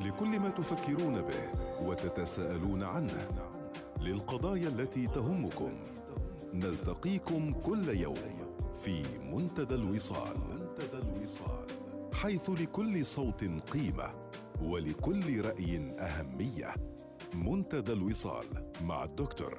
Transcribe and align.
لكل 0.00 0.40
ما 0.40 0.50
تفكرون 0.50 1.22
به 1.22 1.50
وتتساءلون 1.82 2.82
عنه. 2.82 3.28
للقضايا 4.00 4.68
التي 4.68 5.06
تهمكم. 5.06 5.72
نلتقيكم 6.54 7.52
كل 7.52 7.88
يوم 7.88 8.54
في 8.80 9.02
منتدى 9.32 9.74
الوصال. 9.74 10.36
حيث 12.12 12.50
لكل 12.50 13.06
صوت 13.06 13.44
قيمة 13.44 14.10
ولكل 14.62 15.44
رأي 15.44 15.94
أهمية. 15.98 16.74
منتدى 17.34 17.92
الوصال 17.92 18.46
مع 18.82 19.04
الدكتور 19.04 19.58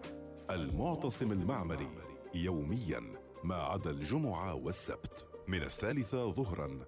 المعتصم 0.50 1.32
المعمري 1.32 1.90
يوميا 2.36 3.04
ما 3.44 3.56
عدا 3.56 3.90
الجمعة 3.90 4.54
والسبت. 4.54 5.26
من 5.48 5.62
الثالثة 5.62 6.32
ظهرا 6.32 6.80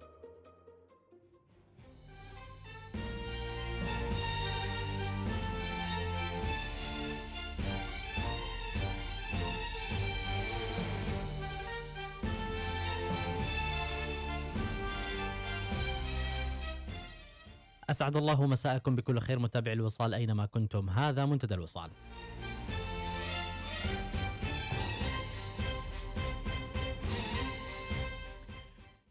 أسعد 17.94 18.16
الله 18.16 18.46
مساءكم 18.46 18.96
بكل 18.96 19.18
خير 19.18 19.38
متابع 19.38 19.72
الوصال 19.72 20.14
أينما 20.14 20.46
كنتم. 20.46 20.90
هذا 20.90 21.26
منتدى 21.26 21.54
الوصال. 21.54 21.90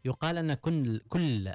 يقال 0.04 0.38
أن 0.38 0.54
كل 0.54 0.98
كل 1.08 1.52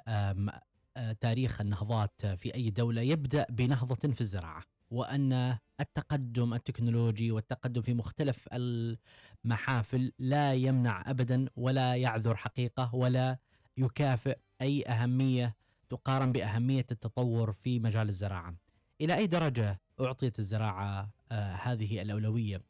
تاريخ 1.20 1.62
النهضات 1.62 2.26
في 2.26 2.56
أي 2.56 2.70
دولة 2.70 3.02
يبدأ 3.02 3.46
بنهضة 3.50 4.14
في 4.14 4.22
الزراعة 4.22 4.64
وأن 4.92 5.58
التقدم 5.80 6.54
التكنولوجي 6.54 7.32
والتقدم 7.32 7.82
في 7.82 7.94
مختلف 7.94 8.50
المحافل 8.54 10.12
لا 10.20 10.54
يمنع 10.54 11.10
أبدا 11.10 11.46
ولا 11.56 11.96
يعذر 11.96 12.36
حقيقة 12.36 12.96
ولا 12.96 13.38
يكافئ 13.78 14.38
أي 14.62 14.86
أهمية 14.86 15.59
تقارن 15.90 16.32
بأهمية 16.32 16.86
التطور 16.92 17.52
في 17.52 17.80
مجال 17.80 18.10
الزراعة. 18.10 18.56
إلى 19.02 19.16
أي 19.16 19.28
درجة 19.28 19.82
أعطيت 20.02 20.40
الزراعة 20.40 21.10
آه 21.32 21.54
هذه 21.54 22.02
الأولوية؟ 22.02 22.62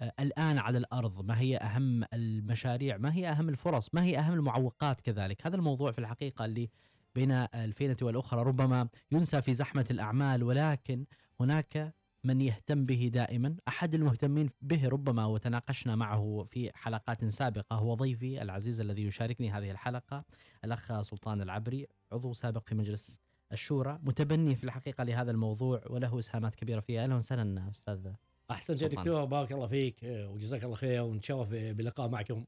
آه 0.00 0.12
الآن 0.20 0.58
على 0.58 0.78
الأرض 0.78 1.24
ما 1.24 1.40
هي 1.40 1.56
أهم 1.56 2.04
المشاريع؟ 2.12 2.96
ما 2.96 3.14
هي 3.14 3.28
أهم 3.30 3.48
الفرص؟ 3.48 3.94
ما 3.94 4.04
هي 4.04 4.18
أهم 4.18 4.34
المعوقات 4.34 5.00
كذلك؟ 5.00 5.46
هذا 5.46 5.56
الموضوع 5.56 5.92
في 5.92 5.98
الحقيقة 5.98 6.44
اللي 6.44 6.70
بين 7.14 7.30
الفينة 7.32 7.96
والأخرى 8.02 8.42
ربما 8.42 8.88
ينسى 9.12 9.42
في 9.42 9.54
زحمة 9.54 9.86
الأعمال 9.90 10.42
ولكن 10.42 11.04
هناك 11.40 11.94
من 12.24 12.40
يهتم 12.40 12.86
به 12.86 13.10
دائما 13.12 13.56
أحد 13.68 13.94
المهتمين 13.94 14.48
به 14.62 14.88
ربما 14.88 15.24
وتناقشنا 15.24 15.96
معه 15.96 16.46
في 16.50 16.70
حلقات 16.74 17.24
سابقة 17.24 17.76
هو 17.76 17.94
ضيفي 17.94 18.42
العزيز 18.42 18.80
الذي 18.80 19.02
يشاركني 19.02 19.50
هذه 19.50 19.70
الحلقة 19.70 20.24
الأخ 20.64 21.00
سلطان 21.00 21.40
العبري 21.40 21.86
عضو 22.12 22.32
سابق 22.32 22.68
في 22.68 22.74
مجلس 22.74 23.20
الشورى 23.52 23.98
متبني 24.02 24.56
في 24.56 24.64
الحقيقة 24.64 25.04
لهذا 25.04 25.30
الموضوع 25.30 25.82
وله 25.90 26.18
إسهامات 26.18 26.54
كبيرة 26.54 26.80
فيه 26.80 27.02
أهلا 27.02 27.14
وسهلا 27.16 27.70
أستاذ 27.70 28.12
أحسن 28.50 28.72
يا 28.74 28.78
سلطان. 28.78 29.04
دكتور 29.04 29.24
بارك 29.24 29.52
الله 29.52 29.66
فيك 29.66 29.96
وجزاك 30.02 30.64
الله 30.64 30.76
خير 30.76 31.02
ونتشرف 31.02 31.48
بلقاء 31.48 32.08
معكم 32.08 32.44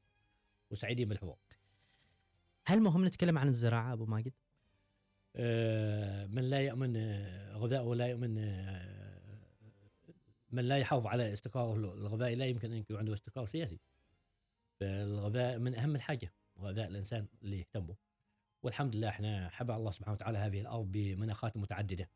وسعيدين 0.71 1.09
بالحوار. 1.09 1.37
هل 2.65 2.79
مهم 2.81 3.05
نتكلم 3.05 3.37
عن 3.37 3.47
الزراعة 3.47 3.93
أبو 3.93 4.05
ماجد؟ 4.05 4.33
آه، 5.35 6.25
من 6.25 6.43
لا 6.43 6.61
يامن 6.61 6.97
آه، 6.97 7.53
غذاءه 7.57 7.83
ولا 7.83 8.07
يؤمن 8.07 8.37
آه، 8.37 9.21
من 10.51 10.63
لا 10.63 10.77
يحافظ 10.77 11.07
على 11.07 11.33
استقراره 11.33 11.75
الغذائي 11.75 12.35
لا 12.35 12.45
يمكن 12.45 12.71
أن 12.71 12.77
يكون 12.77 12.97
عنده 12.97 13.13
استقرار 13.13 13.45
سياسي. 13.45 13.79
فالغذاء 14.79 15.59
من 15.59 15.75
أهم 15.75 15.95
الحاجة 15.95 16.33
غذاء 16.59 16.87
الإنسان 16.87 17.27
اللي 17.41 17.59
يهتم 17.59 17.79
به. 17.79 17.95
والحمد 18.63 18.95
لله 18.95 19.09
إحنا 19.09 19.49
حبى 19.49 19.75
الله 19.75 19.91
سبحانه 19.91 20.13
وتعالى 20.13 20.37
هذه 20.37 20.61
الأرض 20.61 20.91
بمناخات 20.91 21.57
متعددة. 21.57 22.09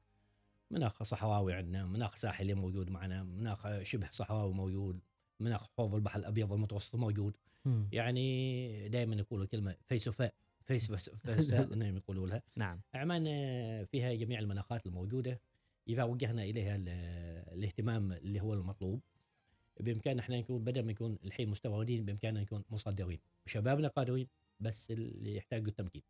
مناخ 0.71 1.03
صحراوي 1.03 1.53
عندنا، 1.53 1.85
مناخ 1.85 2.15
ساحلي 2.15 2.53
موجود 2.53 2.89
معنا، 2.89 3.23
مناخ 3.23 3.81
شبه 3.81 4.09
صحراوي 4.11 4.53
موجود، 4.53 4.99
مناخ 5.39 5.67
حوض 5.77 5.95
البحر 5.95 6.19
الأبيض 6.19 6.53
المتوسط 6.53 6.95
موجود. 6.95 7.37
مم. 7.65 7.89
يعني 7.91 8.89
دائما 8.89 9.15
يقولوا 9.15 9.45
كلمة 9.45 9.75
فيسفاء 9.85 10.33
فيس 10.63 10.91
فساء 10.91 11.73
إنهم 11.73 11.97
يقولوا 11.97 12.27
لها 12.27 12.41
نعم 12.55 12.81
عمان 12.93 13.23
فيها 13.85 14.13
جميع 14.13 14.39
المناخات 14.39 14.85
الموجودة 14.85 15.41
إذا 15.87 16.03
وجهنا 16.03 16.43
إليها 16.43 16.75
ال- 16.75 16.89
الاهتمام 17.57 18.11
اللي 18.11 18.41
هو 18.41 18.53
المطلوب 18.53 19.01
بإمكاننا 19.79 20.21
إحنا 20.21 20.37
نكون 20.39 20.63
بدل 20.63 20.83
ما 20.85 20.91
نكون 20.91 21.17
الحين 21.23 21.49
مستوردين 21.49 22.05
بإمكاننا 22.05 22.41
نكون 22.41 22.63
مصدرين 22.69 23.19
وشبابنا 23.45 23.87
قادرين 23.87 24.27
بس 24.59 24.91
اللي 24.91 25.35
يحتاجوا 25.35 25.67
التمكين 25.67 26.01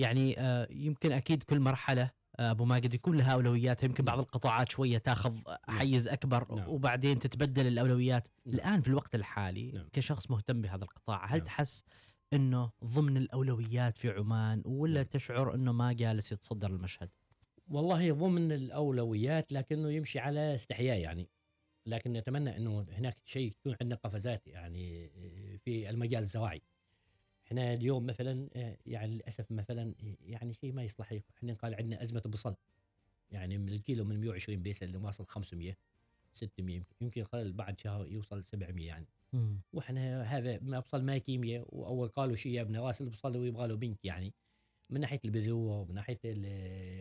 يعني 0.00 0.40
آه، 0.40 0.68
يمكن 0.70 1.12
أكيد 1.12 1.42
كل 1.42 1.60
مرحلة 1.60 2.10
آه، 2.38 2.50
أبو 2.50 2.64
ماجد 2.64 2.94
يكون 2.94 3.16
لها 3.16 3.32
اولويات 3.32 3.82
يمكن 3.82 4.04
بعض 4.04 4.18
القطاعات 4.18 4.70
شوية 4.70 4.98
تاخذ 4.98 5.38
حيز 5.68 6.08
أكبر 6.08 6.54
نعم. 6.54 6.68
وبعدين 6.68 7.18
تتبدل 7.18 7.66
الأولويات 7.66 8.28
نعم. 8.46 8.54
الآن 8.54 8.80
في 8.80 8.88
الوقت 8.88 9.14
الحالي 9.14 9.72
نعم. 9.72 9.88
كشخص 9.92 10.30
مهتم 10.30 10.62
بهذا 10.62 10.84
القطاع 10.84 11.26
هل 11.26 11.38
نعم. 11.38 11.46
تحس 11.46 11.84
إنه 12.32 12.70
ضمن 12.84 13.16
الأولويات 13.16 13.98
في 13.98 14.10
عمان 14.10 14.62
ولا 14.66 14.94
نعم. 14.94 15.02
تشعر 15.02 15.54
إنه 15.54 15.72
ما 15.72 15.92
جالس 15.92 16.32
يتصدر 16.32 16.70
المشهد 16.70 17.10
والله 17.68 18.12
ضمن 18.12 18.52
الأولويات 18.52 19.52
لكنه 19.52 19.90
يمشي 19.90 20.18
على 20.18 20.54
استحياء 20.54 20.98
يعني 20.98 21.28
لكن 21.86 22.12
نتمنى 22.12 22.56
إنه 22.56 22.86
هناك 22.92 23.18
شيء 23.24 23.52
تكون 23.52 23.76
عندنا 23.80 23.98
قفزات 24.04 24.46
يعني 24.46 25.10
في 25.64 25.90
المجال 25.90 26.22
الزراعي. 26.22 26.62
إحنا 27.50 27.74
اليوم 27.74 28.06
مثلا 28.06 28.48
يعني 28.86 29.14
للأسف 29.14 29.52
مثلا 29.52 29.94
يعني 30.26 30.54
شيء 30.54 30.72
ما 30.72 30.82
يصلح 30.82 31.18
إحنا 31.38 31.54
قال 31.54 31.74
عندنا 31.74 32.02
أزمة 32.02 32.22
البصل 32.26 32.54
يعني 33.30 33.58
من 33.58 33.68
الكيلو 33.68 34.04
من 34.04 34.20
120 34.20 34.62
بيسه 34.62 34.84
اللي 34.84 34.98
واصل 34.98 35.26
500 35.26 35.76
600 36.34 36.76
يمكن- 36.76 36.94
يمكن 37.00 37.24
خلال 37.24 37.52
بعد 37.52 37.80
شهر 37.80 38.06
يوصل 38.06 38.44
700 38.44 38.86
يعني. 38.86 39.06
وإحنا 39.72 40.22
هذا 40.22 40.58
ما 40.60 40.80
بصل 40.80 41.02
ما 41.02 41.18
كيمياء 41.18 41.66
وأول 41.68 42.08
قالوا 42.08 42.36
شيء 42.36 42.52
يا 42.52 42.62
ابن 42.62 42.76
راس 42.76 43.00
البصل 43.00 43.36
ويبغى 43.36 43.68
له 43.68 43.74
بنك 43.74 44.04
يعني. 44.04 44.32
من 44.90 45.00
ناحية 45.00 45.20
البذور 45.24 45.86
من 45.88 45.94
ناحية 45.94 46.16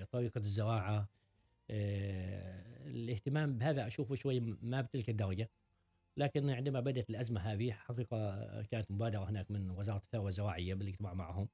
طريقة 0.03 0.37
الزراعة 0.37 1.09
آه، 1.71 2.87
الاهتمام 2.87 3.57
بهذا 3.57 3.87
أشوفه 3.87 4.15
شوي 4.15 4.39
ما 4.61 4.81
بتلك 4.81 5.09
الدرجة. 5.09 5.49
لكن 6.19 6.49
عندما 6.49 6.79
بدأت 6.79 7.09
الأزمة 7.09 7.41
هذه 7.41 7.71
حقيقة 7.71 8.61
كانت 8.61 8.91
مبادرة 8.91 9.29
هناك 9.29 9.51
من 9.51 9.71
وزارة 9.71 9.97
الثروه 9.97 10.27
الزراعيه 10.27 10.73
بالاجتماع 10.73 11.13
معهم 11.13 11.47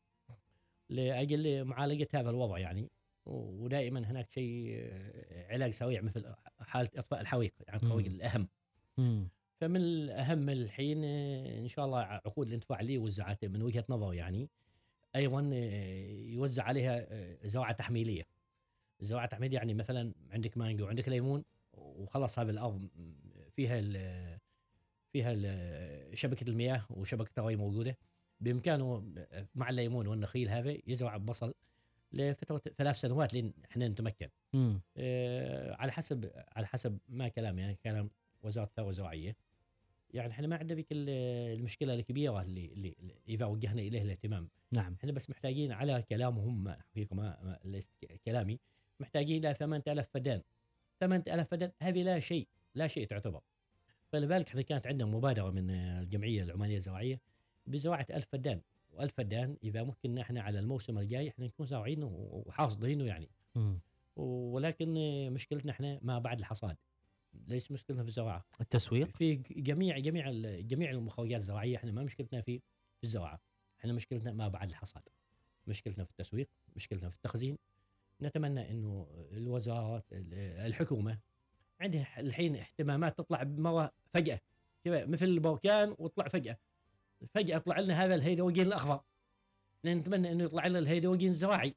لأجل 0.89 1.63
معالجة 1.63 2.07
هذا 2.13 2.29
الوضع 2.29 2.57
يعني 2.57 2.89
ودائما 3.25 3.99
هناك 3.99 4.29
شيء 4.31 4.77
آه، 4.79 5.53
علاج 5.53 5.71
سريع 5.71 6.01
مثل 6.01 6.35
حالة 6.59 6.89
إطفاء 6.95 7.21
الحريق 7.21 7.53
يعني 7.67 7.83
الحريق 7.83 8.07
مم. 8.07 8.15
الأهم 8.15 8.47
مم. 8.97 9.29
فمن 9.61 9.81
الأهم 9.81 10.49
الحين 10.49 11.01
آه، 11.03 11.59
إن 11.59 11.67
شاء 11.67 11.85
الله 11.85 11.99
عقود 11.99 12.47
الانتفاع 12.47 12.79
اللي 12.79 12.97
وزعت 12.97 13.45
من 13.45 13.61
وجهة 13.61 13.85
نظر 13.89 14.13
يعني 14.13 14.49
أيضا 15.15 15.49
آه، 15.53 16.07
يوزع 16.11 16.63
عليها 16.63 17.07
زراعة 17.47 17.71
تحميلية. 17.71 18.23
الزراعه 19.01 19.23
التحميليه 19.23 19.57
يعني 19.57 19.73
مثلا 19.73 20.13
عندك 20.31 20.57
مانجو 20.57 20.85
وعندك 20.85 21.09
ليمون 21.09 21.43
وخلاص 21.73 22.39
هذه 22.39 22.49
الأرض 22.49 22.89
فيها 23.55 23.79
فيها 25.15 26.15
شبكة 26.15 26.49
المياه 26.49 26.85
وشبكة 26.89 27.39
الري 27.39 27.55
موجودة. 27.55 27.97
بإمكانه 28.41 29.03
مع 29.55 29.69
الليمون 29.69 30.07
والنخيل 30.07 30.49
هذا 30.49 30.77
يزرع 30.87 31.17
بصل 31.17 31.53
لفترة 32.13 32.61
ثلاث 32.77 32.99
سنوات 32.99 33.33
لين 33.33 33.53
إحنا 33.71 33.87
نتمكن. 33.87 34.29
آه، 34.97 35.75
على 35.75 35.91
حسب 35.91 36.31
على 36.55 36.67
حسب 36.67 36.97
ما 37.09 37.27
كلام 37.27 37.59
يعني 37.59 37.77
كلام 37.83 38.09
وزارة 38.43 38.65
الثروه 38.65 38.89
الزراعيه 38.89 39.35
يعني 40.13 40.31
إحنا 40.31 40.47
ما 40.47 40.55
عندنا 40.55 40.75
ذيك 40.75 40.87
ال- 40.91 41.09
المشكلة 41.59 41.93
الكبيرة 41.93 42.41
اللي, 42.41 42.65
اللي 42.65 42.95
إذا 43.27 43.45
وجهنا 43.45 43.81
اليه 43.81 44.01
الاهتمام. 44.01 44.49
نعم. 44.71 44.93
إحنا 44.99 45.11
بس 45.11 45.29
محتاجين 45.29 45.71
على 45.71 46.03
كلامهم 46.09 46.69
حقيقة 46.69 47.15
ما, 47.15 47.37
ما 47.43 47.59
ليس 47.63 47.89
كلامي 48.25 48.59
محتاجين 48.99 49.45
إلى 49.45 49.53
8000 49.53 50.07
فدان. 50.13 50.41
8000 50.99 51.47
فدان 51.51 51.71
هذه 51.81 52.03
لا 52.03 52.19
شيء 52.19 52.47
لا 52.75 52.87
شيء 52.87 53.07
تعتبر. 53.07 53.41
فلذلك 54.15 54.47
إحنا 54.49 54.61
كانت 54.61 54.87
عندنا 54.87 55.09
مبادرة 55.09 55.49
من 55.49 55.69
الجمعية 55.69 56.43
العمانية 56.43 56.77
الزراعية 56.77 57.21
بزراعة 57.67 58.05
1000 58.13 58.25
فدان 58.25 58.61
و1000 58.93 59.05
فدان 59.07 59.57
إذا 59.63 59.83
ممكن 59.83 60.17
إحنا 60.17 60.41
على 60.41 60.59
الموسم 60.59 60.97
الجاي 60.97 61.29
إحنا 61.29 61.45
نكون 61.45 61.65
زارعينه 61.65 62.05
وحاصدينه 62.45 63.03
يعني. 63.05 63.29
ولكن 64.15 64.93
مشكلتنا 65.33 65.71
إحنا 65.71 65.99
ما 66.01 66.19
بعد 66.19 66.39
الحصاد 66.39 66.75
ليش 67.47 67.71
مشكلتنا 67.71 68.03
في 68.03 68.09
الزراعة؟ 68.09 68.45
التسويق 68.61 69.07
في 69.17 69.35
جميع 69.51 69.97
جميع 69.99 70.31
جميع 70.59 70.91
المخرجات 70.91 71.39
الزراعية 71.39 71.77
إحنا 71.77 71.91
ما 71.91 72.03
مشكلتنا 72.03 72.41
في 72.41 72.59
في 72.97 73.03
الزراعة، 73.03 73.41
إحنا 73.79 73.93
مشكلتنا 73.93 74.33
ما 74.33 74.47
بعد 74.47 74.69
الحصاد. 74.69 75.03
مشكلتنا 75.67 76.03
في 76.03 76.11
التسويق، 76.11 76.49
مشكلتنا 76.75 77.09
في 77.09 77.15
التخزين، 77.15 77.57
نتمنى 78.21 78.71
إنه 78.71 79.07
الوزارات 79.31 80.05
ال- 80.11 80.33
الحكومة 80.65 81.19
عندها 81.81 82.19
الحين 82.19 82.55
اهتمامات 82.55 83.17
تطلع 83.17 83.43
بمرة 83.43 83.91
فجأة. 84.13 84.39
كذا 84.83 85.05
مثل 85.05 85.25
البركان 85.25 85.95
وطلع 85.99 86.27
فجأة. 86.27 86.57
فجأة 87.33 87.57
طلع 87.57 87.79
لنا 87.79 88.05
هذا 88.05 88.15
الهيدروجين 88.15 88.67
الأخضر. 88.67 89.01
نتمنى 89.85 90.31
إنه 90.31 90.43
يطلع 90.43 90.67
لنا 90.67 90.79
الهيدروجين 90.79 91.29
الزراعي. 91.29 91.75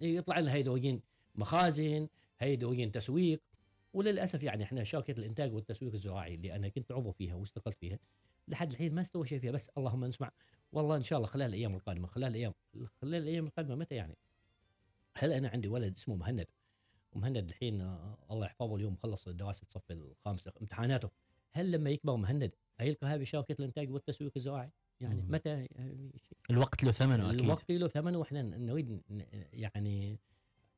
يطلع 0.00 0.38
لنا 0.38 0.52
هيدروجين 0.52 1.00
مخازن 1.34 2.08
هيدروجين 2.38 2.92
تسويق. 2.92 3.42
وللأسف 3.94 4.42
يعني 4.42 4.64
إحنا 4.64 4.84
شركه 4.84 5.10
الإنتاج 5.10 5.54
والتسويق 5.54 5.92
الزراعي 5.92 6.34
اللي 6.34 6.54
أنا 6.54 6.68
كنت 6.68 6.92
عضو 6.92 7.12
فيها 7.12 7.34
واستقلت 7.34 7.78
فيها 7.78 7.98
لحد 8.48 8.70
الحين 8.70 8.94
ما 8.94 9.00
استوى 9.00 9.26
شيء 9.26 9.38
فيها. 9.38 9.52
بس 9.52 9.70
اللهم 9.78 10.04
نسمع. 10.04 10.30
والله 10.72 10.96
إن 10.96 11.02
شاء 11.02 11.16
الله 11.16 11.28
خلال 11.28 11.48
الأيام 11.48 11.74
القادمة 11.74 12.06
خلال 12.06 12.28
الأيام 12.28 12.54
خلال 13.02 13.14
الأيام 13.14 13.46
القادمة 13.46 13.74
متى 13.74 13.94
يعني؟ 13.94 14.16
هل 15.16 15.32
أنا 15.32 15.48
عندي 15.48 15.68
ولد 15.68 15.92
اسمه 15.96 16.14
مهند؟ 16.14 16.46
ومهند 17.12 17.36
الحين 17.36 17.80
آه، 17.80 18.18
الله 18.30 18.46
يحفظه 18.46 18.76
اليوم 18.76 18.96
خلص 18.96 19.28
دراسه 19.28 19.62
الصف 19.62 19.90
الخامس 19.90 20.48
امتحاناته 20.60 21.10
هل 21.52 21.72
لما 21.72 21.90
يكبر 21.90 22.16
مهند 22.16 22.54
هيلقى 22.78 23.06
هذه 23.06 23.24
شركه 23.24 23.52
الإنتاج 23.58 23.90
والتسويق 23.90 24.32
الزراعي؟ 24.36 24.70
يعني 25.00 25.22
مم. 25.22 25.32
متى 25.32 25.68
آه، 25.76 26.10
الوقت 26.50 26.84
له 26.84 26.92
ثمنه 26.92 27.30
أكيد 27.30 27.40
الوقت 27.40 27.70
له 27.70 27.88
ثمن 27.88 28.16
وإحنا 28.16 28.42
نريد 28.42 29.02
يعني 29.52 30.18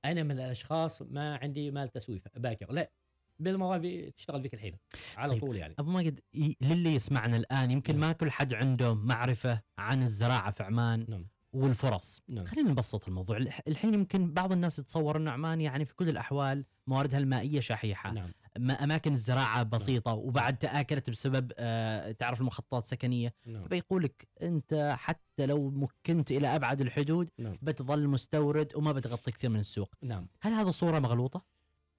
أنا 0.04 0.22
من 0.22 0.30
الأشخاص 0.30 1.02
ما 1.02 1.36
عندي 1.36 1.70
مال 1.70 1.88
تسويف 1.88 2.28
باكر 2.36 2.72
لا 2.72 2.90
بالمرة 3.38 4.08
تشتغل 4.16 4.42
فيك 4.42 4.54
الحين 4.54 4.76
على 5.16 5.32
طيب. 5.32 5.40
طول 5.40 5.56
يعني 5.56 5.74
أبو 5.78 5.90
ماجد 5.90 6.20
للي 6.60 6.94
يسمعنا 6.94 7.36
الآن 7.36 7.70
يمكن 7.70 7.92
نعم. 7.92 8.00
ما 8.00 8.12
كل 8.12 8.30
حد 8.30 8.54
عنده 8.54 8.94
معرفة 8.94 9.62
عن 9.78 10.02
الزراعة 10.02 10.50
في 10.50 10.62
عمان 10.62 11.06
نعم 11.08 11.26
والفرص. 11.52 12.22
نعم. 12.28 12.44
خلينا 12.44 12.70
نبسط 12.70 13.08
الموضوع. 13.08 13.36
الح- 13.36 13.60
الحين 13.68 13.94
يمكن 13.94 14.32
بعض 14.32 14.52
الناس 14.52 14.78
يتصور 14.78 15.16
ان 15.16 15.28
عمان 15.28 15.60
يعني 15.60 15.84
في 15.84 15.94
كل 15.94 16.08
الأحوال 16.08 16.64
مواردها 16.86 17.18
المائية 17.18 17.60
شحيحة. 17.60 18.12
نعم. 18.12 18.28
ما 18.58 18.72
أماكن 18.84 19.12
الزراعة 19.12 19.62
بسيطة 19.62 20.12
وبعد 20.12 20.56
تآكلت 20.58 21.10
بسبب 21.10 21.52
آه 21.58 22.12
تعرف 22.12 22.40
المخططات 22.40 22.84
السكنيه 22.84 23.34
نعم. 23.46 23.68
فيقول 23.68 24.02
لك 24.02 24.28
أنت 24.42 24.94
حتى 24.98 25.46
لو 25.46 25.70
مكنت 25.70 26.30
إلى 26.30 26.56
أبعد 26.56 26.80
الحدود 26.80 27.28
نعم. 27.38 27.58
بتظل 27.62 28.08
مستورد 28.08 28.76
وما 28.76 28.92
بتغطي 28.92 29.30
كثير 29.30 29.50
من 29.50 29.60
السوق. 29.60 29.94
نعم. 30.02 30.26
هل 30.40 30.52
هذا 30.52 30.70
صورة 30.70 30.98
مغلوطة؟ 30.98 31.44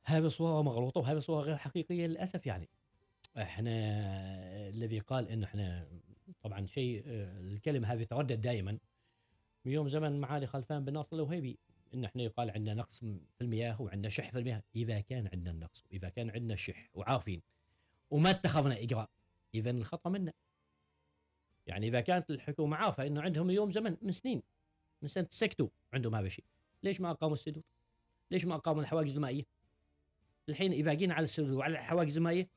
هذه 0.05 0.27
صورة 0.27 0.61
مغلوطة 0.61 1.01
وهذه 1.01 1.19
صورة 1.19 1.41
غير 1.41 1.57
حقيقية 1.57 2.07
للأسف 2.07 2.45
يعني. 2.45 2.69
إحنا 3.37 3.71
الذي 4.69 4.99
قال 4.99 5.29
إنه 5.29 5.45
إحنا 5.45 5.87
طبعا 6.41 6.65
شيء 6.65 7.03
آه، 7.07 7.39
الكلمة 7.39 7.93
هذه 7.93 8.03
تردد 8.03 8.41
دائما. 8.41 8.77
يوم 9.65 9.89
زمن 9.89 10.19
معالي 10.19 10.47
خلفان 10.47 10.85
بن 10.85 10.93
ناصر 10.93 11.15
الوهيبي. 11.15 11.57
إن 11.93 12.05
إحنا 12.05 12.23
يقال 12.23 12.51
عندنا 12.51 12.73
نقص 12.73 12.99
في 12.99 13.41
المياه 13.41 13.81
وعندنا 13.81 14.09
شح 14.09 14.31
في 14.31 14.39
المياه. 14.39 14.63
إذا 14.75 15.01
كان 15.01 15.29
عندنا 15.33 15.51
النقص 15.51 15.83
وإذا 15.85 16.09
كان 16.09 16.29
عندنا 16.29 16.53
الشح 16.53 16.89
وعارفين 16.93 17.41
وما 18.11 18.29
اتخذنا 18.29 18.81
إجراء 18.81 19.09
اذا 19.55 19.69
الخطأ 19.69 20.09
منا. 20.09 20.33
يعني 21.67 21.87
إذا 21.87 22.01
كانت 22.01 22.29
الحكومة 22.29 22.77
عارفة 22.77 23.07
إنه 23.07 23.21
عندهم 23.21 23.49
يوم 23.49 23.71
زمن 23.71 23.97
من 24.01 24.11
سنين 24.11 24.43
من 25.01 25.07
سنة 25.07 25.27
سكتوا 25.31 25.67
عندهم 25.93 26.15
هذا 26.15 26.27
الشيء. 26.27 26.45
ليش 26.83 27.01
ما 27.01 27.11
أقاموا 27.11 27.33
السدود؟ 27.33 27.63
ليش 28.31 28.45
ما 28.45 28.55
أقاموا 28.55 28.81
الحواجز 28.81 29.15
المائية؟ 29.15 29.43
الحين 30.49 30.71
إذا 30.71 30.93
جينا 30.93 31.13
على 31.13 31.23
السدود 31.23 31.51
وعلى 31.51 31.73
الحواجز 31.73 32.17
المائية 32.17 32.49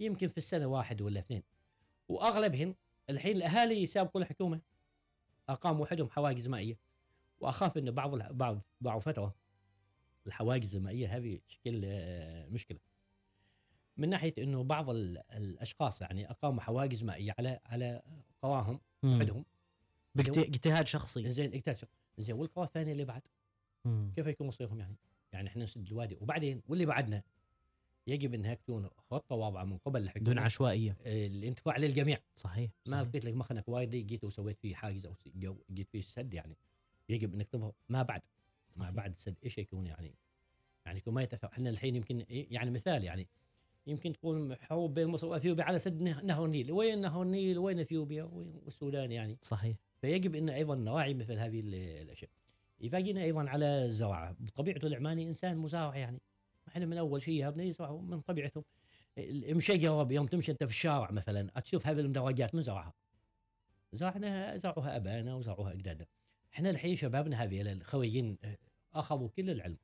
يمكن 0.00 0.28
في 0.28 0.38
السنة 0.38 0.66
واحد 0.66 1.02
ولا 1.02 1.20
اثنين. 1.20 1.42
وأغلبهم 2.08 2.74
الحين 3.10 3.36
الأهالي 3.36 3.82
يسابقوا 3.82 4.20
الحكومة. 4.20 4.60
أقاموا 5.48 5.82
وحدهم 5.82 6.10
حواجز 6.10 6.48
مائية. 6.48 6.78
وأخاف 7.40 7.78
إن 7.78 7.90
بعض 7.90 8.14
الح- 8.14 8.30
بعض 8.32 8.60
بعض 8.80 9.00
فتره 9.00 9.34
الحواجز 10.26 10.74
المائية 10.76 11.16
هذه 11.16 11.38
تشكل 11.48 11.82
آه، 11.84 12.46
مشكلة. 12.46 12.78
من 13.96 14.08
ناحية 14.08 14.34
إنه 14.38 14.62
بعض 14.64 14.90
ال- 14.90 15.22
الأشخاص 15.32 16.00
يعني 16.02 16.30
أقاموا 16.30 16.60
حواجز 16.60 17.02
مائية 17.04 17.34
على 17.38 17.60
على 17.66 18.02
قواهم 18.42 18.80
مم. 19.02 19.16
وحدهم 19.16 19.44
باجت- 20.14 20.38
اجتهاد 20.38 20.86
شخصي. 20.86 21.30
زين 21.30 21.52
زين 22.18 22.34
والقوى 22.36 22.64
الثانية 22.64 22.92
اللي 22.92 23.04
بعد؟ 23.04 23.22
مم. 23.84 24.12
كيف 24.16 24.26
يكون 24.26 24.46
مصيرهم 24.46 24.80
يعني؟ 24.80 24.96
يعني 25.32 25.48
إحنا 25.48 25.64
نسد 25.64 25.86
الوادي. 25.86 26.16
وبعدين 26.20 26.62
واللي 26.68 26.86
بعدنا؟ 26.86 27.22
يجب 28.06 28.34
إنها 28.34 28.54
تكون 28.54 28.88
خطة 29.10 29.36
واضحة 29.36 29.64
من 29.64 29.78
قبل 29.78 30.02
الحكومة 30.02 30.24
دون 30.26 30.38
عشوائية. 30.38 30.96
الانتفاع 31.06 31.76
للجميع. 31.76 32.18
صحيح, 32.36 32.70
ما 32.86 32.96
صحيح. 32.96 33.08
لقيت 33.08 33.24
لك 33.24 33.34
مخنك 33.34 33.68
وايد 33.68 33.90
جيت 33.90 34.24
وسويت 34.24 34.58
فيه 34.60 34.74
حاجز 34.74 35.06
أو 35.06 35.14
جو 35.34 35.56
جيت 35.72 35.88
فيه 35.90 36.00
سد 36.00 36.34
يعني. 36.34 36.56
يجب 37.08 37.34
إنك 37.34 37.48
تظهر 37.48 37.72
ما 37.88 38.02
بعد 38.02 38.22
ما 38.76 38.82
صحيح. 38.82 38.90
بعد 38.94 39.12
السد 39.12 39.36
إيش 39.44 39.58
يكون 39.58 39.86
يعني؟ 39.86 40.14
يعني 40.86 40.98
يكون 40.98 41.14
ما 41.14 41.22
يتفق 41.22 41.50
إحنا 41.52 41.70
الحين 41.70 41.96
يمكن 41.96 42.20
إيه- 42.20 42.24
يعني 42.30 42.70
مثال 42.70 43.04
يعني. 43.04 43.28
يمكن 43.86 44.12
تكون 44.12 44.56
حروب 44.56 44.94
بين 44.94 45.06
مصر 45.06 45.26
وإثيوبيا 45.26 45.64
على 45.64 45.78
سد 45.78 46.02
نه- 46.02 46.22
نهر 46.22 46.44
النيل. 46.44 46.72
وين 46.72 47.00
نهر 47.00 47.22
النيل؟ 47.22 47.58
وين 47.58 47.80
إثيوبيا؟ 47.80 48.22
وين 48.22 48.54
والسودان 48.64 49.12
يعني. 49.12 49.38
صحيح. 49.42 49.76
فيجب 50.00 50.34
إن 50.34 50.48
أيضا 50.48 50.74
نراعي 50.74 51.14
مثل 51.14 51.32
هذه 51.38 51.60
ال- 51.60 51.74
الأشياء. 51.74 52.30
إذا 52.80 53.00
جينا 53.00 53.22
أيضا 53.22 53.48
على 53.48 53.84
الزراعه 53.84 54.36
بطبيعته 54.40 54.86
العماني 54.86 55.28
إنسان 55.28 55.56
مزارع 55.58 55.96
يعني. 55.96 56.20
إحنا 56.68 56.86
من 56.86 56.98
اول 56.98 57.22
شيء 57.22 57.34
يهبنا 57.34 57.64
يزرعوا 57.64 58.02
من 58.02 58.20
طبيعتهم 58.20 58.64
المشجره 59.18 60.12
يوم 60.12 60.26
تمشي 60.26 60.52
انت 60.52 60.64
في 60.64 60.70
الشارع 60.70 61.10
مثلا 61.10 61.60
تشوف 61.60 61.86
هذه 61.86 62.00
المدرجات 62.00 62.54
من 62.54 62.62
زرعها 62.62 62.94
زرعناها 63.92 64.56
زرعوها 64.56 64.96
ابائنا 64.96 65.34
وزرعوها 65.34 65.72
أجدادنا. 65.72 66.06
إحنا 66.54 66.70
الحين 66.70 66.96
شبابنا 66.96 67.42
هذه 67.44 67.72
الخريجين 67.72 68.38
آه، 68.44 68.58
أخذوا 68.94 69.28
كل 69.28 69.50
العلم. 69.50 69.78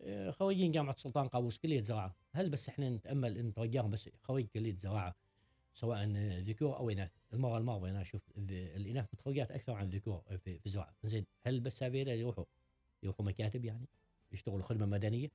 آه، 0.00 0.30
خريجين 0.30 0.72
جامعة 0.72 0.92
السلطان 0.92 1.28
قابوس 1.28 1.58
كلية 1.58 1.82
زراعة. 1.82 2.16
هل 2.32 2.50
بس 2.50 2.68
إحنا 2.68 2.90
نتأمل 2.90 3.38
إن 3.38 3.52
نرجعهم 3.58 3.90
بس 3.90 4.10
خريج 4.22 4.46
كلية 4.46 4.76
زراعة؟ 4.76 5.14
سواء 5.74 6.04
ذكور 6.40 6.76
أو 6.76 6.90
إناث. 6.90 7.10
المرة 7.32 7.58
الماضية 7.58 7.90
أنا 7.90 8.00
أشوف 8.00 8.22
ال- 8.36 8.50
الإناث 8.76 9.06
متخرجات 9.14 9.50
أكثر 9.50 9.72
عن 9.72 9.86
الذكور 9.86 10.22
في 10.44 10.66
الزراعه 10.66 10.94
زين 11.04 11.26
هل 11.46 11.60
بس 11.60 11.82
هذول 11.82 12.08
يروحوا؟ 12.08 12.44
يروحوا 13.02 13.24
مكاتب 13.26 13.64
يعني؟ 13.64 13.88
يشتغلوا 14.32 14.62
خدمة 14.62 14.86
مدنية؟ 14.86 15.28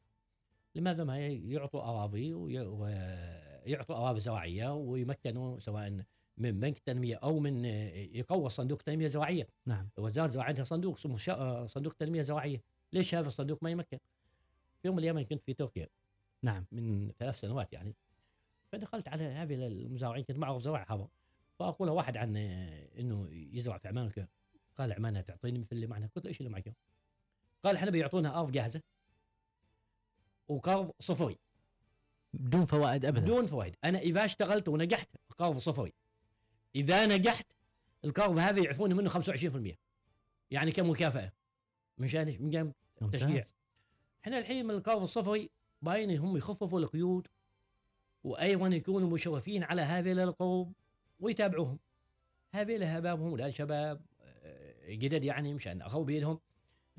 لماذا 0.76 1.04
ما 1.04 1.28
يعطوا 1.28 1.82
أراضي 1.82 2.34
وي- 2.34 2.60
ويعطوا 2.60 3.96
أراضي 3.96 4.20
زراعية 4.20 4.74
ويمكنوا 4.76 5.60
سواء 5.60 6.04
من 6.38 6.60
بنك 6.60 6.78
التنمية 6.78 7.16
أو 7.16 7.40
من 7.40 7.66
يقوى 7.66 8.50
صندوق 8.50 8.82
تنمية 8.82 9.08
زراعية. 9.08 9.48
نعم. 9.66 9.90
وزارة 9.98 10.26
الزراعه 10.26 10.48
عندها 10.48 10.64
صندوق 10.64 10.96
اسمه 10.96 11.68
صندوق 11.68 11.94
تنمية 11.94 12.22
زراعية. 12.22 12.62
ليش 12.94 13.16
هذا 13.16 13.28
الصندوق 13.28 13.64
ما 13.64 13.70
يمكن؟ 13.70 13.98
في 14.82 14.88
يوم 14.88 14.96
من 14.96 15.00
الأيام 15.00 15.28
كنت 15.28 15.44
في 15.44 15.54
تركيا. 15.54 15.88
نعم. 16.44 16.66
من 16.72 17.12
ثلاث 17.20 17.40
سنوات 17.40 17.74
يعني. 17.74 17.96
فدخلت 18.72 19.08
على 19.08 19.24
هذه 19.24 19.68
المزارعين 19.68 20.24
كنت 20.24 20.38
معه 20.38 20.60
زراعة 20.60 20.96
هذا. 20.96 21.08
فاقول 21.60 21.88
له 21.88 21.94
واحد 21.94 22.18
عن 22.18 22.38
إنه 23.00 23.28
يزرع 23.32 23.78
في 23.78 23.88
عمان 23.88 24.08
وكذا 24.08 24.28
قال 24.78 24.94
عمان 24.94 25.25
تعطيني 25.25 25.60
مثل 25.60 25.70
اللي 25.72 25.88
معنا. 25.88 26.10
قلت 26.16 26.25
له 26.25 26.30
إيش 26.30 26.40
اللي 26.42 26.50
معك؟ 26.50 26.74
قال 27.63 27.75
إحنا 27.75 27.92
بيعطونا 27.92 28.40
أرض 28.40 28.51
جاهزة. 28.51 28.82
وقرض 30.51 30.91
صفري 31.00 31.38
بدون 32.34 32.65
فوائد 32.65 33.05
ابدا. 33.05 33.22
بدون 33.22 33.46
فوائد. 33.46 33.75
أنا 33.84 34.00
إذا 34.00 34.25
اشتغلت 34.25 34.67
ونجحت 34.67 35.10
قرض 35.38 35.58
صفري 35.58 35.93
إذا 36.75 37.05
نجحت 37.05 37.46
القرض 38.05 38.38
هذا 38.38 38.60
يعفوني 38.60 38.93
منه 38.93 39.10
25% 39.10 39.77
يعني 40.51 40.72
كمكافاه 40.72 41.31
مشان 41.98 42.38
من 42.39 42.50
جانب 42.50 42.74
ممتاز. 43.01 43.22
تشجيع. 43.22 43.43
إحنا 44.24 44.38
الحين 44.38 44.65
من 44.65 44.72
القرض 44.72 45.01
الصفري 45.01 45.50
باين 45.81 46.17
هم 46.17 46.38
يخففوا 46.38 46.79
القيود 46.79 47.27
وأيضا 48.24 48.67
يكونوا 48.67 49.10
مشرفين 49.10 49.63
على 49.63 49.81
هذه 49.81 50.12
القروض 50.12 50.74
ويتابعوهم. 51.20 51.79
هذه 52.53 52.98
هبابهم 52.98 53.34
ولا 53.34 53.50
شباب 53.50 54.01
آه، 54.22 54.93
جدد 54.93 55.24
يعني 55.24 55.53
مشان 55.53 55.81
اخذوا 55.81 56.05
بيدهم. 56.05 56.39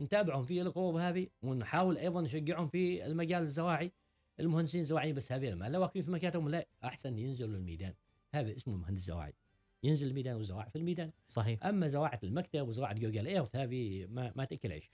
نتابعهم 0.03 0.45
في 0.45 0.63
القروض 0.63 0.97
هذه 0.97 1.27
ونحاول 1.43 1.99
أيضا 1.99 2.21
نشجعهم 2.21 2.69
في 2.69 3.07
المجال 3.07 3.43
الزراعي 3.43 3.93
المهندسين 4.41 4.81
الزراعيين 4.81 5.15
بس 5.15 5.33
هذه 5.33 5.55
ما 5.55 5.69
لا 5.69 5.79
واقفين 5.79 6.03
في 6.03 6.11
مكاتبهم 6.11 6.49
لا 6.49 6.67
أحسن 6.85 7.19
ينزلوا 7.19 7.57
الميدان 7.57 7.95
هذا 8.35 8.57
اسمه 8.57 8.77
مهندس 8.77 9.03
زراعي 9.03 9.35
ينزل 9.85 10.07
الميدان 10.07 10.37
والزراعه 10.37 10.69
في 10.69 10.77
الميدان. 10.79 11.13
صحيح. 11.29 11.67
أما 11.67 11.89
زراعه 11.89 12.21
المكتب 12.25 12.69
وزراعه 12.69 12.93
جوجل 12.95 13.27
إيرث 13.27 13.57
هذه 13.57 14.07
ما 14.07 14.33
ما 14.37 14.45
تأكل 14.45 14.73
عيش. 14.73 14.91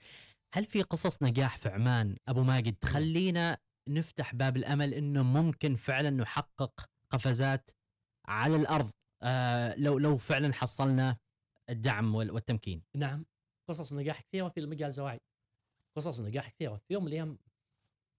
هل 0.53 0.65
في 0.65 0.81
قصص 0.81 1.23
نجاح 1.23 1.57
في 1.57 1.69
عمان؟ 1.69 2.15
أبو 2.27 2.43
ماجد 2.43 2.75
تخلينا 2.81 3.57
نفتح 3.89 4.35
باب 4.35 4.57
الأمل 4.57 4.93
إنه 4.93 5.23
ممكن 5.23 5.75
فعلا 5.75 6.09
نحقق 6.09 6.89
قفزات 7.09 7.71
على 8.25 8.55
الأرض. 8.55 8.89
آه 9.21 9.75
لو 9.75 9.97
لو 9.97 10.17
فعلا 10.17 10.53
حصلنا 10.53 11.17
الدعم 11.69 12.15
وال- 12.15 12.31
والتمكين. 12.31 12.81
نعم. 12.95 13.25
قصص 13.69 13.93
نجاح 13.93 14.21
كثيره 14.21 14.49
في 14.49 14.59
المجال 14.59 14.87
الزراعي 14.87 15.19
قصص 15.95 16.19
نجاح 16.19 16.49
كثيره 16.49 16.75
في 16.75 16.93
يوم 16.93 17.03
من 17.03 17.07
الأيام 17.07 17.37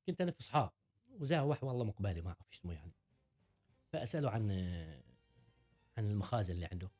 كنت 0.06 0.20
أنا 0.20 0.30
في 0.30 0.40
اصحاب 0.40 0.70
وزاه 1.18 1.44
واحد 1.44 1.64
والله 1.64 1.84
مقبالي 1.84 2.20
ما 2.20 2.28
أعرف 2.28 2.52
اسمه 2.52 2.72
يعني. 2.72 2.92
فاساله 3.92 4.30
عن 4.30 4.50
عن 5.96 6.10
المخازن 6.10 6.54
اللي 6.54 6.68
عنده. 6.72 6.90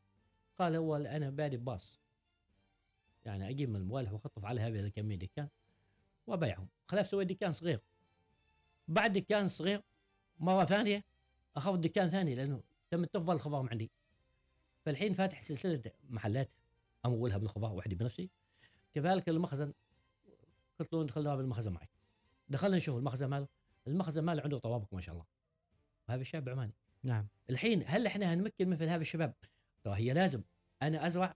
قال 0.59 0.77
هو 0.77 0.97
أنا 0.97 1.31
بادي 1.31 1.57
بباص. 1.57 2.01
يعني 3.25 3.51
أجيب 3.51 3.69
من 3.69 3.77
الموالح 3.77 4.13
وأخطف 4.13 4.45
على 4.45 4.61
هذه 4.61 4.81
الكمية 4.81 5.17
دكان 5.17 5.49
وأبيعهم. 6.27 6.69
خلاف 6.87 7.07
سوي 7.07 7.25
دكان 7.25 7.53
صغير. 7.53 7.81
بعد 8.89 9.13
دكان 9.13 9.49
صغير 9.49 9.83
مرة 10.39 10.65
ثانية 10.65 11.05
أخذ 11.57 11.77
دكان 11.77 12.11
ثاني 12.11 12.35
لأنه 12.35 12.63
تم 12.91 13.05
تفضل 13.05 13.35
الخضار 13.35 13.69
عندي. 13.71 13.91
فالحين 14.85 15.15
فاتح 15.15 15.41
سلسلة 15.41 15.83
محلات 16.09 16.51
امولها 17.07 17.39
بالخضار 17.39 17.73
وحدي 17.73 17.95
بنفسي. 17.95 18.31
كذلك 18.95 19.29
المخزن. 19.29 19.73
قلت 20.81 20.93
له 20.93 21.05
دخلنا 21.05 21.37
بالمخزن 21.37 21.73
معي. 21.73 21.89
دخلنا 22.49 22.77
نشوف 22.77 22.97
المخزن 22.97 23.27
ماله. 23.27 23.49
المخزن 23.87 24.25
ماله 24.25 24.43
عنده 24.43 24.59
طوابق 24.59 24.95
ما 24.95 25.01
شاء 25.01 25.15
الله. 25.15 25.27
وهذا 26.09 26.21
الشاب 26.21 26.49
عماني. 26.49 26.73
نعم. 27.03 27.29
الحين 27.51 27.83
هل 27.87 28.07
إحنا 28.07 28.35
هنمكن 28.35 28.69
مثل 28.69 28.85
هذا 28.85 29.03
الشباب؟ 29.03 29.35
ترى 29.85 29.95
هي 29.95 30.13
لازم. 30.13 30.43
أنا 30.83 31.07
أزرع 31.07 31.35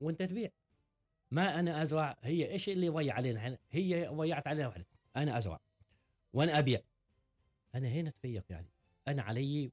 وأنت 0.00 0.22
تبيع. 0.22 0.50
ما 1.30 1.60
أنا 1.60 1.82
أزرع 1.82 2.18
هي 2.22 2.50
إيش 2.50 2.68
اللي 2.68 2.86
يضيع 2.86 3.14
علينا 3.14 3.38
إحنا؟ 3.40 3.58
هي 3.70 4.06
ضيعت 4.06 4.46
علينا 4.46 4.68
وحده 4.68 4.86
أنا 5.16 5.38
أزرع 5.38 5.60
وأنا 6.32 6.58
أبيع. 6.58 6.80
أنا 7.74 7.88
هنا 7.88 8.10
تفيق 8.10 8.44
يعني. 8.50 8.68
أنا 9.08 9.22
علي 9.22 9.72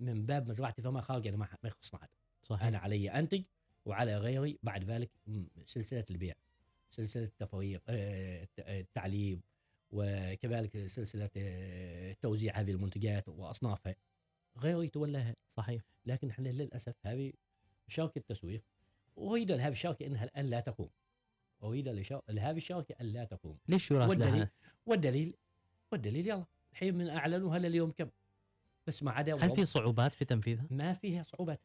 من 0.00 0.26
باب 0.26 0.48
مزرعتي 0.48 0.82
فما 0.82 1.00
خارج 1.00 1.26
أنا 1.26 1.36
ما 1.36 1.48
يخصنا 1.64 2.00
هذا 2.00 2.08
صحيح. 2.42 2.66
أنا 2.66 2.78
علي 2.78 3.10
أنتج 3.10 3.42
وعلى 3.86 4.16
غيري 4.16 4.58
بعد 4.62 4.84
ذلك 4.84 5.10
سلسلة 5.66 6.04
البيع 6.10 6.34
سلسلة 6.90 7.24
التفريق 7.24 7.82
آه، 7.88 8.48
آه، 8.58 8.80
التعليب 8.80 9.40
وكذلك 9.90 10.86
سلسلة 10.86 11.30
آه، 11.36 12.12
توزيع 12.12 12.60
هذه 12.60 12.70
المنتجات 12.70 13.28
وأصنافها. 13.28 13.94
غيري 14.58 14.86
يتولاها 14.86 15.36
صحيح. 15.48 15.82
لكن 16.06 16.30
إحنا 16.30 16.48
للأسف 16.48 16.94
هذه 17.06 17.32
شركه 17.88 18.20
تسويق 18.20 18.62
أريد 19.18 19.52
لهذه 19.52 19.72
الشركة 19.72 20.06
إنها 20.06 20.24
الآن 20.24 20.46
لا 20.46 20.60
تقوم. 20.60 20.90
أريد 21.62 21.88
لهذه 22.28 22.56
الشركة 22.56 22.94
ان 23.00 23.06
لا 23.06 23.24
تقوم. 23.24 23.58
ليش 23.68 23.90
والدليل 23.90 24.48
والدليل 24.86 25.34
والدليل 25.92 26.28
يلا 26.28 26.46
الحين 26.72 26.94
من 26.94 27.08
اعلنوا 27.08 27.56
هلا 27.56 27.68
اليوم 27.68 27.90
كم؟ 27.90 28.10
بس 28.86 29.02
ما 29.02 29.10
عدا 29.10 29.44
هل 29.44 29.56
في 29.56 29.64
صعوبات 29.64 30.14
في 30.14 30.24
تنفيذها؟ 30.24 30.66
ما 30.70 30.94
فيها 30.94 31.22
صعوبات. 31.22 31.60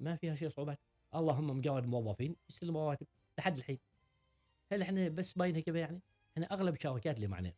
ما 0.00 0.16
فيها 0.16 0.34
شيء 0.34 0.48
صعوبات. 0.48 0.78
اللهم 1.14 1.46
مجرد 1.46 1.86
موظفين 1.86 2.36
يستلموا 2.50 2.80
رواتب 2.80 3.06
لحد 3.38 3.56
الحين. 3.56 3.78
هل 4.72 4.82
إحنا 4.82 5.08
بس 5.08 5.32
باينها 5.32 5.60
كذا 5.60 5.78
يعني؟ 5.78 6.00
إحنا 6.32 6.46
أغلب 6.46 6.74
الشركات 6.74 7.16
اللي 7.16 7.26
معنا 7.26 7.52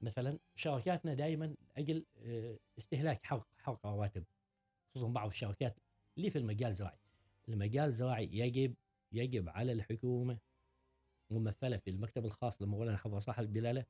مثلا 0.00 0.38
شركاتنا 0.56 1.14
دائما 1.14 1.54
أجل 1.76 2.04
آه، 2.18 2.58
استهلاك 2.78 3.26
حرق 3.26 3.46
حرق 3.58 3.86
رواتب 3.86 4.24
خصوصا 4.90 5.08
بعض 5.08 5.28
الشركات 5.28 5.76
اللي 6.18 6.30
في 6.30 6.38
المجال 6.38 6.70
الزراعي. 6.70 6.98
المجال 7.48 7.88
الزراعي 7.88 8.28
يجب 8.32 8.74
يجب 9.12 9.48
على 9.48 9.72
الحكومة 9.72 10.38
ممثلة 11.30 11.76
في 11.76 11.90
المكتب 11.90 12.24
الخاص 12.24 12.62
لمولانا 12.62 12.96
حفظ 12.96 13.16
صاحب 13.16 13.44
البلاله 13.44 13.84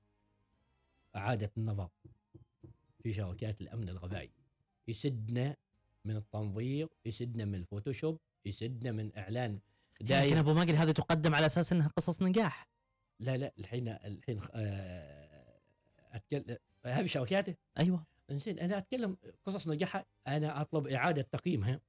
إعادة 1.17 1.51
النظر 1.57 1.89
في 3.03 3.13
شركات 3.13 3.61
الأمن 3.61 3.89
الغذائي. 3.89 4.31
يسدنا 4.89 5.57
من 6.05 6.17
التنظير 6.17 6.89
يسدنا 7.05 7.45
من 7.45 7.55
الفوتوشوب 7.55 8.21
يسدنا 8.47 8.93
من 8.93 9.19
إعلان 9.19 9.59
لكن 9.95 10.07
دايم 10.07 10.37
ابو 10.37 10.55
ماجد 10.55 10.75
هذه 10.75 10.91
تقدم 10.91 11.35
على 11.35 11.47
أساس 11.47 11.73
إنها 11.73 11.89
قصص 11.89 12.23
نجاح 12.23 12.69
لا 13.21 13.37
لا 13.37 13.53
الحين 13.59 13.89
الحين 13.89 14.41
آه، 14.55 15.61
اتكلم 16.13 16.57
هذه 16.85 17.07
شركاته 17.07 17.55
أيوه 17.79 18.05
إنزين 18.31 18.59
أنا 18.59 18.79
أتكلم 18.79 19.17
قصص 19.45 19.69
نجاحها 19.69 20.07
أنا 20.27 20.61
أطلب 20.61 20.87
إعادة 20.87 21.23
تقييمها 21.23 21.81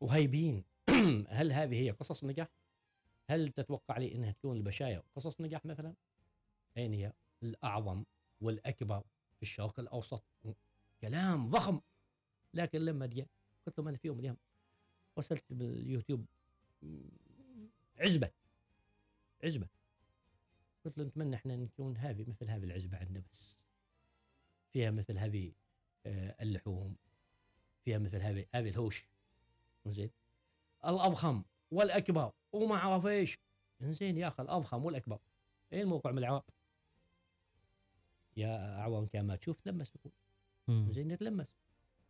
وهيبين 0.00 0.64
هل 1.28 1.52
هذه 1.52 1.80
هي 1.80 1.90
قصص 1.90 2.24
نجاح؟ 2.24 2.48
هل 3.30 3.48
تتوقع 3.48 3.98
لي 3.98 4.14
إنها 4.14 4.32
تكون 4.32 4.56
البشاير 4.56 5.02
قصص 5.16 5.40
نجاح 5.40 5.64
مثلا؟ 5.64 5.94
أين 6.76 6.92
هي 6.92 7.12
الأعظم 7.42 8.04
والأكبر 8.40 9.00
في 9.36 9.42
الشرق 9.42 9.80
الأوسط؟ 9.80 10.24
كلام 11.00 11.50
ضخم 11.50 11.80
لكن 12.54 12.80
لما 12.80 13.06
جاء 13.06 13.26
قلت 13.66 13.78
لهم 13.78 13.88
أنا 13.88 13.96
في 13.96 14.08
يوم 14.08 14.16
من 14.16 14.20
الأيام 14.20 14.36
وصلت 15.16 15.44
باليوتيوب. 15.50 16.26
عزبة. 17.98 18.30
عزبة. 19.44 19.68
قلت 20.84 20.98
له 20.98 21.04
نتمنى 21.04 21.36
إحنا 21.36 21.56
نكون 21.56 21.96
هذه 21.96 22.24
مثل 22.28 22.50
هذه 22.50 22.64
العزبة 22.64 22.98
عندنا 22.98 23.22
بس. 23.32 23.56
فيها 24.72 24.90
مثل 24.90 25.18
هذه 25.18 25.52
آه، 26.06 26.36
اللحوم. 26.42 26.96
فيها 27.84 27.98
مثل 27.98 28.16
هذه 28.16 28.46
هذه 28.54 28.68
الهوش. 28.68 29.06
زين 29.86 30.10
الأضخم 30.84 31.42
والأكبر. 31.70 32.32
وما 32.52 32.74
أعرف 32.74 33.06
إيش. 33.06 33.38
زين 33.80 34.18
يا 34.18 34.28
أخي 34.28 34.42
الأضخم 34.42 34.84
والأكبر. 34.84 35.18
إيه 35.72 35.82
الموقع 35.82 36.10
من 36.10 36.18
العراق 36.18 36.44
يا 38.36 38.78
اعوان 38.80 39.06
كان 39.06 39.26
ما 39.26 39.36
تشوف 39.36 39.60
تلمس 39.60 39.92
مم. 40.68 40.92
زين 40.92 41.08
نتلمس 41.08 41.56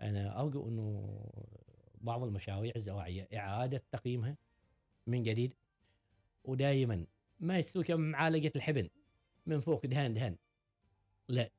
أنا 0.00 0.40
أرجو 0.40 0.68
إنه 0.68 1.18
بعض 2.04 2.22
المشاريع 2.22 2.72
الزراعيه 2.76 3.28
إعادة 3.34 3.82
تقييمها 3.92 4.36
من 5.06 5.22
جديد. 5.22 5.54
ودائما 6.44 7.06
ما 7.40 7.58
يسوي 7.58 7.84
كم 7.84 8.00
معالقه 8.00 8.52
الحبن. 8.56 8.88
من 9.46 9.60
فوق 9.60 9.86
دهان 9.86 10.14
دهان. 10.14 10.36
لا. 11.28 11.50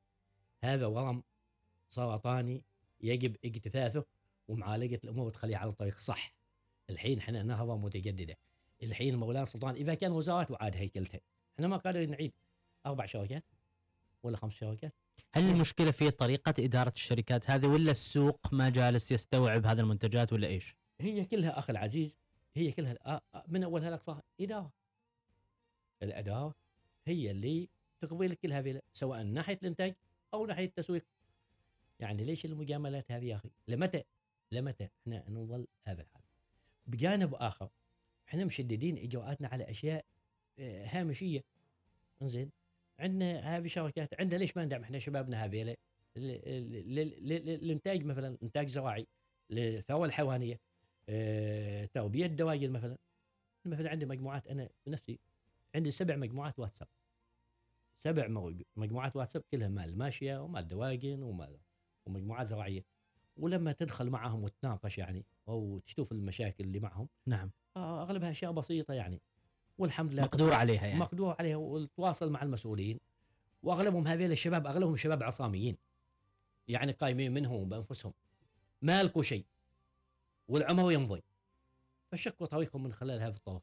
هذا 0.64 0.86
ورم 0.86 1.22
سرطاني 1.90 2.64
يجب 3.00 3.36
اجتثاثه 3.44 4.04
ومعالجة 4.48 5.00
الأمور 5.04 5.30
تخليه 5.30 5.56
على 5.56 5.70
الطريق 5.70 5.98
صح. 5.98 6.34
الحين 6.90 7.18
إحنا 7.18 7.42
نهضة 7.42 7.76
متجددة. 7.76 8.36
الحين 8.82 9.16
مولانا 9.16 9.44
سلطان 9.44 9.74
إذا 9.74 9.94
كان 9.94 10.12
وزارات 10.12 10.50
وعاد 10.50 10.76
هيكلتها. 10.76 11.20
إحنا 11.54 11.68
ما 11.68 11.76
قادرين 11.76 12.10
نعيد. 12.10 12.32
أربع 12.86 13.06
شركات 13.06 13.44
ولا 14.22 14.36
خمس 14.36 14.52
شركات 14.52 14.94
هل 15.34 15.50
المشكلة 15.50 15.90
في 15.90 16.10
طريقة 16.10 16.54
إدارة 16.58 16.92
الشركات 16.96 17.50
هذه 17.50 17.66
ولا 17.66 17.90
السوق 17.90 18.40
ما 18.52 18.68
جالس 18.68 19.12
يستوعب 19.12 19.66
هذه 19.66 19.80
المنتجات 19.80 20.32
ولا 20.32 20.48
إيش؟ 20.48 20.76
هي 21.00 21.24
كلها 21.24 21.58
أخي 21.58 21.72
العزيز 21.72 22.18
هي 22.56 22.72
كلها 22.72 23.20
من 23.48 23.64
أولها 23.64 23.90
لاقصاها 23.90 24.22
إدارة. 24.40 24.72
الإدارة 26.02 26.54
هي 27.06 27.30
اللي 27.30 27.68
تقضي 28.00 28.28
لك 28.28 28.38
كل 28.38 28.52
هذه 28.52 28.80
سواء 28.92 29.22
ناحية 29.22 29.58
الإنتاج 29.62 29.94
أو 30.34 30.46
ناحية 30.46 30.64
التسويق. 30.64 31.04
يعني 32.00 32.24
ليش 32.24 32.44
المجاملات 32.44 33.12
هذه 33.12 33.24
يا 33.24 33.36
أخي؟ 33.36 33.50
لمتى؟ 33.68 34.02
لمتى؟ 34.52 34.88
إحنا 35.02 35.24
نظل 35.30 35.66
هذا 35.84 36.02
الحال. 36.02 36.22
بجانب 36.86 37.34
آخر 37.34 37.68
إحنا 38.28 38.44
مشددين 38.44 38.98
إجراءاتنا 38.98 39.48
على 39.48 39.70
أشياء 39.70 40.04
آه، 40.58 40.86
هامشية. 40.86 41.44
إنزين؟ 42.22 42.50
عندنا 43.00 43.56
هذه 43.56 43.66
شركات 43.66 44.20
عندنا 44.20 44.38
ليش 44.38 44.56
ما 44.56 44.64
ندعم 44.64 44.82
إحنا 44.82 44.98
شبابنا 44.98 45.44
هذيلا 45.44 45.76
الانتاج 46.16 48.04
مثلا 48.04 48.36
إنتاج 48.42 48.68
زراعي 48.68 49.06
للثروه 49.50 50.06
الحيوانيه 50.06 50.60
آه، 51.08 51.84
تربيه 51.84 52.26
دواجن 52.26 52.70
مثلا. 52.72 52.96
مثلا 53.64 53.90
عندي 53.90 54.06
مجموعات 54.06 54.46
أنا 54.46 54.68
بنفسي 54.86 55.18
عندي 55.74 55.90
سبع 55.90 56.16
مجموعات 56.16 56.58
واتساب. 56.58 56.88
سبع 57.98 58.26
مو- 58.28 58.54
مجموعات 58.76 59.16
واتساب 59.16 59.42
كلها 59.52 59.68
مال 59.68 59.98
ماشية 59.98 60.42
ومال 60.42 60.68
دواجن 60.68 61.22
ومال 61.22 61.58
ومجموعات 62.06 62.46
زراعية. 62.46 62.84
ولما 63.36 63.72
تدخل 63.72 64.10
معهم 64.10 64.44
وتناقش 64.44 64.98
يعني 64.98 65.24
أو 65.48 65.78
تشوف 65.78 66.12
المشاكل 66.12 66.64
اللي 66.64 66.80
معهم 66.80 67.08
نعم. 67.26 67.50
آه، 67.76 68.02
أغلبها 68.02 68.30
أشياء 68.30 68.52
بسيطة 68.52 68.94
يعني. 68.94 69.20
والحمد 69.78 70.12
لله 70.12 70.22
مقدور 70.22 70.52
عليها 70.52 70.86
يعني. 70.86 71.00
مقدور 71.00 71.36
عليها 71.38 71.56
وتواصل 71.56 72.30
مع 72.30 72.42
المسؤولين. 72.42 73.00
وأغلبهم 73.62 74.06
هذيل 74.06 74.32
الشباب 74.32 74.66
أغلبهم 74.66 74.96
شباب 74.96 75.22
عصاميين. 75.22 75.76
يعني 76.68 76.92
قايمين 76.92 77.34
منهم 77.34 77.68
بانفسهم 77.68 78.12
ما 78.82 79.02
لقوا 79.02 79.22
شيء. 79.22 79.44
والعمر 80.48 80.92
يمضي. 80.92 81.22
فشقوا 82.12 82.46
طريقهم 82.46 82.82
من 82.82 82.92
خلال 82.92 83.20
هذا 83.20 83.36
الطرق. 83.36 83.62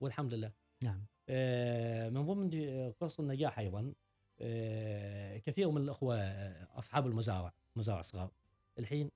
والحمد 0.00 0.34
لله. 0.34 0.52
نعم. 0.82 1.04
آه، 1.28 2.08
من 2.08 2.26
ضمن 2.26 2.92
قصص 3.00 3.20
النجاح 3.20 3.58
أيضا 3.58 3.92
آه، 4.40 5.38
كثير 5.38 5.70
من 5.70 5.82
الأخوة 5.82 6.16
آه، 6.16 6.78
أصحاب 6.78 7.06
المزارع 7.06 7.52
مزارع 7.76 8.00
صغار. 8.00 8.30
الحين 8.78 9.10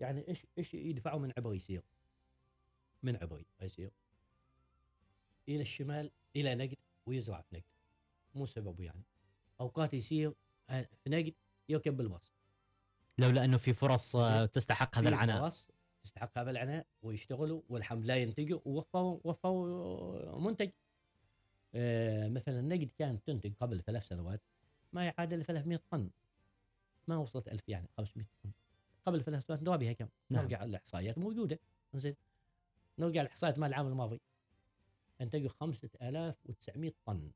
يعني 0.00 0.28
إيش 0.28 0.46
إيش 0.58 0.74
يدفعوا 0.74 1.20
من 1.20 1.32
عبر 1.36 1.54
يسير 1.54 1.82
من 3.02 3.16
عبر 3.16 3.42
يسير 3.62 3.90
إلى 5.48 5.62
الشمال 5.62 6.10
إلى 6.36 6.54
نقد 6.54 6.76
ويزرع 7.06 7.40
في 7.40 7.56
نقد. 7.56 7.64
مو 8.34 8.46
سببه 8.46 8.84
يعني. 8.84 9.02
أوقات 9.60 9.94
يسير 9.94 10.34
آه، 10.70 10.88
في 11.04 11.10
نقد 11.10 11.34
يركب 11.68 11.96
بالباص. 11.96 12.34
لولا 13.18 13.44
إنه 13.44 13.56
في 13.56 13.72
فرص 13.72 14.16
آه،. 14.16 14.46
تستحق 14.46 14.98
هذا 14.98 15.08
العناء. 15.08 15.40
فرص 15.40 15.68
تستحق 16.04 16.38
هذا 16.38 16.50
العناء 16.50 16.86
ويشتغلوا 17.02 17.62
والحمد 17.68 18.04
لله 18.04 18.14
ينتجوا 18.14 18.60
ووفروا 18.64 19.20
وفروا 19.24 20.40
منتج. 20.40 20.70
آه، 21.74 22.28
مثلا 22.28 22.60
النقد 22.60 22.90
كانت 22.98 23.26
تنتج 23.26 23.52
قبل 23.60 23.82
ثلاث 23.82 24.08
سنوات 24.08 24.40
ما 24.92 25.06
يعادل 25.06 25.44
300 25.44 25.80
طن. 25.90 26.10
ما 27.08 27.16
وصلت 27.16 27.48
1000 27.48 27.68
يعني 27.68 27.88
500 27.96 28.26
طن. 28.44 28.50
قبل 29.06 29.22
ثلاث 29.22 29.46
سنوات 29.46 29.62
نضربها 29.62 29.92
كم؟ 29.92 30.08
نعم. 30.30 30.42
نرجع 30.42 30.64
الإحصائيات 30.64 31.18
موجودة. 31.18 31.58
زين 31.94 32.16
نرجع 32.98 33.22
الإحصائيات 33.22 33.58
مال 33.58 33.68
العام 33.68 33.86
الماضي. 33.86 34.20
انتجوا 35.22 35.48
5900 35.48 36.92
طن. 37.06 37.30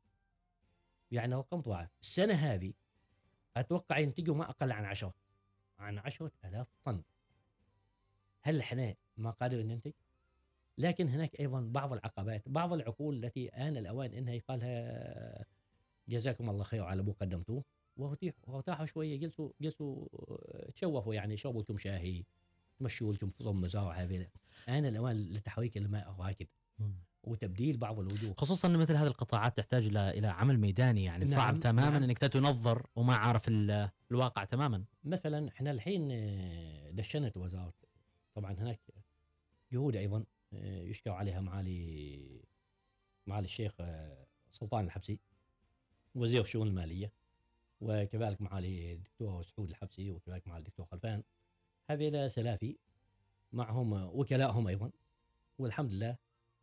يعني 1.11 1.35
رقم 1.35 1.61
ضعف 1.61 1.91
السنة 2.01 2.35
هذه 2.35 2.73
أتوقع 3.57 3.99
ينتجوا 3.99 4.35
ما 4.35 4.51
أقل 4.51 4.73
عن 4.73 4.85
10 4.85 5.15
عن 5.79 5.99
10000 5.99 6.67
طن. 6.85 7.03
هل 8.43 8.61
إحنا 8.61 8.95
ما 9.17 9.31
قادرين 9.31 9.69
ننتج؟ 9.69 9.93
لكن 10.79 11.09
هناك 11.09 11.41
أيضا 11.41 11.61
بعض 11.61 11.93
العقبات 11.93 12.49
بعض 12.49 12.73
العقول 12.73 13.25
التي 13.25 13.49
آن 13.49 13.77
الأوان 13.77 14.13
إنها 14.15 14.35
يقالها 14.35 15.45
جزاكم 16.09 16.51
الله 16.51 16.65
خير 16.65 16.85
على 16.85 17.01
ابو 17.01 17.13
قدمتوه. 17.13 17.65
وارتاحوا 18.47 18.87
شوية 18.87 19.17
جلسوا 19.17 19.51
جلسوا 19.61 20.07
تشوفوا 20.75 21.15
يعني 21.15 21.37
شربوا 21.37 21.63
لكم 21.63 21.79
شاهي 21.79 22.25
تمشوا 22.79 23.13
لكم 23.13 23.29
في 23.29 23.45
ضم 23.45 23.61
مزارع 23.61 23.93
هذه. 23.93 24.29
آن 24.69 24.87
الأوان 24.87 25.17
لتحريك 25.33 25.77
الماء 25.77 26.11
الراكد. 26.11 26.47
مم. 26.79 26.95
وتبديل 27.27 27.77
بعض 27.77 27.99
الوجوه. 28.01 28.35
خصوصا 28.39 28.69
إن 28.69 28.77
مثل 28.77 28.95
هذه 28.97 29.07
القطاعات 29.07 29.57
تحتاج 29.57 29.87
إلى 29.87 30.11
إلى 30.11 30.27
عمل 30.29 30.59
ميداني 30.61 31.05
يعني 31.05 31.25
نعم، 31.25 31.35
صعب 31.35 31.61
تماما 31.61 31.91
نعم. 31.91 32.03
إنك 32.03 32.19
تنظر 32.19 32.87
وما 32.97 33.15
عارف 33.17 33.49
ال- 33.49 33.91
الواقع 34.11 34.45
تماما. 34.45 34.85
مثلا 35.05 35.49
إحنا 35.49 35.71
الحين 35.71 36.09
آه، 36.13 36.91
دشنت 36.91 37.37
وزارة 37.37 37.75
طبعا 38.35 38.53
هناك 38.53 38.81
جهود 39.73 39.97
أيضا 39.97 40.25
آه، 40.53 40.83
يشكر 40.83 41.11
عليها 41.11 41.41
معالي 41.41 42.41
معالي 43.27 43.45
الشيخ 43.45 43.73
آه، 43.81 44.27
سلطان 44.53 44.85
الحبسي 44.85 45.19
وزير 46.15 46.41
الشؤون 46.43 46.69
المالية 46.69 47.13
وكذلك 47.81 48.41
معالي 48.43 48.93
الدكتور 48.93 49.43
سعود 49.43 49.69
الحبسي 49.71 50.11
وكذلك 50.11 50.47
معالي 50.49 50.59
الدكتور 50.63 50.87
خلفان. 50.87 51.23
هذيلا 51.91 52.29
ثلاثي 52.29 52.79
معهم 53.53 53.93
وكلائهم 53.93 54.69
أيضا 54.69 54.91
والحمد 55.59 55.93
لله 55.93 56.17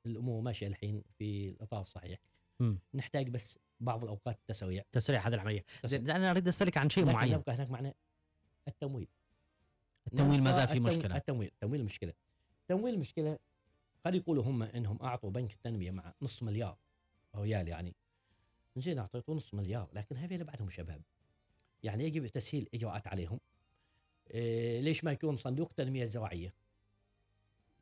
الأمور 0.05 0.41
ماشية 0.41 0.67
الحين 0.67 1.03
في 1.17 1.50
الإطار 1.50 1.81
الصحيح. 1.81 2.19
مم. 2.60 2.79
نحتاج 2.93 3.29
بس 3.29 3.60
بعض 3.79 4.03
الأوقات 4.03 4.39
تسويع. 4.48 4.83
تسريع 4.91 5.27
هذه 5.27 5.33
العملية. 5.33 5.63
زين 5.83 6.10
أنا 6.10 6.31
أريد 6.31 6.48
أسألك 6.48 6.77
عن 6.77 6.89
شيء 6.89 7.05
معين. 7.05 7.33
يبقى 7.33 7.55
هناك 7.55 7.69
معنا 7.69 7.93
التمويل. 8.67 9.07
التمويل 10.07 10.43
ما 10.43 10.51
زال 10.51 10.67
في 10.67 10.79
مشكلة. 10.79 11.15
التمويل 11.17 11.51
التمويل 11.53 11.86
مشكله 11.86 12.13
التمويل 12.62 13.00
مشكله 13.00 13.39
قد 14.05 14.15
يقولوا 14.15 14.43
هم 14.43 14.63
إنهم 14.63 14.98
أعطوا 15.01 15.29
بنك 15.29 15.53
التنمية 15.53 15.91
مع 15.91 16.13
نص 16.22 16.43
مليار 16.43 16.77
ريال 17.36 17.67
يعني. 17.67 17.95
زين 18.77 19.00
أعطيتوا 19.00 19.36
نص 19.36 19.53
مليار 19.53 19.89
لكن 19.93 20.17
هذول 20.17 20.43
بعدهم 20.43 20.69
شباب. 20.69 21.01
يعني 21.83 22.03
يجب 22.03 22.27
تسهيل 22.27 22.69
إجراءات 22.74 23.07
عليهم. 23.07 23.39
إيه 24.31 24.81
ليش 24.81 25.03
ما 25.03 25.12
يكون 25.12 25.38
صندوق 25.38 25.72
تنمية 25.72 26.05
زراعية؟ 26.05 26.53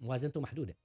موازنته 0.01 0.41
محدودة. 0.41 0.75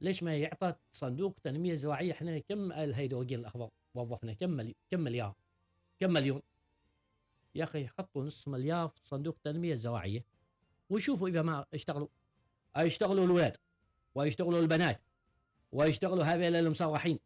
ليش 0.00 0.22
ما 0.22 0.36
يعطى 0.36 0.74
صندوق 0.92 1.38
تنمية 1.42 1.74
زراعية؟ 1.74 2.12
إحنا 2.12 2.38
كم 2.38 2.72
الهيدروجين 2.72 3.40
الأخضر؟ 3.40 3.70
وظفنا 3.94 4.32
كم 4.32 4.50
ملي... 4.50 4.74
كم 4.90 5.00
مليار؟ 5.00 5.34
كم 6.00 6.12
مليون؟ 6.12 6.42
يا 7.54 7.64
أخي 7.64 7.86
حطوا 7.86 8.24
نص 8.24 8.48
مليار 8.48 8.88
في 8.88 9.00
صندوق 9.08 9.34
التنميه 9.36 9.72
الزراعيه 9.72 10.24
ويشوفوا 10.90 11.28
إذا 11.28 11.42
ما 11.42 11.66
اشتغلوا. 11.74 12.08
يشتغلوا 12.78 13.24
الولاد 13.24 13.56
ويشتغلوا 14.14 14.60
البنات 14.60 15.00
ويشتغلوا 15.72 16.24
هذول 16.24 16.56
المصرحين. 16.56 17.18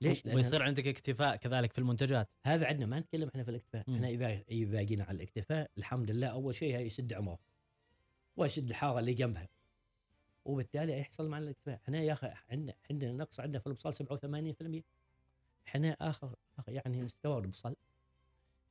ليش؟ 0.00 0.26
ويصير 0.26 0.62
عندك 0.62 0.86
اكتفاء 0.86 1.36
كذلك 1.36 1.72
في 1.72 1.78
المنتجات. 1.78 2.28
هذا 2.46 2.66
عندنا 2.66 2.86
ما 2.86 3.00
نتكلم 3.00 3.28
إحنا 3.28 3.44
في 3.44 3.50
الاكتفاء. 3.50 3.84
مم. 3.86 3.94
إحنا 3.94 4.08
اذا 4.08 4.42
إذا 4.50 4.82
جينا 4.82 5.04
على 5.04 5.16
الاكتفاء 5.16 5.70
الحمد 5.78 6.10
لله 6.10 6.26
أول 6.26 6.54
شيء 6.54 6.76
هي 6.76 6.86
يسد 6.86 7.12
عمره. 7.12 7.38
ويسد 8.36 8.68
الحارة 8.68 8.98
اللي 8.98 9.14
جنبها. 9.14 9.48
وبالتالي 10.46 10.98
يحصل 10.98 11.28
معنا 11.28 11.44
الاكتفاء. 11.44 11.80
إحنا 11.84 11.98
يا 11.98 12.12
أخي 12.12 12.32
عندنا 12.50 12.74
عندنا 12.90 13.12
نقص 13.12 13.40
عندنا 13.40 13.58
في 13.58 13.66
البصل 13.66 13.94
87% 13.94 14.82
إحنا 15.66 15.96
آخر 16.00 16.34
يعني 16.68 17.02
نستورد 17.02 17.44
البصل. 17.44 17.76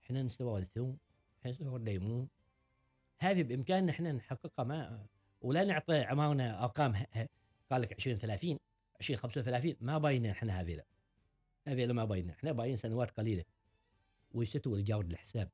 إحنا 0.03 0.23
نستورد 0.23 0.61
الثوم 0.61 0.97
إحنا 1.39 1.51
نستورد 1.51 1.87
الليمون. 1.87 2.27
هذه 3.19 3.43
بإمكاننا 3.43 3.91
إحنا 3.91 4.11
نحققها 4.11 4.63
ما 4.63 5.05
ولا 5.41 5.63
نعطي 5.63 6.01
عمارنا 6.01 6.63
أرقام 6.63 7.05
قال 7.71 7.81
لك 7.81 7.93
20 7.93 8.17
30 8.17 8.59
20 8.99 9.19
35 9.19 9.75
ما 9.81 9.97
باينه 9.97 10.31
إحنا 10.31 10.61
هذه 10.61 10.83
هذه 11.67 11.93
ما 11.93 12.05
باينة. 12.05 12.33
إحنا 12.33 12.51
باين 12.51 12.75
سنوات 12.75 13.11
قليلة. 13.11 13.43
ويستوي 14.33 14.79
الجارد 14.79 15.11
الحساب. 15.11 15.49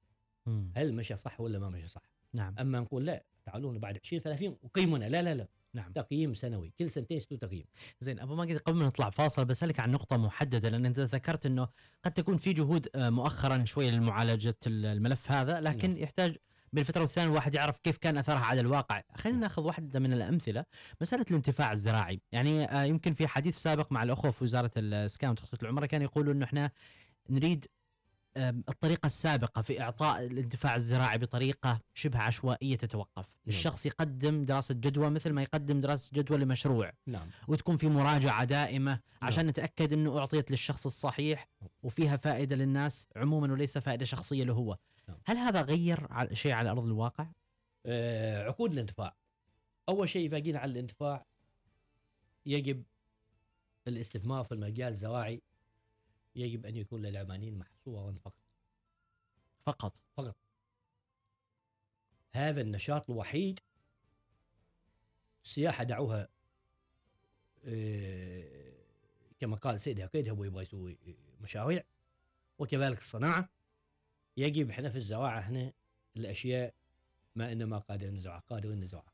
هل 0.76 0.93
مشى 0.93 1.15
صح 1.15 1.41
ولا 1.41 1.60
ما 1.60 1.69
مشى 1.69 1.88
صح؟ 1.88 2.02
نعم. 2.34 2.56
أما 2.60 2.80
نقول 2.80 3.06
لا 3.06 3.24
تعالوا 3.46 3.80
بعد 3.80 4.00
20 4.04 4.22
30 4.22 4.58
وقيمونا. 4.63 5.06
لا 5.06 5.22
لا 5.22 5.36
لا. 5.36 5.48
نعم. 5.74 5.92
تقييم 5.92 6.34
سنوي 6.34 6.74
كل 6.80 6.92
سنتين 6.92 7.18
يستوي 7.18 7.38
تقييم. 7.38 7.66
زين 8.00 8.20
أبو 8.20 8.36
ماجد 8.36 8.58
قبل 8.58 8.78
ما 8.78 8.86
نطلع 8.86 9.10
فاصل 9.10 9.46
بسألك 9.46 9.80
عن 9.80 9.92
نقطة 9.92 10.18
محددة 10.18 10.70
لأن 10.70 10.86
أنت 10.86 11.00
ذكرت 11.00 11.46
إنه 11.46 11.68
قد 12.06 12.12
تكون 12.12 12.38
في 12.38 12.54
جهود 12.54 12.88
آه، 12.96 13.10
مؤخرا 13.10 13.66
شوية 13.66 13.90
لمعالجة 13.92 14.56
ال- 14.68 14.86
الملف 14.86 15.32
هذا 15.32 15.60
لكن 15.62 15.90
نعم. 15.90 16.04
يحتاج 16.04 16.36
بالفترة 16.74 17.02
والثانيه 17.02 17.30
الواحد 17.30 17.56
يعرف 17.56 17.78
كيف 17.78 17.98
كان 17.98 18.18
أثرها 18.18 18.40
على 18.40 18.62
الواقع. 18.62 19.02
خلينا 19.16 19.40
نأخذ 19.40 19.62
واحدة 19.64 20.00
من 20.00 20.14
الأمثلة. 20.14 20.66
مسألة 21.02 21.26
الانتفاع 21.32 21.72
الزراعي 21.72 22.22
يعني 22.32 22.66
آه، 22.66 22.84
يمكن 22.84 23.14
في 23.14 23.28
حديث 23.28 23.58
سابق 23.58 23.92
مع 23.92 24.04
الأخوة 24.04 24.32
في 24.32 24.44
وزارة 24.44 24.72
الإسكان 24.78 25.32
وتخطيط 25.32 25.64
العمره 25.64 25.86
كانوا 25.86 26.06
يقولوا 26.06 26.34
إنه 26.34 26.46
إحنا 26.46 26.72
نريد 27.30 27.66
الطريقة 28.38 29.06
السابقة 29.06 29.62
في 29.62 29.82
إعطاء 29.82 30.26
الانتفاع 30.26 30.76
الزراعي 30.76 31.17
بطريقة 31.17 31.82
شبه 31.94 32.20
عشوائية 32.20 32.76
تتوقف. 32.76 33.36
الشخص 33.48 33.86
يقدم 33.86 34.46
دراسة 34.46 34.74
جدوى 34.74 35.10
مثل 35.10 35.30
ما 35.32 35.41
يقدم 35.41 35.80
دراسة 35.80 36.10
جدوى 36.13 36.38
لمشروع. 36.38 36.91
نعم. 37.08 37.30
وتكون 37.48 37.78
في 37.78 37.89
مراجعة 37.89 38.44
دائمة 38.44 39.00
عشان 39.22 39.48
نتأكد 39.48 39.94
أنه 39.94 40.20
أعطيت 40.20 40.52
للشخص 40.52 40.86
الصحيح 40.86 41.48
وفيها 41.84 42.17
فائدة 42.17 42.56
للناس 42.56 43.08
عموما 43.15 43.52
وليس 43.54 43.78
فائدة 43.78 44.06
شخصية 44.06 44.44
له 44.44 44.54
هو. 44.54 44.78
نعم. 45.08 45.17
هل 45.26 45.38
هذا 45.38 45.62
غير 45.62 46.08
شيء 46.34 46.52
على 46.52 46.70
أرض 46.70 46.86
الواقع؟ 46.86 47.28
آه 47.86 48.44
عقود 48.44 48.72
الانتفاع. 48.72 49.15
أول 49.89 50.10
شيء 50.10 50.26
اذا 50.26 50.39
جينا 50.39 50.60
على 50.60 50.72
الانتفاع 50.72 51.26
يجب 52.46 52.84
الاستثمار 53.88 54.44
في 54.44 54.52
المجال 54.52 54.88
الزراعي 54.88 55.41
يجب 56.36 56.65
أن 56.65 56.76
يكون 56.76 57.02
للعمانيين 57.02 57.58
محصورا 57.58 58.15
فقط. 59.65 59.98
فقط. 60.17 60.36
هذا 62.32 62.62
النشاط 62.62 63.10
الوحيد 63.10 63.60
السياحه 65.44 65.84
دعوها 65.84 66.28
آه، 67.65 68.74
كما 69.39 69.56
قال 69.56 69.80
سيدي 69.80 70.04
عقيد 70.04 70.30
هو 70.30 70.44
يبغى 70.44 70.63
يسوي 70.63 70.98
مشاريع 71.41 71.84
وكذلك 72.60 73.00
الصناعة. 73.00 73.50
يجب 74.38 74.70
إحنا 74.70 74.89
في 74.89 74.98
الزراعة 74.98 75.39
إحنا 75.39 75.74
الأشياء 76.17 76.74
ما 77.36 77.52
إنما 77.52 77.78
قادرين 77.78 78.13
نزرعها 78.13 78.39
قادرين 78.39 78.80
نزرعها 78.80 79.13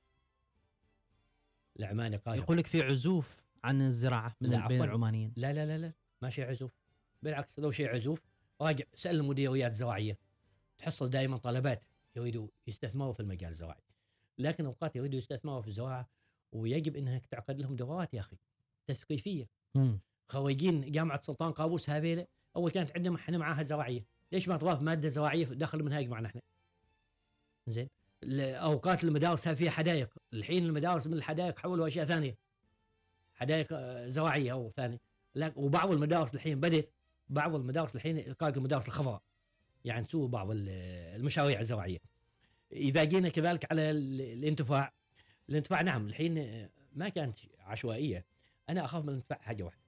العمانه 1.80 2.18
قادر. 2.18 2.42
يقول 2.42 2.58
لك 2.58 2.68
في 2.68 2.82
عزوف 2.82 3.44
عن 3.64 3.82
الزراعة 3.82 4.36
من 4.42 4.68
بين. 4.68 4.84
العمانيين. 4.84 5.34
لا 5.36 5.54
لا 5.54 5.66
لا 5.66 5.78
لا 5.78 5.94
ما 6.22 6.30
شيء 6.30 6.46
عزوف. 6.46 6.87
بالعكس 7.24 7.60
لو 7.60 7.72
شيء 7.72 7.90
عزوف 7.90 8.22
راجع 8.62 8.86
سأل 8.96 9.16
المديريات 9.16 9.72
الزراعيه 9.72 10.18
تحصل 10.78 11.10
دائما 11.10 11.38
طلبات 11.38 11.84
يريدوا 12.16 12.48
يستثمروا 12.68 13.14
في 13.14 13.20
المجال 13.20 13.50
الزراعي. 13.50 13.82
لكن 14.38 14.66
أوقات 14.66 14.96
يريدوا 14.96 15.18
يستثمروا 15.18 15.62
في 15.62 15.68
الزراعة 15.68 16.10
ويجب 16.52 16.96
انك 16.96 17.26
تعقد 17.26 17.60
لهم 17.62 17.76
دورات 17.76 18.14
يا 18.14 18.20
أخي 18.20 18.38
تثقيفية. 18.88 19.48
خريجين 20.30 20.92
جامعة 20.92 21.22
سلطان 21.22 21.52
قابوس 21.52 21.90
هذيلا 21.90 22.28
أول 22.56 22.72
كانت 22.72 22.92
عندنا 22.96 23.16
إحنا 23.16 23.38
معاهد 23.38 23.66
زراعيه 23.66 24.06
ليش 24.32 24.48
ما 24.48 24.58
تضاف 24.58 24.82
مادة 24.82 25.10
زراعيه 25.10 25.46
داخل 25.46 25.80
المنهج 25.80 26.08
معنا 26.08 26.28
إحنا؟ 26.28 26.42
زين. 27.68 27.90
اوقات 28.40 29.04
المدارس 29.04 29.48
هذه 29.48 29.56
فيها 29.56 29.72
حدائق. 29.72 30.14
الحين 30.34 30.66
المدارس 30.66 31.08
من 31.08 31.14
الحدائق 31.14 31.60
حولوا 31.60 31.88
أشياء 31.88 32.06
ثانية. 32.06 32.38
حدائق 33.34 33.68
آه، 33.72 34.08
زراعيه 34.08 34.52
أو 34.52 34.72
ثانية. 34.76 35.00
وبعض 35.56 35.92
المدارس 35.92 36.36
الحين 36.36 36.60
بدأت 36.60 36.90
بعض 37.30 37.56
المدارس 37.56 37.96
الحين 37.96 38.20
قال 38.34 38.58
المدارس 38.58 38.88
الخضراء. 38.88 39.22
يعني 39.86 40.06
تسوي 40.06 40.28
بعض 40.28 40.52
ال- 40.52 40.70
المشاريع 41.20 41.60
الزراعية. 41.60 42.00
إذا 42.72 43.04
جينا 43.04 43.30
كذلك 43.30 43.72
على 43.72 43.92
ال- 43.92 44.22
الانتفاع 44.22 44.94
الانتفاع 45.50 45.82
نعم 45.82 46.08
الحين 46.08 46.68
ما 46.94 47.10
كانت 47.10 47.40
عشوائية. 47.60 48.26
أنا 48.70 48.86
أخاف 48.86 49.04
من 49.04 49.10
الانتفاع 49.10 49.38
حاجة 49.38 49.64
واحدة. 49.64 49.82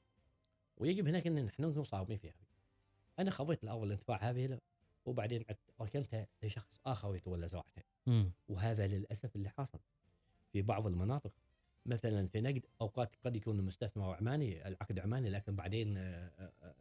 ويجب 0.78 1.08
هناك 1.08 1.28
إن 1.28 1.45
نحن 1.45 1.63
نكون 1.63 1.84
صارمين 1.84 2.17
فيها. 2.17 2.34
أنا 3.19 3.32
خضيت 3.32 3.63
الأول 3.63 3.88
الانتفاع 3.88 4.17
هذه 4.30 4.60
وبعدين 5.06 5.45
ركنتها 5.82 6.28
لشخص 6.43 6.80
آخر 6.86 7.15
يتولى 7.15 7.47
زراعتها. 7.47 7.84
وهذا 8.49 8.88
للأسف 8.88 9.36
اللي 9.36 9.49
حاصل 9.49 9.80
في 10.54 10.62
بعض 10.62 10.88
المناطق. 10.88 11.32
مثلا 11.86 12.28
في 12.28 12.41
نجد 12.41 12.65
أوقات 12.82 13.12
قد 13.25 13.36
يكون 13.36 13.60
المستثمر 13.60 14.15
عماني 14.15 14.67
العقد 14.67 14.99
عماني 14.99 15.30
لكن 15.30 15.56
بعدين 15.56 15.97
آه، 15.97 16.32
آه، 16.39 16.52
آه، 16.63 16.75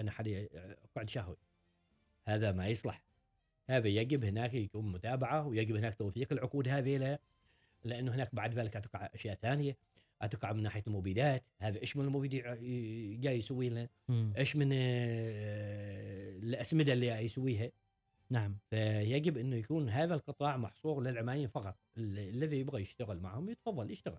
أنا 0.00 0.10
حدي 0.10 0.48
قعد 0.96 1.10
شهوي. 1.10 1.36
هذا 2.24 2.52
ما 2.52 2.68
يصلح. 2.68 3.02
هذا 3.70 3.88
يجب 3.88 4.24
هناك 4.24 4.54
يكون 4.54 4.92
متابعة 4.92 5.46
ويجب 5.46 5.76
هناك 5.76 5.94
توثيق 5.94 6.32
العقود 6.32 6.68
هذه 6.68 6.96
له، 6.96 7.18
لأنه 7.84 8.14
هناك 8.14 8.34
بعد 8.34 8.54
ذلك 8.54 8.72
تقع 8.72 9.10
أشياء 9.14 9.34
ثانية. 9.34 9.76
أتوقع 10.22 10.52
من 10.52 10.62
ناحية 10.62 10.82
المبيدات. 10.86 11.44
هذا 11.58 11.80
إيش 11.80 11.96
من 11.96 12.04
المبيد 12.04 12.30
جاي 13.20 13.38
يسوي 13.38 13.68
لنا. 13.68 13.88
إيش 14.38 14.56
من 14.56 14.68
آه، 14.72 16.38
الأسمدة 16.38 16.92
اللي 16.92 17.06
يسويها؟ 17.06 17.70
نعم. 18.30 18.56
فيجب 18.70 19.38
إنه 19.38 19.56
يكون 19.56 19.88
هذا 19.88 20.14
القطاع 20.14 20.56
محصور 20.56 21.02
للعمانيين 21.02 21.48
فقط. 21.48 21.76
ال- 21.96 22.18
الذي 22.18 22.58
يبغى 22.58 22.82
يشتغل 22.82 23.20
معهم 23.20 23.50
يتفضل 23.50 23.90
يشتغل. 23.90 24.18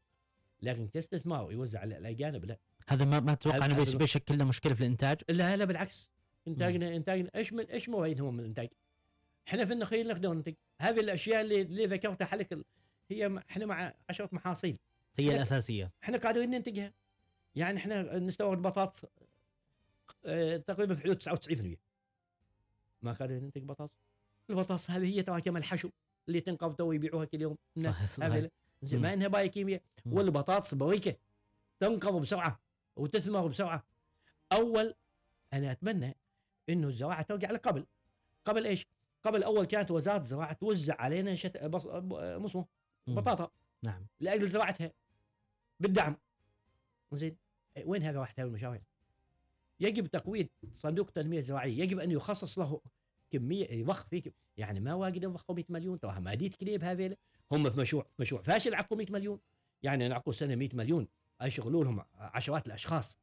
لكن 0.61 0.87
كاستثمار 0.87 1.51
يوزع 1.51 1.79
على 1.79 1.97
الأجانب 1.97 2.45
لا. 2.45 2.57
هذا 2.89 3.06
ما 3.06 3.19
ما 3.19 3.34
تتوقع 3.34 3.58
هذا- 3.58 3.65
إنه 3.65 3.97
بيشكل 3.97 4.36
لنا 4.36 4.43
مشكلة 4.43 4.73
في 4.73 4.82
الإنتاج؟ 4.82 5.17
لا 5.30 5.58
لا 5.58 5.65
بالعكس. 5.65 6.10
انتاجنا 6.47 6.95
انتاجنا 6.95 7.30
إيش 7.36 7.54
من 7.54 7.65
إيش 7.65 7.89
موعدهم 7.89 8.28
هم 8.28 8.34
من 8.34 8.39
الإنتاج؟ 8.39 8.69
إحنا 9.47 9.65
في 9.65 9.73
النخيل 9.73 10.08
نقدر 10.08 10.34
ننتج. 10.34 10.54
هذه 10.82 10.99
الأشياء 10.99 11.41
اللي 11.41 11.62
اللي 11.62 11.86
ذكرتها 11.86 12.25
حلك 12.25 12.58
هي 13.12 13.38
إحنا 13.49 13.65
مع 13.65 13.93
عشرة 14.10 14.30
محاصيل. 14.32 14.78
هي 15.17 15.30
إحنا- 15.30 15.34
الأساسية. 15.34 15.91
إحنا 16.04 16.17
قادرين 16.17 16.49
ننتجها. 16.49 16.93
يعني 17.56 17.78
إحنا 17.78 18.19
نستورد 18.19 18.62
بطاطس 18.62 19.06
آه 20.25 20.58
تقريبا 20.58 20.95
في 20.95 21.02
حدود 21.04 21.17
99% 21.17 21.78
ما 23.02 23.13
قادرين 23.13 23.43
ننتج 23.43 23.63
بطاطس. 23.63 23.93
البطاطس 24.49 24.91
هذه 24.91 25.06
هي 25.17 25.23
تراكم 25.23 25.58
الحشو 25.58 25.89
اللي 26.28 26.41
تنقبض 26.41 26.80
ويبيعوها 26.82 27.25
كل 27.25 27.41
يوم. 27.41 27.58
صحيح 27.80 28.12
صحيح. 28.12 28.49
ما. 28.93 29.13
إنها 29.13 29.28
باي 29.28 29.49
كيمياء 29.49 29.82
مم. 30.06 30.13
والبطاطس 30.13 30.73
بريكه 30.73 31.15
تنقض 31.80 32.21
بسرعة. 32.21 32.60
وتثمر 32.99 33.47
بسرعة. 33.47 33.83
أول 34.51 34.95
أنا 35.53 35.71
أتمنى 35.71 36.15
إنه 36.69 36.88
الزراعة 36.88 37.21
ترجع 37.21 37.51
لقبل. 37.51 37.85
قبل 38.45 38.65
إيش؟ 38.65 38.88
قبل 39.23 39.43
أول 39.43 39.65
كانت 39.65 39.91
وزارة 39.91 40.17
الزراعة 40.21 40.53
توزع 40.53 40.95
علينا 41.01 41.35
شت... 41.35 41.57
بص... 41.57 41.88
مصمم 42.13 42.65
مم. 43.07 43.15
بطاطا. 43.15 43.51
نعم. 43.83 44.05
لأجل 44.19 44.47
زراعتها. 44.47 44.91
بالدعم. 45.79 46.17
زين. 47.12 47.38
وين 47.85 48.03
هذا 48.03 48.19
راحت 48.19 48.39
هذه 48.39 48.47
المشاريع؟ 48.47 48.81
يجب 49.79 50.07
تقويض 50.07 50.47
صندوق 50.75 51.07
التنمية 51.07 51.38
الزراعية. 51.38 51.79
يجب 51.83 51.99
أن 51.99 52.12
يخصص 52.12 52.59
له 52.59 52.81
كمية 53.31 53.67
يضخ 53.71 54.07
فيه 54.07 54.21
كم- 54.21 54.31
يعني 54.57 54.79
ما 54.79 54.93
واجد 54.93 55.23
يضخوا 55.23 55.55
100 55.55 55.65
مليون. 55.69 55.99
ترى 55.99 56.19
ما 56.19 56.33
ديت 56.33 56.55
كليب 56.55 56.83
هذيلا 56.83 57.17
هم 57.51 57.69
في 57.69 57.79
مشروع 57.79 58.05
مشروع 58.19 58.41
فاشل 58.41 58.75
عقوا 58.75 58.97
100 58.97 59.07
مليون. 59.12 59.39
يعني 59.83 60.07
نعقوا 60.07 60.33
سنة 60.33 60.55
100 60.55 60.69
مليون. 60.73 61.07
يشغلوا 61.47 61.84
لهم 61.84 62.04
عشرات 62.19 62.67
الأشخاص. 62.67 63.19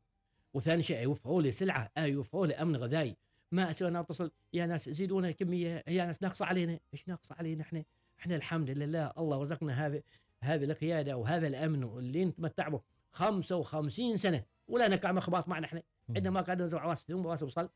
وثاني 0.55 0.83
شيء 0.83 1.01
يوفروا 1.03 1.43
لي 1.43 1.53
سلعة 1.53 1.91
آه 1.97 2.05
يوفروا 2.05 2.47
لي 2.47 2.55
أمن 2.55 2.77
غذائي. 2.77 3.17
ما 3.53 3.71
اصير 3.71 3.89
أنا 3.89 4.01
أتصل 4.01 4.31
يا 4.53 4.67
ناس 4.67 4.89
زيدونا 4.91 5.31
كمية 5.31 5.85
يا 5.89 6.05
ناس 6.07 6.23
ناقصة 6.23 6.47
علينا. 6.47 6.79
إيش 6.93 7.09
ناقصة 7.09 7.35
علينا 7.39 7.63
إحنا؟ 7.63 7.85
إحنا 8.21 8.37
الحمد 8.37 8.71
لله 8.71 9.13
الله 9.19 9.41
رزقنا 9.41 9.87
هذه 9.87 10.03
هذه 10.41 10.65
القيادة 10.65 11.17
وهذا 11.17 11.47
الأمن 11.47 11.83
اللي 11.83 12.25
نتمتع 12.25 12.69
به 12.69 12.81
55 13.13 14.17
سنة. 14.17 14.45
ولا 14.69 14.89
نقع 14.89 15.13
مخباط 15.13 15.49
معنا 15.49 15.67
إحنا. 15.67 15.83
عندنا 16.09 16.31
ما 16.31 16.41
قاعد 16.41 16.63
نزرع 16.63 16.85
راس 16.85 17.05
ثوم 17.09 17.27
وراس 17.27 17.45
بصل 17.45 17.69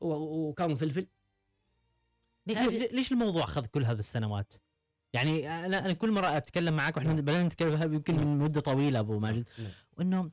و- 0.00 0.48
وكان 0.48 0.74
فلفل. 0.74 1.06
ليش 2.46 3.12
الموضوع 3.12 3.44
أخذ 3.44 3.66
كل 3.66 3.84
هذه 3.84 3.98
السنوات؟ 3.98 4.52
يعني 5.12 5.48
أنا 5.66 5.78
أنا 5.78 5.92
كل 5.92 6.10
مرة 6.10 6.36
أتكلم 6.36 6.76
معك 6.76 6.96
وإحنا 6.96 7.12
نعم. 7.12 7.20
بدأنا 7.20 7.42
نتكلم 7.42 7.94
يمكن 7.94 8.16
من 8.16 8.38
مدة 8.38 8.60
طويلة 8.60 8.98
أبو 8.98 9.18
ماجد 9.18 9.48
نعم. 9.58 9.70
وانه 9.96 10.30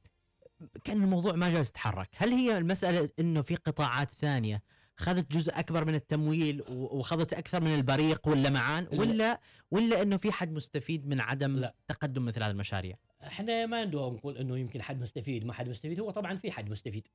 كان 0.83 1.03
الموضوع 1.03 1.33
ما 1.33 1.49
جالس 1.49 1.69
يتحرك، 1.69 2.09
هل 2.15 2.29
هي 2.29 2.57
المسألة 2.57 3.09
إنه 3.19 3.41
في 3.41 3.55
قطاعات 3.55 4.11
ثانية 4.11 4.61
خذت 4.97 5.31
جزء 5.31 5.59
أكبر 5.59 5.85
من 5.85 5.95
التمويل 5.95 6.63
وخذت 6.69 7.33
أكثر 7.33 7.61
من 7.61 7.75
البريق 7.75 8.27
واللمعان 8.27 8.83
لا. 8.83 8.99
ولا 8.99 9.39
ولا 9.71 10.01
إنه 10.01 10.17
في 10.17 10.31
حد 10.31 10.51
مستفيد 10.51 11.07
من 11.07 11.21
عدم 11.21 11.55
لا. 11.55 11.75
تقدم 11.87 12.25
مثل 12.25 12.43
هذه 12.43 12.51
المشاريع؟ 12.51 12.95
إحنا 13.23 13.65
ما 13.65 13.85
ندور 13.85 14.13
نقول 14.13 14.37
إنه 14.37 14.57
يمكن 14.57 14.81
حد 14.81 15.01
مستفيد 15.01 15.45
ما 15.45 15.53
حد 15.53 15.69
مستفيد 15.69 15.99
هو 15.99 16.11
طبعا 16.11 16.37
في 16.37 16.51
حد 16.51 16.69
مستفيد 16.69 17.07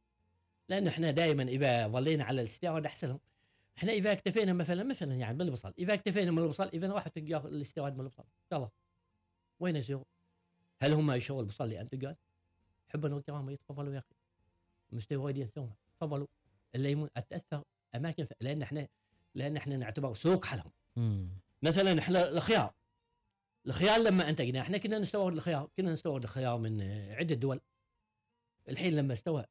لأن 0.69 0.87
إحنا 0.87 1.11
دائما 1.11 1.43
إذا 1.43 1.89
ظلينا 1.89 2.25
على 2.25 2.41
الاستيراد 2.41 2.87
أحسنهم 2.87 3.21
إحنا 3.81 3.93
إذا 3.93 4.13
اكتفينا 4.13 4.53
مثلا 4.53 4.83
مثلا 4.83 5.15
يعني 5.15 5.39
بالبصل 5.39 5.75
إذا 5.79 5.95
اكتفينا 5.95 6.31
من 6.31 6.39
البصل 6.39 6.69
إذا 6.69 6.93
راحت 6.93 7.19
تلقى 7.19 7.49
الاستيراد 7.49 7.95
من 7.95 8.01
البصل 8.01 8.25
يلا. 8.53 8.69
وين 9.61 9.77
يسوق؟ 9.77 10.07
هل 10.83 10.93
هم 10.93 11.11
يشروا 11.11 11.41
البصل 11.41 11.65
اللي 11.65 11.81
انت 11.81 12.05
قال؟ 12.05 12.17
حبا 12.89 13.15
وكرامه 13.15 13.53
يتفضلوا 13.53 13.95
يا 13.95 13.99
أخي. 13.99 14.15
مستوردين 14.93 15.43
الثومة. 15.43 15.75
تفضلوا. 15.97 16.27
الليمون 16.75 17.09
أتأثر 17.17 17.63
أماكن 17.95 18.25
ف... 18.25 18.33
لأن 18.41 18.63
إحنا 18.63 18.89
لأن 19.35 19.57
إحنا 19.57 19.77
نعتبر 19.77 20.15
سوق 20.15 20.45
حلهم. 20.45 20.73
مثلا 21.63 21.99
إحنا 21.99 22.29
الخيار 22.29 22.75
الخيار 23.67 24.01
لما 24.01 24.29
انتجنا 24.29 24.61
إحنا 24.61 24.79
كنا 24.79 24.99
نستورد 24.99 25.35
الخيار 25.37 25.71
كنا 25.77 25.93
نستورد 25.93 26.23
الخيار 26.23 26.59
من 26.59 26.83
عدة 27.13 27.35
دول. 27.35 27.61
الحين 28.69 28.97
لما 28.97 29.13
استوى 29.13 29.45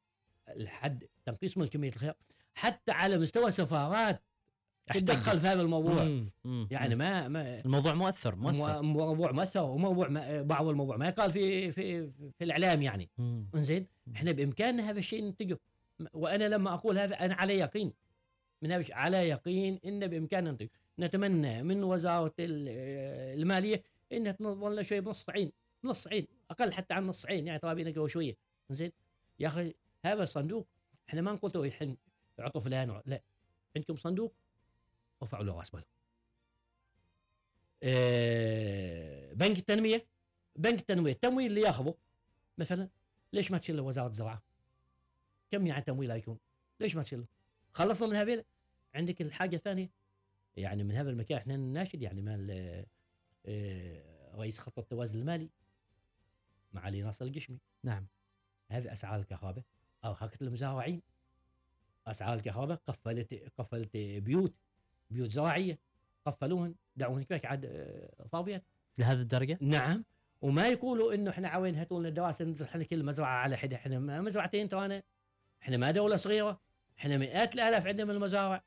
الحد 0.48 1.08
تنقيص 1.24 1.58
من 1.58 1.66
كمية 1.66 1.88
الخيار 1.88 2.14
حتى 2.54 2.92
على 2.92 3.18
مستوى 3.18 3.50
سفارات 3.50 4.22
تدخل 4.94 5.40
في 5.40 5.46
هذا 5.46 5.62
الموضوع. 5.62 6.04
مم. 6.04 6.30
مم. 6.44 6.68
يعني 6.70 6.94
ما 6.94 7.28
ما 7.28 7.60
الموضوع 7.64 7.94
مؤثر 7.94 8.34
مؤثر. 8.36 8.82
مو- 8.82 8.82
موضوع 8.82 9.32
مؤثر 9.32 9.62
وموضوع 9.62 10.08
ما 10.08 10.42
بعض 10.42 10.66
الموضوع. 10.68 10.96
ما 10.96 11.08
يقال 11.08 11.32
في 11.32 11.72
في 11.72 12.10
في 12.38 12.44
الإعلام 12.44 12.82
يعني. 12.82 13.08
إنزين 13.54 13.86
إحنا 14.16 14.32
بإمكاننا 14.32 14.90
هذا 14.90 14.98
الشيء 14.98 15.24
ننتجه. 15.24 15.58
وأنا 16.12 16.48
لما 16.48 16.74
أقول 16.74 16.98
هذا 16.98 17.14
أنا 17.14 17.34
على 17.34 17.58
يقين. 17.58 17.92
من 18.62 18.84
على 18.90 19.28
يقين 19.28 19.80
إن 19.84 20.06
بإمكاننا 20.06 20.50
ننتج 20.50 20.68
نتمنى 20.98 21.62
من 21.62 21.84
وزارة 21.84 22.34
ال- 22.40 23.38
المالية 23.40 23.82
انها 24.12 24.32
تنظم 24.32 24.72
لنا 24.72 24.82
شوية 24.82 25.00
بنص 25.00 25.30
عين 25.30 25.52
نص 25.84 26.08
عين 26.08 26.26
أقل 26.50 26.72
حتى 26.72 26.94
عن 26.94 27.06
نص 27.06 27.26
عين 27.26 27.46
يعني 27.46 27.58
ترى 27.58 27.74
بينك 27.74 28.06
شوية. 28.06 28.36
زين 28.70 28.92
يا 29.38 29.48
أخي 29.48 29.74
هذا 30.04 30.22
الصندوق 30.22 30.66
إحنا 31.08 31.20
ما 31.20 31.32
نقول 31.32 31.50
تو 31.50 31.64
الحين 31.64 31.96
اعطوا 32.40 32.60
فلان 32.60 33.02
لا. 33.06 33.22
عندكم 33.76 33.96
صندوق؟ 33.96 34.34
ارفعوا 35.22 35.44
له 35.44 35.58
راس 35.58 35.74
ماله 35.74 35.86
آه، 37.82 39.32
بنك 39.32 39.58
التنمية؟ 39.58 40.06
بنك 40.56 40.80
التنمية 40.80 41.12
التمويل 41.12 41.46
اللي 41.46 41.60
ياخذه. 41.60 41.94
مثلا 42.58 42.88
ليش 43.32 43.50
ما 43.50 43.58
تشيل 43.58 43.80
وزارة 43.80 44.06
الزراعة؟ 44.08 44.42
كم 45.50 45.66
يعني 45.66 45.82
تمويل 45.82 46.10
يكون؟ 46.10 46.38
ليش 46.80 46.96
ما 46.96 47.02
تشيل 47.02 47.18
له؟ 47.18 47.26
خلصنا 47.72 48.08
من 48.08 48.16
هذيل. 48.16 48.44
عندك 48.94 49.22
الحاجة 49.22 49.56
الثانية؟ 49.56 49.90
يعني 50.56 50.84
من 50.84 50.94
هذا 50.94 51.10
المكان 51.10 51.38
إحنا 51.38 51.56
نناشد 51.56 52.02
يعني 52.02 52.22
مال 52.22 52.50
آه، 52.50 52.86
آه، 53.46 54.36
رئيس 54.36 54.58
خط 54.58 54.78
التوازن 54.78 55.18
المالي 55.18 55.50
معالي 56.72 57.02
ناصر 57.02 57.24
القشمي. 57.24 57.58
نعم. 57.82 58.06
هذه 58.68 58.92
أسعار 58.92 59.20
الكهرباء 59.20 59.64
أو 60.04 60.12
هكذا 60.12 60.48
المزارعين. 60.48 61.02
أسعار 62.06 62.34
الكهرباء 62.34 62.80
قفلت 62.86 63.52
قفلت 63.58 63.96
بيوت 63.96 64.54
بيوت 65.10 65.30
زراعية 65.30 65.78
قفلوهن 66.26 66.74
دعوهن 66.96 67.22
كيف 67.22 67.46
عاد 67.46 67.64
آه، 67.64 68.26
فاضيات 68.32 68.64
لهذه 68.98 69.20
الدرجة؟ 69.20 69.58
نعم. 69.60 70.04
وما 70.42 70.68
يقولوا 70.68 71.14
إنه 71.14 71.30
إحنا 71.30 71.48
عاوين 71.48 71.74
هاتوا 71.74 72.00
لنا 72.00 72.08
دراسه 72.08 72.44
ننزل 72.44 72.64
إحنا 72.64 72.84
كل 72.84 73.04
مزرعة 73.04 73.28
على 73.28 73.56
حدة 73.56 73.76
إحنا 73.76 74.20
مزرعتين 74.20 74.68
ترانا 74.68 75.02
إحنا 75.62 75.76
ما 75.76 75.90
دولة 75.90 76.16
صغيرة 76.16 76.60
إحنا 76.98 77.16
مئات 77.16 77.54
الآلاف 77.54 77.86
عندنا 77.86 78.04
من 78.04 78.14
المزارع. 78.14 78.62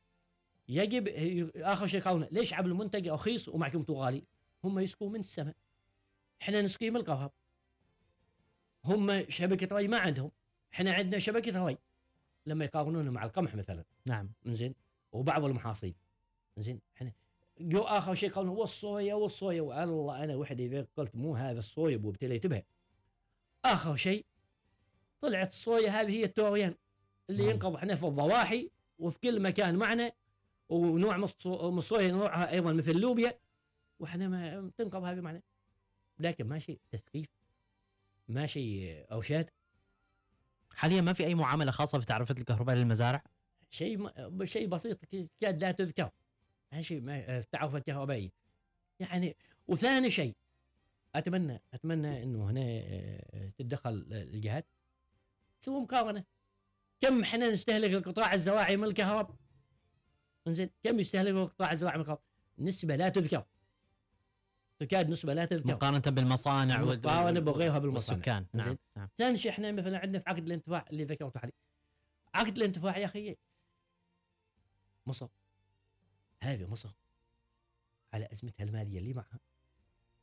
يجب 0.68 1.08
آخر 1.56 1.88
شيء 1.88 2.02
قالوا 2.02 2.26
ليش 2.32 2.54
عبل 2.54 2.70
المنتج 2.70 3.08
رخيص 3.08 3.50
ومعكم 3.50 3.86
غالي؟ 3.90 4.24
هم 4.64 4.80
يسقوا 4.80 5.10
من 5.10 5.20
السماء. 5.20 5.56
إحنا 6.42 6.62
نسقي 6.62 6.90
من 6.90 6.96
القهر 6.96 7.32
هم 8.86 9.30
شبكة 9.30 9.76
ري 9.76 9.88
ما 9.88 9.98
عندهم. 9.98 10.32
إحنا 10.74 10.94
عندنا 10.94 11.20
شبكة 11.20 11.66
ري. 11.66 11.78
لما 12.46 12.66
يقارنونه 12.66 13.12
مع 13.12 13.24
القمح 13.24 13.56
مثلا. 13.56 13.84
نعم. 14.06 14.30
زين 14.46 14.76
وبعض 15.12 15.44
المحاصيل. 15.44 15.94
زين 16.58 16.82
إحنا 16.98 17.12
جو 17.60 17.82
آخر 17.82 18.14
شيء 18.16 18.32
قالوا 18.32 18.60
والصويا 18.60 19.14
والصويا 19.14 19.62
والله 19.62 20.24
أنا 20.24 20.36
وحدي 20.36 20.82
قلت 20.98 21.16
مو 21.16 21.36
هذا 21.36 21.60
الصويا 21.60 21.98
وابتليت 22.04 22.48
بها 22.48 22.64
آخر 23.66 23.96
شيء 23.96 24.26
طلعت 25.22 25.50
الصويا 25.50 25.90
هذه 25.90 26.12
هي 26.12 26.24
التوريان 26.24 26.76
اللي 27.30 27.44
نعم. 27.44 27.52
ينقض 27.52 27.76
إحنا 27.76 27.96
في 27.96 28.06
الضواحي 28.08 28.70
وفي 29.00 29.20
كل 29.20 29.42
مكان 29.42 29.76
معنا 29.76 30.12
ونوع 30.70 31.18
من 31.18 31.28
الصو- 31.28 31.64
من 31.64 31.78
الصويا 31.78 32.12
نوعها 32.12 32.52
أيضا 32.52 32.74
مثل 32.74 32.92
اللوبيا 32.92 33.40
وإحنا 34.00 34.28
ما 34.28 34.72
تنقض 34.78 35.04
هذه 35.04 35.20
معنا. 35.22 35.42
لكن 36.20 36.48
ما 36.48 36.60
شيء 36.60 36.80
تثقيف 36.92 37.28
ما 38.28 38.46
شيء 38.46 39.06
ارشاد 39.12 39.50
حاليا 40.76 41.02
ما 41.02 41.14
في 41.14 41.26
أي 41.26 41.36
معاملة 41.36 41.72
خاصة 41.72 42.00
في 42.00 42.06
تعرفه 42.06 42.36
الكهرباء 42.40 42.76
للمزارع؟ 42.76 43.24
شيء 43.70 44.10
شيء 44.44 44.68
بسيط 44.68 45.00
كاد 45.42 45.64
لا 45.64 45.72
تذكر. 45.72 46.10
هذا 46.72 46.82
شيء 46.82 47.02
ما 47.02 47.38
التعرف 47.38 47.76
الكهربائي 47.76 48.32
يعني 49.00 49.36
وثاني 49.68 50.10
شيء 50.10 50.36
أتمنى 51.16 51.62
أتمنى 51.74 52.24
إنه 52.24 52.50
هنا 52.50 52.62
آه، 52.62 53.52
تتدخل 53.58 54.08
الجهات. 54.12 54.66
تسوي 55.62 55.82
مقارنة. 55.82 56.24
كم 57.02 57.22
إحنا 57.22 57.52
نستهلك 57.52 57.92
القطاع 57.92 58.34
الزراعي 58.34 58.78
من 58.78 58.84
الكهرباء 58.84 59.36
إنزين 60.48 60.70
كم 60.84 61.00
يستهلك 61.00 61.32
القطاع 61.32 61.72
الزراعي 61.72 61.96
من 61.96 62.02
الكهرباء 62.02 62.24
نسبة 62.60 62.96
لا 62.96 63.10
تذكر. 63.10 63.46
تكاد 64.80 65.10
نسبة 65.10 65.34
لا 65.34 65.46
تذكر. 65.46 65.68
مقارنة 65.68 66.00
بالمصانع 66.00 66.82
مقارنة 66.82 67.40
بغيرها 67.40 67.80
بالمصانع. 67.80 68.18
والسكان. 68.18 68.46
نعم. 68.54 68.78
نعم. 68.98 69.10
ثاني 69.18 69.38
شيء 69.38 69.52
إحنا 69.52 69.72
مثلا 69.72 70.00
عندنا 70.00 70.20
في 70.20 70.30
عقد 70.30 70.46
الانتفاع 70.46 70.86
اللي 70.92 71.04
ذكرته 71.04 71.40
عليه 71.40 71.54
عقد 72.34 72.58
الانتفاع 72.58 72.98
يا 72.98 73.06
أخي 73.06 73.36
مصر. 75.06 75.28
هذه 76.44 76.68
مصر 76.68 76.90
على 78.14 78.30
أزمتها 78.32 78.64
المالية 78.64 79.00
اللي 79.00 79.14
معها 79.14 79.40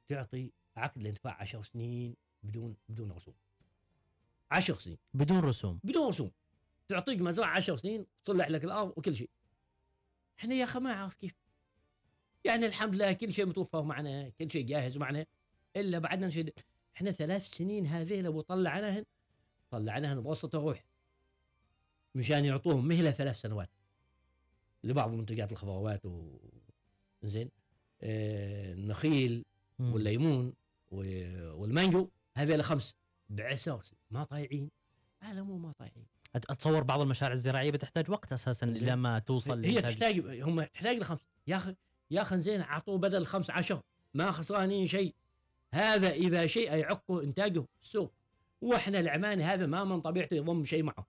تعطي 0.09 0.51
عقد 0.77 1.01
الانتفاع 1.01 1.41
10 1.41 1.63
سنين 1.63 2.17
بدون 2.43 2.77
بدون 2.89 3.13
رسوم. 3.13 3.35
10 4.51 4.79
سنين. 4.79 4.99
بدون 5.15 5.39
رسوم. 5.39 5.81
بدون 5.85 6.09
رسوم. 6.09 6.31
تعطيك 6.89 7.21
مزرعة 7.21 7.57
10 7.57 7.77
سنين 7.77 8.07
تصلح 8.25 8.49
لك 8.49 8.65
الأرض 8.65 8.93
وكل 8.97 9.17
شيء. 9.17 9.31
إحنا 10.39 10.55
يا 10.55 10.65
أخي 10.65 10.79
ما 10.79 10.93
اعرف 10.93 11.15
كيف 11.15 11.35
يعني 12.45 12.67
الحمد 12.67 12.95
لله 12.95 13.13
كل 13.13 13.35
شيء 13.35 13.47
متوفر 13.47 13.83
معنا 13.83 14.29
كل 14.29 14.51
شيء 14.51 14.67
جاهز 14.67 14.99
معنا 14.99 15.27
إلا 15.77 15.99
بعدنا 15.99 16.27
نشد. 16.27 16.51
إحنا 16.97 17.11
ثلاث 17.11 17.49
سنين 17.51 17.87
هذه 17.87 18.21
لو 18.21 18.41
طلعناهن 18.41 19.05
طلعناهن 19.71 20.21
بوسط 20.21 20.55
الروح 20.55 20.85
مشان 22.15 22.45
يعطوهم 22.45 22.89
مهلة 22.89 23.11
ثلاث 23.11 23.41
سنوات. 23.41 23.71
لبعض 24.85 25.11
منتجات 25.11 25.53
الخضروات 25.53 26.07
و 26.07 26.39
زين 27.23 27.51
آه 28.03 28.73
النخيل. 28.73 29.45
والليمون 29.81 30.53
والمانجو 30.91 32.09
هذول 32.37 32.65
خمس. 32.65 32.97
بعسر 33.29 33.83
ما 34.11 34.25
طايعين. 34.25 34.71
على 35.23 35.43
مو 35.43 35.59
ما 35.59 35.73
طايعين. 35.73 36.07
أتصور 36.35 36.83
بعض 36.83 37.01
المشاريع 37.01 37.33
الزراعية 37.33 37.71
بتحتاج 37.71 38.11
وقت 38.11 38.33
أساسا 38.33 38.67
زين. 38.67 38.77
إلى 38.77 38.97
ما 38.97 39.19
توصل 39.19 39.65
هي. 39.65 39.83
تحتاج 39.83 40.41
هم 40.43 40.63
تحتاج 40.63 40.97
لخمس. 40.97 41.21
يا 41.47 41.57
أخي 41.57 41.77
يا 42.11 42.23
أخي 42.23 42.41
زين 42.41 42.61
أعطوه 42.61 42.99
بدل 42.99 43.27
خمس 43.27 43.51
عشر 43.51 43.81
ما 44.15 44.31
خسرانين 44.31 44.87
شيء. 44.87 45.15
هذا 45.75 46.11
إذا 46.11 46.47
شيء 46.47 46.73
يعق 46.73 47.11
إنتاجه 47.11 47.61
في 47.61 47.83
السوق. 47.83 48.13
وإحنا 48.61 49.01
العماني 49.01 49.43
هذا 49.43 49.67
ما 49.67 49.85
من 49.85 50.01
طبيعته 50.01 50.35
يضم 50.35 50.65
شيء 50.65 50.83
معه. 50.83 51.07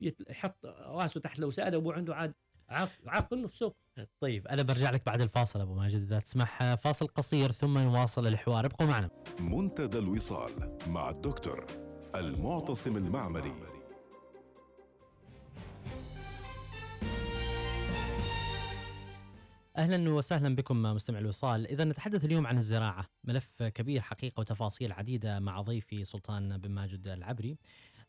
يحط 0.00 0.66
راسه 0.66 1.20
تحت 1.20 1.38
الوساده 1.38 1.78
وابو 1.78 1.92
عنده 1.92 2.14
عاد 2.14 2.34
عاق 2.68 2.90
عاق 3.06 3.32
إنه 3.32 3.46
في 3.46 3.54
السوق. 3.54 3.76
طيب 4.20 4.48
أنا 4.48 4.62
برجع 4.62 4.90
لك 4.90 5.06
بعد 5.06 5.20
الفاصل 5.20 5.60
أبو 5.60 5.74
ماجد 5.74 6.02
إذا 6.02 6.18
تسمح. 6.18 6.74
فاصل 6.74 7.06
قصير 7.06 7.52
ثم 7.52 7.78
نواصل 7.78 8.26
الحوار. 8.26 8.66
ابقوا 8.66 8.86
معنا. 8.86 9.10
منتدى 9.40 9.98
الوصال 9.98 10.78
مع 10.86 11.10
الدكتور 11.10 11.66
المعتصم 12.14 12.96
المعمري. 12.96 13.75
أهلا 19.76 20.10
وسهلا 20.10 20.56
بكم 20.56 20.82
مستمع 20.82 21.18
الوصال. 21.18 21.66
إذا 21.66 21.84
نتحدث 21.84 22.24
اليوم 22.24 22.46
عن 22.46 22.56
الزراعة. 22.56 23.06
ملف 23.24 23.62
كبير 23.62 24.00
حقيقة 24.00 24.40
وتفاصيل 24.40 24.92
عديدة 24.92 25.40
مع 25.40 25.60
ضيفي 25.60 26.04
سلطان 26.04 26.58
بن 26.58 26.70
ماجد 26.70 27.06
العبري. 27.06 27.58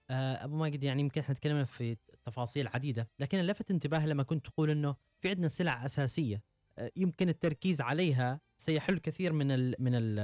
آه، 0.10 0.46
أبو 0.46 0.56
ماجد 0.56 0.84
يعني 0.84 1.02
يمكن 1.02 1.22
إحنا 1.22 1.36
تكلمنا 1.36 1.66
في 1.66 1.98
تفاصيل 2.26 2.68
عديدة 2.68 3.10
لكن 3.20 3.40
لفت 3.42 3.72
انتباهي 3.72 4.08
لما 4.08 4.24
كنت 4.24 4.46
تقول 4.48 4.70
إنه 4.70 4.96
في 5.20 5.30
عندنا 5.30 5.48
سلع 5.48 5.86
أساسية. 5.86 6.44
آه، 6.78 6.92
يمكن 6.96 7.30
التركيز 7.30 7.82
عليها 7.82 8.40
سيحل 8.58 8.98
كثير 8.98 9.34
من 9.34 9.52
ال 9.52 9.76
من 9.80 9.92
ال 9.96 10.20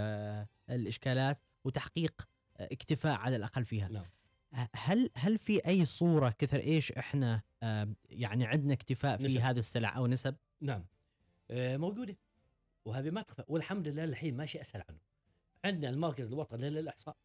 الإشكالات 0.70 1.42
وتحقيق 1.64 2.28
آه، 2.58 2.70
اكتفاء 2.72 3.14
على 3.14 3.36
الأقل 3.36 3.66
فيها. 3.66 3.88
نعم. 3.88 4.06
آه، 4.54 4.70
هل 4.76 5.10
هل 5.16 5.38
في 5.38 5.68
أي 5.68 5.86
صورة 5.86 6.30
كثر 6.30 6.60
إيش 6.60 6.92
إحنا 6.92 7.42
آه، 7.64 7.94
يعني 8.10 8.46
عندنا 8.46 8.74
اكتفاء 8.74 9.18
في 9.18 9.24
نسب. 9.24 9.40
هذه 9.40 9.60
السلع 9.60 9.98
أو 9.98 10.08
نسب؟ 10.08 10.36
نعم. 10.62 10.80
آه، 10.80 10.86
موجودة. 11.54 12.18
وهذه 12.86 13.10
ما 13.10 13.22
تخفى 13.22 13.44
والحمد 13.48 13.88
لله 13.88 14.04
الحين 14.04 14.38
ماشي 14.38 14.62
أسهل 14.62 14.84
عنه. 14.90 15.00
عندنا 15.66 15.90
المركز 15.90 16.28
الوطني 16.28 16.70
للإحصاء 16.70 17.16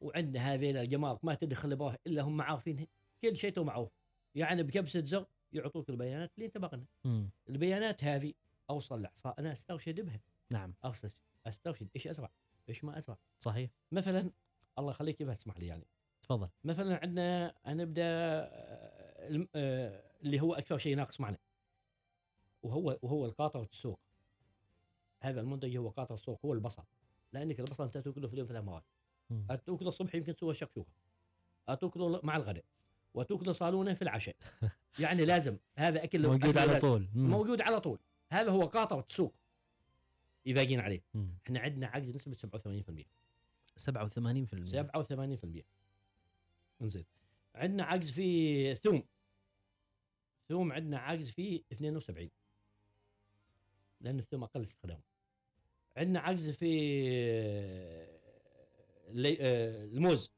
وعندنا 0.00 0.54
هذه 0.54 0.80
الجمارك 0.80 1.24
ما 1.24 1.34
تدخل 1.34 1.76
بها 1.76 1.98
إلا 2.06 2.22
هم 2.22 2.40
عارفينها 2.40 2.86
كل 3.22 3.36
شيء 3.36 3.52
تو 3.52 3.64
معروف. 3.64 3.90
يعني 4.34 4.62
بكبسة 4.62 5.04
زر 5.04 5.26
يعطوك 5.52 5.90
البيانات 5.90 6.32
اللي 6.38 6.50
مم. 7.04 7.30
البيانات 7.48 8.04
هذه 8.04 8.32
أوصل 8.70 9.00
الاحصاء 9.00 9.34
أنا 9.38 9.52
أسترشد 9.52 10.00
بها. 10.00 10.20
نعم. 10.52 10.74
أسترشد. 11.46 11.88
إيش 11.96 12.06
ازرع 12.06 12.30
إيش 12.68 12.84
ما 12.84 12.98
ازرع 12.98 13.18
صحيح. 13.38 13.70
مثلا 13.92 14.30
الله 14.78 14.90
يخليك 14.90 15.16
كيف 15.16 15.30
تسمح 15.30 15.58
لي 15.58 15.66
يعني. 15.66 15.86
تفضل. 16.22 16.48
مثلا 16.64 17.00
عندنا 17.02 17.54
هنبدأ 17.64 18.02
آه، 18.02 19.46
آه، 19.54 20.02
اللي 20.22 20.40
هو 20.40 20.54
أكثر 20.54 20.78
شيء 20.78 20.96
ناقص 20.96 21.20
معنا. 21.20 21.38
وهو 22.62 22.98
وهو 23.02 23.26
القاطره 23.26 23.62
السوق 23.62 24.00
هذا 25.20 25.40
المنتج 25.40 25.76
هو 25.76 25.88
قاطر 25.88 26.14
السوق 26.14 26.46
هو 26.46 26.52
البصل 26.52 26.84
لأنك 27.32 27.60
البصل 27.60 27.84
أنت 27.84 27.98
تأكله 27.98 28.28
في 28.28 28.34
اليوم 28.34 28.48
ثلاث 28.48 28.64
مرات. 28.64 28.84
تاكله 29.48 29.88
الصبح 29.88 30.14
يمكن 30.14 30.36
تسوى 30.36 30.50
الشكشوكه 30.50 30.90
تاكله 31.66 32.20
مع 32.22 32.36
الغداء. 32.36 32.64
وتأكله 33.14 33.52
صالونة 33.52 33.94
في 33.94 34.02
العشاء. 34.02 34.36
يعني 34.98 35.24
لازم 35.24 35.56
هذا 35.76 36.04
أكل 36.04 36.26
موجود 36.26 36.56
أكل 36.56 36.58
على. 36.58 36.80
طول. 36.80 37.08
مم. 37.14 37.30
موجود 37.30 37.60
على 37.60 37.80
طول. 37.80 37.98
هذا 38.32 38.50
هو 38.50 38.66
قاطره 38.66 39.06
السوق 39.10 39.34
إذا 40.46 40.64
جينا 40.64 40.82
عليه. 40.82 41.00
مم. 41.14 41.30
إحنا 41.46 41.60
عندنا 41.60 41.86
عجز 41.86 42.14
نسبة 42.14 42.34
87% 42.34 43.04
87% 43.76 44.82
87% 44.82 45.64
انزين. 46.82 47.04
عندنا 47.54 47.84
عجز 47.84 48.10
في 48.10 48.74
ثوم. 48.74 49.02
ثوم 50.48 50.72
عندنا 50.72 50.98
عجز 50.98 51.30
في 51.30 51.64
72 51.72 52.30
لأن 54.00 54.18
الثوم 54.18 54.42
أقل 54.44 54.62
استخدام 54.62 55.00
عندنا 55.96 56.20
عجز 56.20 56.50
في 56.50 56.66
اللي- 59.08 59.38
آه، 59.40 59.84
الموز. 59.84 60.32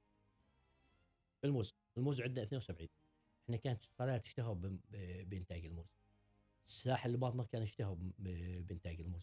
الموز. 1.45 1.75
الموز 1.97 2.21
عندنا 2.21 2.43
72 2.45 2.89
إحنا 3.45 3.57
كانت 3.57 3.81
قناه 3.99 4.17
تشتهر 4.19 4.53
بإنتاج 5.25 5.65
الموز. 5.65 5.87
الساحل 6.67 7.11
الباطنه 7.11 7.45
كان 7.45 7.63
يشتهر 7.63 7.97
بإنتاج 8.19 9.01
الموز. 9.01 9.23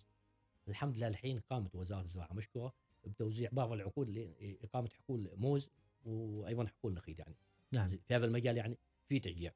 الحمد 0.67 0.97
لله 0.97 1.08
الحين 1.08 1.39
قامت 1.39 1.76
وزارة 1.76 2.02
الزراعة 2.02 2.34
مشكورة 2.34 2.73
بتوزيع 3.06 3.50
بعض 3.54 3.71
العقود 3.71 4.10
لاقامه 4.10 4.89
حقول 4.89 5.30
موز 5.36 5.69
وأيضا 6.06 6.67
حقول 6.67 6.93
نخيل 6.93 7.19
يعني. 7.19 7.36
نعم. 7.73 7.89
في 7.89 8.15
هذا 8.15 8.26
المجال 8.26 8.58
يعني 8.58 8.78
في 9.10 9.19
تشجيع. 9.19 9.52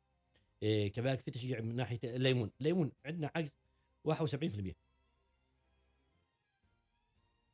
إيه 0.64 0.92
كذلك 0.92 1.20
في 1.20 1.32
تشجيع 1.32 1.62
من 1.62 1.76
ناحية 1.76 2.00
الليمون 2.04 2.52
الليمون 2.60 2.92
عندنا 3.06 3.32
عجز 3.36 3.54
71% 4.08 4.74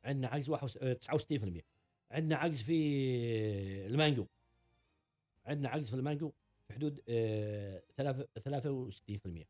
عندنا 0.04 0.28
عجز 0.28 0.50
69% 0.50 1.62
عندنا 2.10 2.36
عجز 2.36 2.62
في 2.62 3.86
المانجو. 3.86 4.26
عندنا 5.46 5.68
عجز 5.68 5.88
في 5.90 5.96
المانجو 5.96 6.32
في 6.68 6.74
حدود 6.74 7.02
آه، 7.08 7.82
ثلاثة- 8.00 8.26
63% 8.40 9.44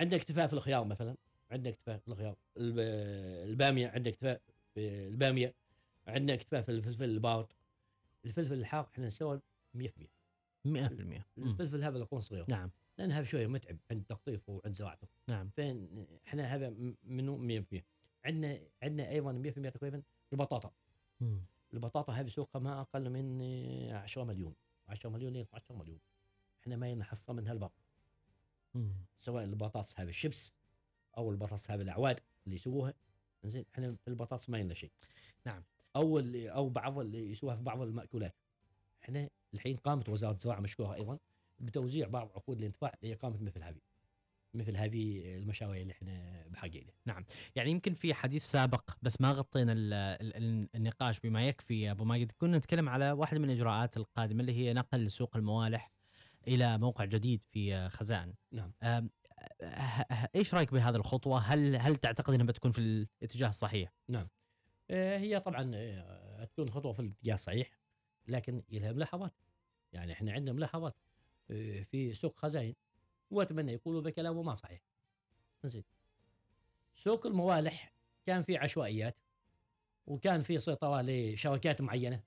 عندنا 0.00 0.16
اكتفاء 0.16 0.46
في 0.46 0.52
الخيار 0.52 0.84
مثلا. 0.84 1.16
عندنا 1.50 1.70
اكتفاء 1.70 1.98
في 1.98 2.08
الخيار 2.08 2.36
الب- 2.56 2.78
البامية 3.50 3.88
عندنا 3.88 4.08
اكتفاء 4.14 4.40
في 4.74 5.08
البامية. 5.08 5.54
عندنا 6.06 6.34
اكتفاء 6.34 6.62
في 6.62 6.68
الفلفل 6.72 7.04
البارد. 7.04 7.46
الفلفل 8.24 8.54
الحار 8.54 8.88
إحنا 8.94 9.06
نسوي 9.06 9.40
100% 9.74 10.08
100% 10.64 11.26
مم. 11.36 11.50
الفلفل 11.50 11.84
هذا 11.84 11.98
يكون 11.98 12.20
صغير. 12.20 12.44
نعم. 12.50 12.70
لأن 12.98 13.12
هذا 13.12 13.24
شوية 13.24 13.46
متعب 13.46 13.78
عند 13.90 14.04
تقطيفه 14.04 14.52
وعند 14.52 14.76
زراعته. 14.76 15.08
نعم. 15.28 15.48
فين 15.48 16.06
إحنا 16.26 16.54
هذا 16.54 16.74
منه 17.04 17.36
100% 17.36 17.82
عندنا 18.24 18.60
عندنا 18.82 19.08
أيضا 19.08 19.32
100% 19.32 19.70
تقريبا 19.70 20.02
البطاطا. 20.32 20.72
مم. 21.20 21.40
البطاطا 21.74 22.12
هذه 22.12 22.28
سوقها 22.28 22.60
ما 22.60 22.80
أقل 22.80 23.10
من 23.10 23.42
آه، 23.42 23.98
10 23.98 24.24
مليون. 24.24 24.54
10 24.88 25.10
مليون 25.10 25.32
ل 25.32 25.40
12 25.40 25.74
مليون. 25.74 26.00
إحنا 26.62 26.76
ما 26.76 26.94
نحصل 26.94 27.36
منها 27.36 27.52
البر. 27.52 27.70
سواء 29.20 29.44
البطاطس 29.44 30.00
هذا 30.00 30.08
الشيبس 30.08 30.52
أو 31.18 31.30
البطاطس 31.30 31.70
هذا 31.70 31.82
الأعواد 31.82 32.20
اللي 32.44 32.56
يسووها. 32.56 32.94
زين 33.44 33.64
إحنا 33.74 33.96
في 33.96 34.08
البطاطس 34.08 34.50
ما 34.50 34.56
لنا 34.56 34.74
شيء. 34.74 34.90
نعم. 35.46 35.62
أو 35.96 36.18
اللي 36.18 36.50
أو 36.50 36.68
بعض 36.68 36.98
اللي 36.98 37.30
يسووها 37.30 37.56
في 37.56 37.62
بعض 37.62 37.82
المأكولات. 37.82 38.34
إحنا 39.02 39.30
الحين 39.54 39.76
قامت 39.76 40.08
وزارة 40.08 40.32
الزراعة 40.32 40.60
مشكورة 40.60 40.94
أيضا. 40.94 41.18
بتوزيع 41.60 42.08
بعض 42.08 42.30
عقود 42.34 42.58
الانتفاع 42.58 42.94
لاقامه 43.02 43.42
مثل 43.42 43.62
هذه 43.62 43.80
مثل 44.54 44.76
هذه 44.76 45.36
المشاريع 45.36 45.82
اللي 45.82 45.92
إحنا 45.92 46.44
بحاجه 46.48 46.78
اليها 46.78 47.24
يعني 47.56 47.70
يمكن 47.70 47.94
في 47.94 48.14
حديث 48.14 48.44
سابق 48.44 48.90
بس 49.02 49.20
ما 49.20 49.32
غطينا 49.32 49.72
ال 49.72 49.92
ال 49.94 50.36
ال 50.36 50.68
النقاش 50.74 51.20
بما 51.20 51.46
يكفي 51.46 51.80
يا 51.82 51.90
أبو 51.90 52.04
ماجد. 52.04 52.32
كنا 52.32 52.58
نتكلم 52.58 52.88
على 52.88 53.12
واحدة 53.12 53.38
من 53.40 53.50
الإجراءات 53.50 53.96
القادمة 53.96 54.40
اللي 54.40 54.52
هي 54.52 54.72
نقل 54.72 55.10
سوق 55.10 55.36
الموالح 55.36 55.92
إلى 56.48 56.78
موقع 56.78 57.04
جديد 57.04 57.42
في 57.50 57.88
خزان. 57.88 58.34
نعم. 58.52 58.72
أم، 58.82 59.10
ه- 59.62 60.06
ه- 60.12 60.28
إيش 60.34 60.54
رأيك 60.54 60.72
بهذه 60.72 60.96
الخطوة؟ 60.96 61.38
هل 61.38 61.76
هل 61.76 61.96
تعتقد 61.96 62.34
إنها 62.34 62.46
بتكون 62.46 62.70
في 62.70 62.78
الاتجاه 62.78 63.48
الصحيح؟ 63.48 63.92
آه، 64.90 65.18
هي 65.18 65.40
طبعا 65.40 65.70
تكون 66.44 66.70
خطوة 66.70 66.92
في 66.92 67.00
الاتجاه 67.00 67.34
الصحيح 67.34 67.70
لكن 68.28 68.62
لها 68.70 68.92
ملاحظات. 68.92 69.34
يعني 69.92 70.12
إحنا 70.12 70.32
عندنا 70.32 70.52
ملاحظات. 70.52 70.96
في 71.84 72.14
سوق 72.14 72.38
خزاين 72.38 72.74
واتمنى 73.30 73.72
يقولوا 73.72 74.02
بكلامه 74.02 74.42
ما 74.42 74.54
صحيح. 74.54 74.82
زين. 75.64 75.84
سوق 76.94 77.26
الموالح 77.26 77.94
كان 78.26 78.42
في 78.42 78.56
عشوائيات 78.56 79.16
وكان 80.06 80.42
في 80.42 80.60
سيطرة 80.60 81.02
لشركات 81.02 81.80
معينة. 81.80 82.22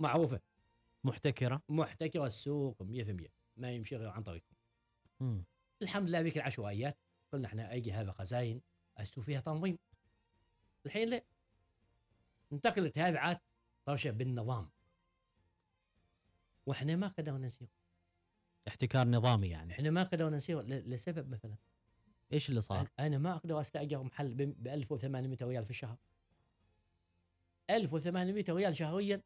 معروفة. 0.00 0.40
محتكرة. 1.04 1.62
محتكرة 1.68 2.26
السوق 2.26 2.82
100% 2.82 3.32
ما 3.56 3.70
يمشي 3.70 3.96
غير 3.96 4.08
عن 4.08 4.22
طريقهم. 4.22 4.56
مم. 5.20 5.44
الحمد 5.82 6.08
لله 6.08 6.22
بك 6.22 6.36
العشوائيات 6.36 6.98
قلنا 7.32 7.46
إحنا 7.46 7.74
أجي 7.74 7.92
هذا 7.92 8.12
خزاين 8.12 8.62
أستو 8.96 9.22
فيها 9.22 9.40
تنظيم. 9.40 9.78
الحين 10.86 11.08
لا 11.08 11.24
انتقلت 12.52 12.98
هذه 12.98 13.18
عاد 13.18 13.40
طرشة 13.84 14.10
بالنظام. 14.10 14.70
وإحنا 16.66 16.96
ما 16.96 17.08
قدرنا 17.08 17.46
نسير 17.46 17.68
احتكار 18.68 19.08
نظامي 19.08 19.48
يعني. 19.48 19.72
إحنا 19.72 19.90
ما 19.90 20.02
قدرنا 20.02 20.36
نسير 20.36 20.60
لسبب 20.62 21.30
مثلا. 21.30 21.54
إيش 22.32 22.48
اللي 22.48 22.60
صار؟ 22.60 22.88
أنا 22.98 23.18
ما 23.18 23.32
أقدر 23.32 23.60
أستأجر 23.60 24.02
محل 24.02 24.34
ب 24.34 24.68
1800 24.68 25.36
ريال 25.42 25.64
في 25.64 25.70
الشهر. 25.70 25.96
1800 27.70 28.44
ريال 28.48 28.76
شهريا؟ 28.76 29.22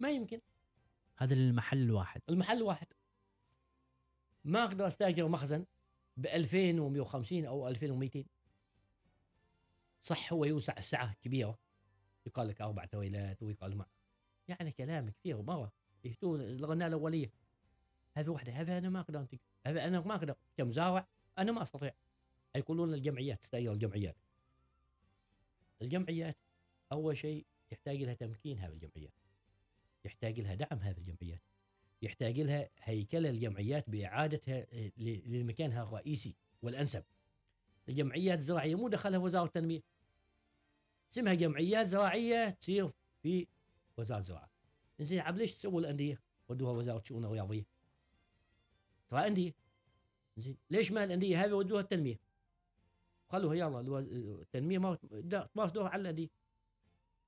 ما 0.00 0.10
يمكن. 0.10 0.40
هذا 1.16 1.34
للمحل 1.34 1.82
الواحد. 1.82 2.20
المحل 2.28 2.62
واحد 2.62 2.86
ما 4.44 4.64
أقدر 4.64 4.86
أستأجر 4.86 5.28
مخزن 5.28 5.64
ب 6.16 6.26
2150 6.26 7.46
أو 7.46 7.68
2200 7.68 8.24
صح 10.02 10.32
هو 10.32 10.44
يوسع 10.44 10.80
سعه 10.80 11.14
كبيرة. 11.14 11.58
يقال 12.26 12.48
لك 12.48 12.60
أربع 12.60 12.84
تويلات 12.84 13.42
ويقال 13.42 13.76
ما. 13.76 13.86
يعني 14.48 14.70
كلام 14.72 15.10
كثير 15.10 15.42
مره 15.42 15.72
يهتون 16.04 16.40
الغناء 16.40 16.88
الأولية. 16.88 17.32
هذه 18.14 18.28
واحدة 18.28 18.52
هذا 18.52 18.78
أنا 18.78 18.88
ما 18.88 19.00
أقدر 19.00 19.20
انتج 19.20 19.38
هذا 19.66 19.86
أنا 19.86 20.00
ما 20.00 20.14
أقدر 20.14 20.34
كمزارع 20.56 21.06
أنا 21.38 21.52
ما 21.52 21.62
أستطيع. 21.62 21.94
يقولون 22.56 22.94
الجمعيات 22.94 23.42
تستاجر 23.42 23.72
الجمعيات. 23.72 24.16
الجمعيات 25.82 26.36
أول 26.92 27.16
شيء 27.16 27.46
يحتاج 27.72 28.02
لها 28.02 28.14
تمكين 28.14 28.58
هذه 28.58 28.72
الجمعيات. 28.72 29.12
يحتاج 30.04 30.40
لها 30.40 30.54
دعم 30.54 30.78
هذه 30.78 30.98
الجمعيات. 30.98 31.42
يحتاج 32.02 32.40
لها 32.40 32.70
هيكلة 32.78 33.30
الجمعيات 33.30 33.90
بإعادتها 33.90 34.66
آه، 34.72 34.92
لمكانها 35.26 35.82
الرئيسي 35.82 36.34
والأنسب. 36.62 37.04
الجمعيات 37.88 38.38
الزراعية 38.38 38.74
مو 38.74 38.88
دخلها 38.88 39.18
وزارة 39.18 39.44
التنمية. 39.44 39.80
اسمها 41.12 41.34
جمعيات 41.34 41.86
زراعية 41.86 42.50
تصير 42.50 42.90
في 43.22 43.46
وزارة 43.96 44.18
الزراعة. 44.18 44.50
زين 45.00 45.20
عب 45.20 45.36
ليش 45.36 45.54
تسووا 45.54 45.80
الأندية؟ 45.80 46.20
ودوها 46.48 46.72
وزارة 46.72 46.98
الشؤون 46.98 47.24
الرياضية. 47.24 47.71
ترى 49.12 49.26
انديه 49.26 49.54
زين. 50.36 50.56
ليش 50.70 50.92
ما 50.92 51.04
الانديه 51.04 51.44
هذه 51.44 51.52
ودوها 51.52 51.80
التنمية. 51.80 52.20
خلوها 53.28 53.54
يلا 53.54 53.80
التنمية 54.40 54.78
ما 54.78 55.66
تدور 55.66 55.86
على 55.86 56.00
الانديه 56.00 56.28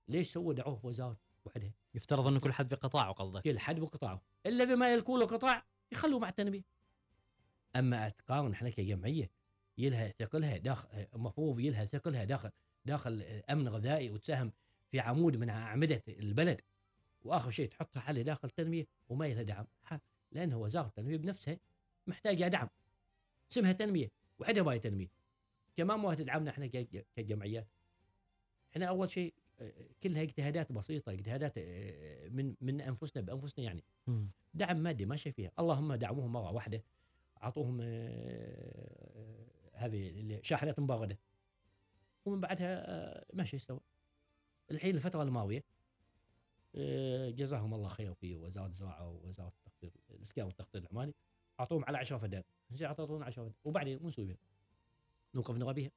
ليش 0.09 0.33
سووا 0.33 0.55
دعوه 0.55 0.77
في 0.77 0.87
وزارة 0.87 1.17
وحدها؟ 1.45 1.73
يفترض 1.95 2.27
انه 2.27 2.41
كل 2.41 2.53
حد 2.53 2.69
بقطاعه 2.69 3.13
قصدك. 3.13 3.43
كل 3.43 3.59
حد 3.59 3.81
بقطاعه. 3.81 4.23
إلا 4.47 4.65
بما 4.65 4.93
يلكوا 4.93 5.19
له 5.19 5.27
قطاع 5.27 5.67
يخلوه 5.93 6.19
مع 6.19 6.29
التنمية. 6.29 6.63
أما 7.77 8.09
تقارن 8.09 8.53
إحنا 8.53 8.71
كجمعية 8.71 9.31
يلها 9.79 10.09
ثقلها 10.09 10.57
داخل 10.57 10.89
المفروض 11.15 11.61
يلها 11.61 11.85
ثقلها 11.85 12.25
داخل 12.25 12.51
داخل 12.85 13.23
أمن 13.51 13.69
غذائي 13.69 14.11
وتساهم 14.11 14.53
في 14.91 15.01
عمود 15.01 15.37
من 15.37 15.51
أعمدة 15.51 16.03
البلد. 16.09 16.61
وآخر 17.23 17.51
شيء 17.51 17.69
تحطها 17.69 18.01
حل 18.01 18.23
داخل 18.25 18.49
التنمية 18.49 18.87
وما 19.09 19.27
يلها 19.27 19.43
دعم. 19.43 19.67
ح- 19.85 19.99
لأن 20.33 20.55
وزارة 20.55 20.87
التنمية 20.87 21.17
بنفسها 21.17 21.59
محتاجه 22.07 22.49
دعم 22.49 22.69
اسمها 23.53 23.73
تنمية 23.73 24.09
وحدها 24.39 24.63
باي 24.63 24.79
تنمية. 24.79 25.09
كمان 25.77 26.01
ما 26.01 26.15
تدعمنا 26.15 26.51
إحنا 26.51 26.67
كجمعيات. 27.17 27.69
إحنا 28.73 28.87
أول 28.87 29.11
شيء 29.11 29.35
آه، 29.61 29.73
كلها 30.03 30.23
اجتهادات 30.23 30.73
بسيطة 30.73 31.13
اجتهادات 31.13 31.53
آه، 31.59 32.29
من 32.29 32.55
من 32.61 32.81
أنفسنا 32.81 33.23
بأنفسنا 33.23 33.65
يعني. 33.65 33.85
دعم 34.55 34.77
مادي 34.77 35.07
ما 35.07 35.17
شيء 35.17 35.33
فيها. 35.33 35.51
اللهم 35.59 35.95
دعموهم 35.95 36.33
مرة 36.33 36.51
واحدة. 36.53 36.83
أعطوهم 37.43 37.81
آه، 37.83 39.47
هذه 39.73 40.41
شاحنات 40.43 40.81
مبرده 40.81 41.19
ومن 42.25 42.41
بعدها 42.41 42.91
آه، 42.91 43.27
ما 43.33 43.45
شيء 43.45 43.61
استوى. 43.61 43.81
الحين 44.71 44.97
الفترة 44.97 45.23
الماضية 45.23 45.65
آه، 46.75 47.31
جزاهم 47.31 47.75
الله 47.75 47.89
خير 47.89 48.15
في 48.15 48.37
وزارة 48.37 48.67
الزراعة 48.67 49.09
ووزارة 49.09 49.49
التخطيط 49.49 49.93
الإسكان 50.11 50.45
والتخطيط 50.47 50.83
العماني. 50.83 51.15
أعطوهم 51.61 51.85
على 51.85 51.99
10 51.99 52.19
فدان. 52.19 52.43
اعطونا 52.83 53.25
10 53.25 53.43
فدان. 53.43 53.55
وبعدين 53.65 53.99
مو 54.03 54.09
نسوي 54.09 54.25
بها. 54.25 54.37
نوقف 55.35 55.55
نرى 55.55 55.75
بها 55.75 55.91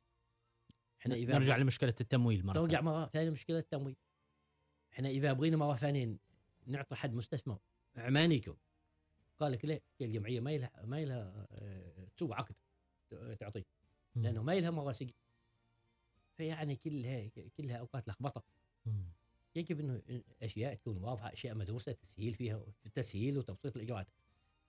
إحنا 1.01 1.15
إذا 1.15 1.33
نرجع 1.33 1.57
لمشكلة 1.57 1.95
التمويل 2.01 2.45
مرة 2.45 2.53
ثانية. 2.53 2.79
مرة 2.79 3.05
ثانية 3.05 3.29
مشكلة 3.29 3.59
التمويل. 3.59 3.95
إحنا 4.93 5.09
إذا 5.09 5.33
بغينا 5.33 5.57
مرة 5.57 5.75
ثانية 5.75 6.17
نعطي 6.67 6.95
حد 6.95 7.13
مستثمر 7.13 7.57
عماني 7.95 8.35
يكون 8.35 8.57
قال 9.39 9.51
لك 9.51 9.65
ليه؟ 9.65 9.81
الجمعية 10.01 10.39
ما 10.39 10.57
لها 10.57 10.71
ما 10.85 11.05
لها 11.05 11.47
آه، 11.51 12.07
تسوق 12.15 12.35
عقد 12.35 12.55
تعطيه. 13.39 13.65
لأنه 14.15 14.43
ما 14.43 14.59
لها 14.59 14.69
مواسيق 14.69 15.09
فيعني 16.37 16.75
كلها 16.75 17.29
كلها 17.57 17.77
أوقات 17.77 18.07
لخبطة. 18.07 18.43
يجب 19.55 19.79
إنه 19.79 20.01
أشياء 20.41 20.73
تكون 20.73 20.97
واضحة 20.97 21.33
أشياء 21.33 21.55
مدروسة 21.55 21.91
تسهيل 21.91 22.33
فيها 22.33 22.65
تسهيل 22.93 23.37
وتبسيط 23.37 23.75
الإجراءات. 23.75 24.07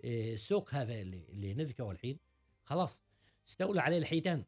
السوق 0.05 0.75
هذا 0.75 0.95
اللي, 0.95 1.25
اللي 1.29 1.55
نذكره 1.55 1.91
الحين. 1.91 2.19
خلاص 2.65 3.03
استولوا 3.49 3.83
عليه 3.83 3.99
الحيتان. 3.99 4.45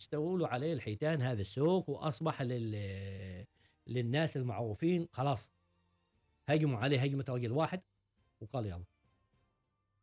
استولوا 0.00 0.48
عليه 0.48 0.72
الحيتان 0.72 1.22
هذا 1.22 1.40
السوق 1.40 1.90
وأصبح 1.90 2.42
لل 2.42 3.46
للناس 3.86 4.36
المعروفين. 4.36 5.08
خلاص 5.12 5.52
هجموا 6.46 6.78
عليه 6.78 7.00
هجمة 7.00 7.24
رجل 7.28 7.52
واحد 7.52 7.82
وقال 8.40 8.66
يلا. 8.66 8.84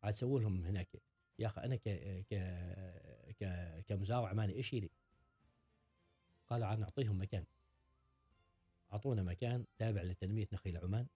عاد 0.02 0.14
سووا 0.14 0.40
لهم 0.40 0.64
هناك. 0.64 0.88
يا 1.38 1.46
أخي 1.46 1.60
أنا 1.60 1.76
ك 1.76 1.88
ك 2.30 2.34
ك 3.40 3.84
كمزارع 3.88 4.32
ماني 4.32 4.54
إيش 4.54 4.74
لي 4.74 4.90
قالوا 6.46 6.66
عاد 6.66 6.78
نعطيهم 6.78 7.20
مكان. 7.20 7.44
أعطونا 8.92 9.22
مكان 9.22 9.64
تابع 9.78 10.02
لتنمية 10.02 10.48
نخيل 10.52 10.76
عمان. 10.76 11.06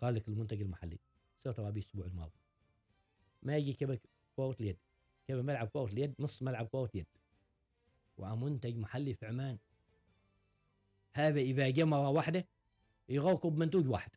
قال 0.00 0.14
لك 0.14 0.28
المنتج 0.28 0.60
المحلي. 0.60 0.98
صرت 1.38 1.58
أبي 1.58 1.80
الأسبوع 1.80 2.06
الماضي. 2.06 2.41
ما 3.42 3.56
يجي 3.56 3.72
كما 3.72 3.98
كره 4.36 4.56
اليد. 4.60 4.78
كما 5.28 5.42
ملعب 5.42 5.68
كره 5.68 5.84
اليد 5.84 6.14
نص 6.18 6.42
ملعب 6.42 6.66
كره 6.66 6.90
يد 6.94 7.06
ومنتج 8.16 8.76
محلي 8.76 9.14
في 9.14 9.26
عمان. 9.26 9.58
هذا 11.12 11.40
إذا 11.40 11.70
جاء 11.70 11.86
مرة 11.86 12.08
واحدة 12.08 12.46
يغوقوا 13.08 13.50
بمنتوج 13.50 13.88
واحد. 13.88 14.10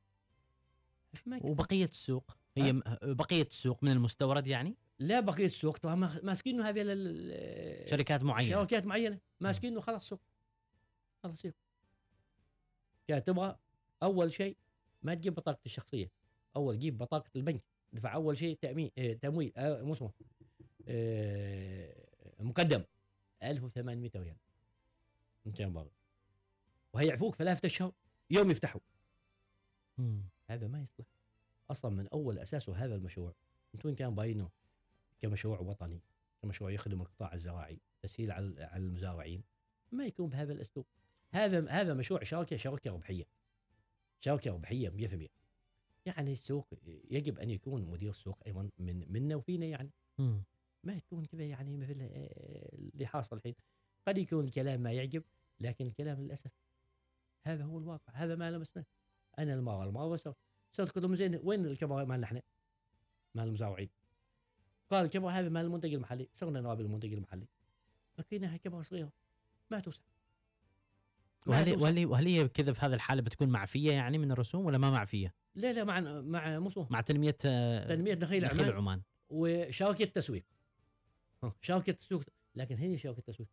وبقية 1.41 1.85
السوق؟ 1.85 2.31
هي 2.57 2.73
م- 2.73 2.81
بقية 3.03 3.41
السوق 3.43 3.83
من 3.83 3.91
المستورد 3.91 4.47
يعني؟ 4.47 4.75
لا 4.99 5.19
بقية 5.19 5.45
السوق 5.45 5.85
ما- 5.85 6.19
ماسكينه 6.23 6.69
هذه 6.69 6.83
شركات 7.89 8.23
معينة. 8.23 8.49
شركات 8.55 8.85
معينة. 8.85 9.19
ماسكينه 9.39 9.79
خلاص 9.81 10.09
سوق 10.09 10.21
خلاص 11.23 11.41
سوق 11.41 11.51
كانت 13.07 13.27
تبغى 13.27 13.57
أول 14.03 14.33
شيء 14.33 14.57
ما 15.03 15.13
تجيب 15.13 15.35
بطاقتي 15.35 15.65
الشخصية. 15.65 16.11
أول 16.55 16.79
جيب 16.79 16.97
بطاقة 16.97 17.29
البنك. 17.35 17.63
دفع 17.95 18.13
أول 18.13 18.37
شيء 18.37 18.57
تامين 18.61 18.91
آه 18.97 19.13
تمويل 19.13 19.53
آه 19.57 19.81
مو 19.81 19.93
اسمه 19.93 20.11
آه 20.87 21.95
مقدم. 22.39 22.83
1800 23.43 24.11
ريال 24.15 24.35
انت 25.47 25.59
يا 25.59 25.67
مبارك. 25.67 25.91
وهيعفوك 26.93 27.35
ثلاثة 27.35 27.65
أشهر 27.65 27.91
يوم 28.29 28.51
يفتحوا. 28.51 28.81
مم. 29.97 30.21
هذا 30.47 30.67
ما 30.67 30.81
يصلح. 30.81 31.07
أصلا 31.71 31.91
من 31.91 32.07
أول 32.07 32.39
أساسه 32.39 32.75
هذا 32.75 32.95
المشروع. 32.95 33.33
أنتم 33.75 33.95
كان 33.95 34.15
باينه 34.15 34.49
كمشروع 35.21 35.59
وطني 35.59 36.01
كمشروع 36.41 36.71
يخدم 36.71 37.01
القطاع 37.01 37.33
الزراعي 37.33 37.79
تسهيل 38.01 38.31
على 38.31 38.63
على 38.63 38.83
المزارعين 38.83 39.43
ما 39.91 40.05
يكون 40.05 40.29
بهذا 40.29 40.53
الأسلوب. 40.53 40.85
هذا 41.31 41.69
هذا 41.69 41.93
مشروع 41.93 42.23
شركه 42.23 42.55
شركه 42.57 42.91
ربحية. 42.91 43.25
شركه 44.19 44.51
ربحية 44.51 44.89
100% 44.89 45.29
يعني 46.05 46.31
السوق 46.31 46.67
يجب 47.11 47.39
أن 47.39 47.49
يكون 47.49 47.81
مدير 47.81 48.09
السوق 48.09 48.37
أيضا 48.47 48.69
من 48.79 49.11
منا 49.11 49.35
وفينا 49.35 49.65
يعني. 49.65 49.91
ما 50.83 50.93
يكون 50.93 51.25
كذا 51.25 51.43
يعني 51.43 51.77
مثل 51.77 51.97
آه، 52.01 52.75
اللي 52.75 53.05
حاصل 53.05 53.37
الحين. 53.37 53.55
قد 54.07 54.17
يكون 54.17 54.45
الكلام 54.45 54.81
ما 54.81 54.91
يعجب 54.91 55.23
لكن 55.59 55.87
الكلام 55.87 56.21
للأسف 56.21 56.51
هذا 57.43 57.63
هو 57.63 57.77
الواقع. 57.77 58.13
هذا 58.13 58.35
ما 58.35 58.51
لمسناه. 58.51 58.85
أنا 59.39 59.53
المره 59.53 59.83
المرة 59.83 60.15
صرت 60.15 60.37
صرت 60.71 60.91
قلت 60.91 61.03
لهم 61.03 61.15
زين. 61.15 61.39
وين 61.43 61.65
الكبر 61.65 62.05
مالنا 62.05 62.25
إحنا؟ 62.25 62.41
مال 63.35 63.47
المزارعين. 63.47 63.89
قال 64.89 65.05
الكبر 65.05 65.29
هذا 65.29 65.49
مال 65.49 65.65
المنتج 65.65 65.93
المحلي. 65.93 66.29
صرنا 66.33 66.61
نقابل 66.61 66.85
المنتج 66.85 67.13
المحلي. 67.13 67.47
لقيناها 68.19 68.57
كبر 68.57 68.81
صغيرة. 68.81 69.11
ما 69.71 69.79
توسع. 69.79 70.03
وهل 71.47 71.65
توسع. 71.65 71.81
وهل 71.81 72.05
وهل 72.05 72.25
هي 72.25 72.47
كذا 72.47 72.73
في 72.73 72.85
هذه 72.85 72.93
الحالة 72.93 73.21
بتكون 73.21 73.49
معفية 73.49 73.91
يعني 73.91 74.17
من 74.17 74.31
الرسوم 74.31 74.65
ولا 74.65 74.77
ما 74.77 74.91
معفية؟ 74.91 75.33
لا 75.55 75.73
لا 75.73 75.83
مع 75.83 75.99
مع 76.21 76.59
مو 76.59 76.67
اسمه 76.67 76.87
مع 76.89 77.01
تنمية 77.01 77.37
آه، 77.45 77.87
تنمية 77.87 78.13
نخيل 78.15 78.45
عمان 78.45 78.69
عمان 78.69 79.01
وشركه 79.29 80.05
تسويق 80.05 80.43
ها، 81.43 81.53
شركه 81.61 81.91
تسويق 81.91 82.29
لكن 82.55 82.77
هي 82.77 82.97
شركه 82.97 83.21
تسويق 83.21 83.49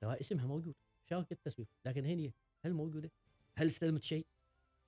ترى 0.00 0.20
اسمها 0.20 0.46
موجود 0.46 0.74
شركه 1.10 1.36
تسويق 1.44 1.68
لكن 1.84 2.04
هي 2.04 2.32
هل 2.64 2.72
موجودة؟ 2.72 3.10
هل 3.56 3.66
استلمت 3.66 4.02
شيء؟ 4.02 4.26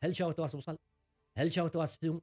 هل 0.02 0.16
شاوت 0.16 0.40
راس 0.40 0.54
وصل؟ 0.54 0.78
هل 1.36 1.52
شاوت 1.52 1.76
راس 1.76 1.96
ثوم؟ 1.96 2.20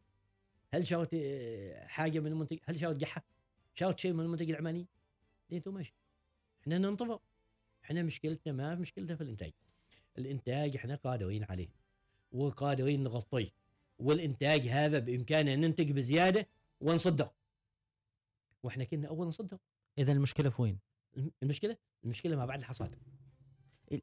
هل 0.73 0.87
شاوت 0.87 1.09
آه، 1.13 1.87
حاجة 1.87 2.19
من 2.19 2.27
المنتج؟ 2.31 2.57
هل 2.63 2.79
شاوت 2.79 3.03
قحة؟ 3.03 3.23
شاوت 3.73 3.99
شيء 3.99 4.13
من 4.13 4.19
المنتج 4.25 4.49
العماني؟ 4.49 4.87
أنتم 5.53 5.73
ماشي 5.73 5.93
إحنا 6.61 6.77
ننتظر 6.77 7.19
إحنا 7.83 8.03
مشكلتنا 8.03 8.53
ما 8.53 8.75
مشكلتنا 8.75 9.15
في 9.15 9.23
الإنتاج 9.23 9.53
الإنتاج 10.17 10.75
إحنا 10.75 10.95
قادرين 10.95 11.43
عليه 11.43 11.69
وقادرين 12.31 13.03
نغطيه 13.03 13.49
والإنتاج 13.99 14.67
هذا 14.67 14.99
بامكاننا 14.99 15.55
ننتج 15.55 15.91
بزيادة 15.91 16.47
ونصدر 16.81 17.29
وإحنا 18.63 18.83
كنا 18.83 19.07
أول 19.07 19.27
نصدر 19.27 19.57
إذا 19.97 20.11
المشكلة 20.11 20.49
في 20.49 20.61
وين؟ 20.61 20.79
الم- 21.17 21.31
المشكلة؟ 21.43 21.77
المشكلة 22.03 22.35
ما 22.35 22.45
بعد 22.45 22.59
الحصاد. 22.59 22.95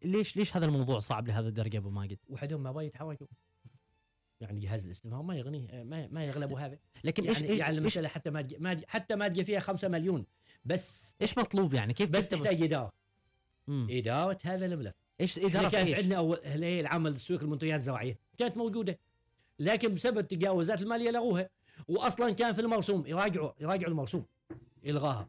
ليش 0.04 0.36
ليش 0.36 0.56
هذا 0.56 0.64
الموضوع 0.66 0.98
صعب 0.98 1.28
لهذا 1.28 1.48
الدرجة 1.48 1.76
أبو 1.78 1.90
ماجد؟ 1.90 2.18
وحدهم 2.28 2.62
ما 2.62 2.82
يتحركوا. 2.82 3.26
يعني 4.40 4.60
جهاز 4.60 4.84
الاستفهام 4.84 5.26
ما 5.26 5.36
يغنيه 5.36 5.82
ما 5.82 6.06
ما 6.06 6.24
يغلبوا 6.24 6.60
هذا. 6.60 6.78
لكن 7.04 7.24
يعني 7.24 7.36
إيش 7.36 7.40
يعني 7.42 7.52
إيش, 7.52 7.68
إيش, 7.68 7.78
المساله 7.78 8.08
حتى 8.08 8.30
ما 8.30 8.48
ما 8.58 8.80
حتى 8.86 9.16
ما 9.16 9.28
تجي 9.28 9.44
فيها 9.44 9.60
5 9.60 9.88
مليون. 9.88 10.26
بس 10.64 11.16
إيش 11.22 11.38
مطلوب 11.38 11.74
يعني؟ 11.74 11.94
كيف 11.94 12.10
بس 12.10 12.28
تحتاج 12.28 12.62
إدارة. 12.62 12.92
مم. 13.66 13.86
إدارة 13.90 14.38
هذا 14.44 14.66
الملف 14.66 14.94
إيش 15.20 15.38
إدارة 15.38 15.68
كانت 15.68 15.88
إيش؟ 15.88 15.98
عندنا 15.98 16.16
اول 16.16 16.38
الهيئه 16.38 16.80
العامه 16.80 17.10
للتسويق 17.10 17.42
المنتجات 17.42 17.74
الزراعية 17.74 18.18
كانت 18.38 18.56
موجودة. 18.56 18.98
لكن 19.58 19.94
بسبب 19.94 20.28
تجاوزات 20.28 20.82
الماليه 20.82 21.10
لغوها 21.10 21.50
واصلا 21.88 22.30
كان 22.30 22.52
في 22.52 22.60
المرسوم 22.60 23.06
يراجعوا 23.06 23.52
يراجعوا 23.60 23.90
المرسوم 23.90 24.26
الغاها 24.86 25.28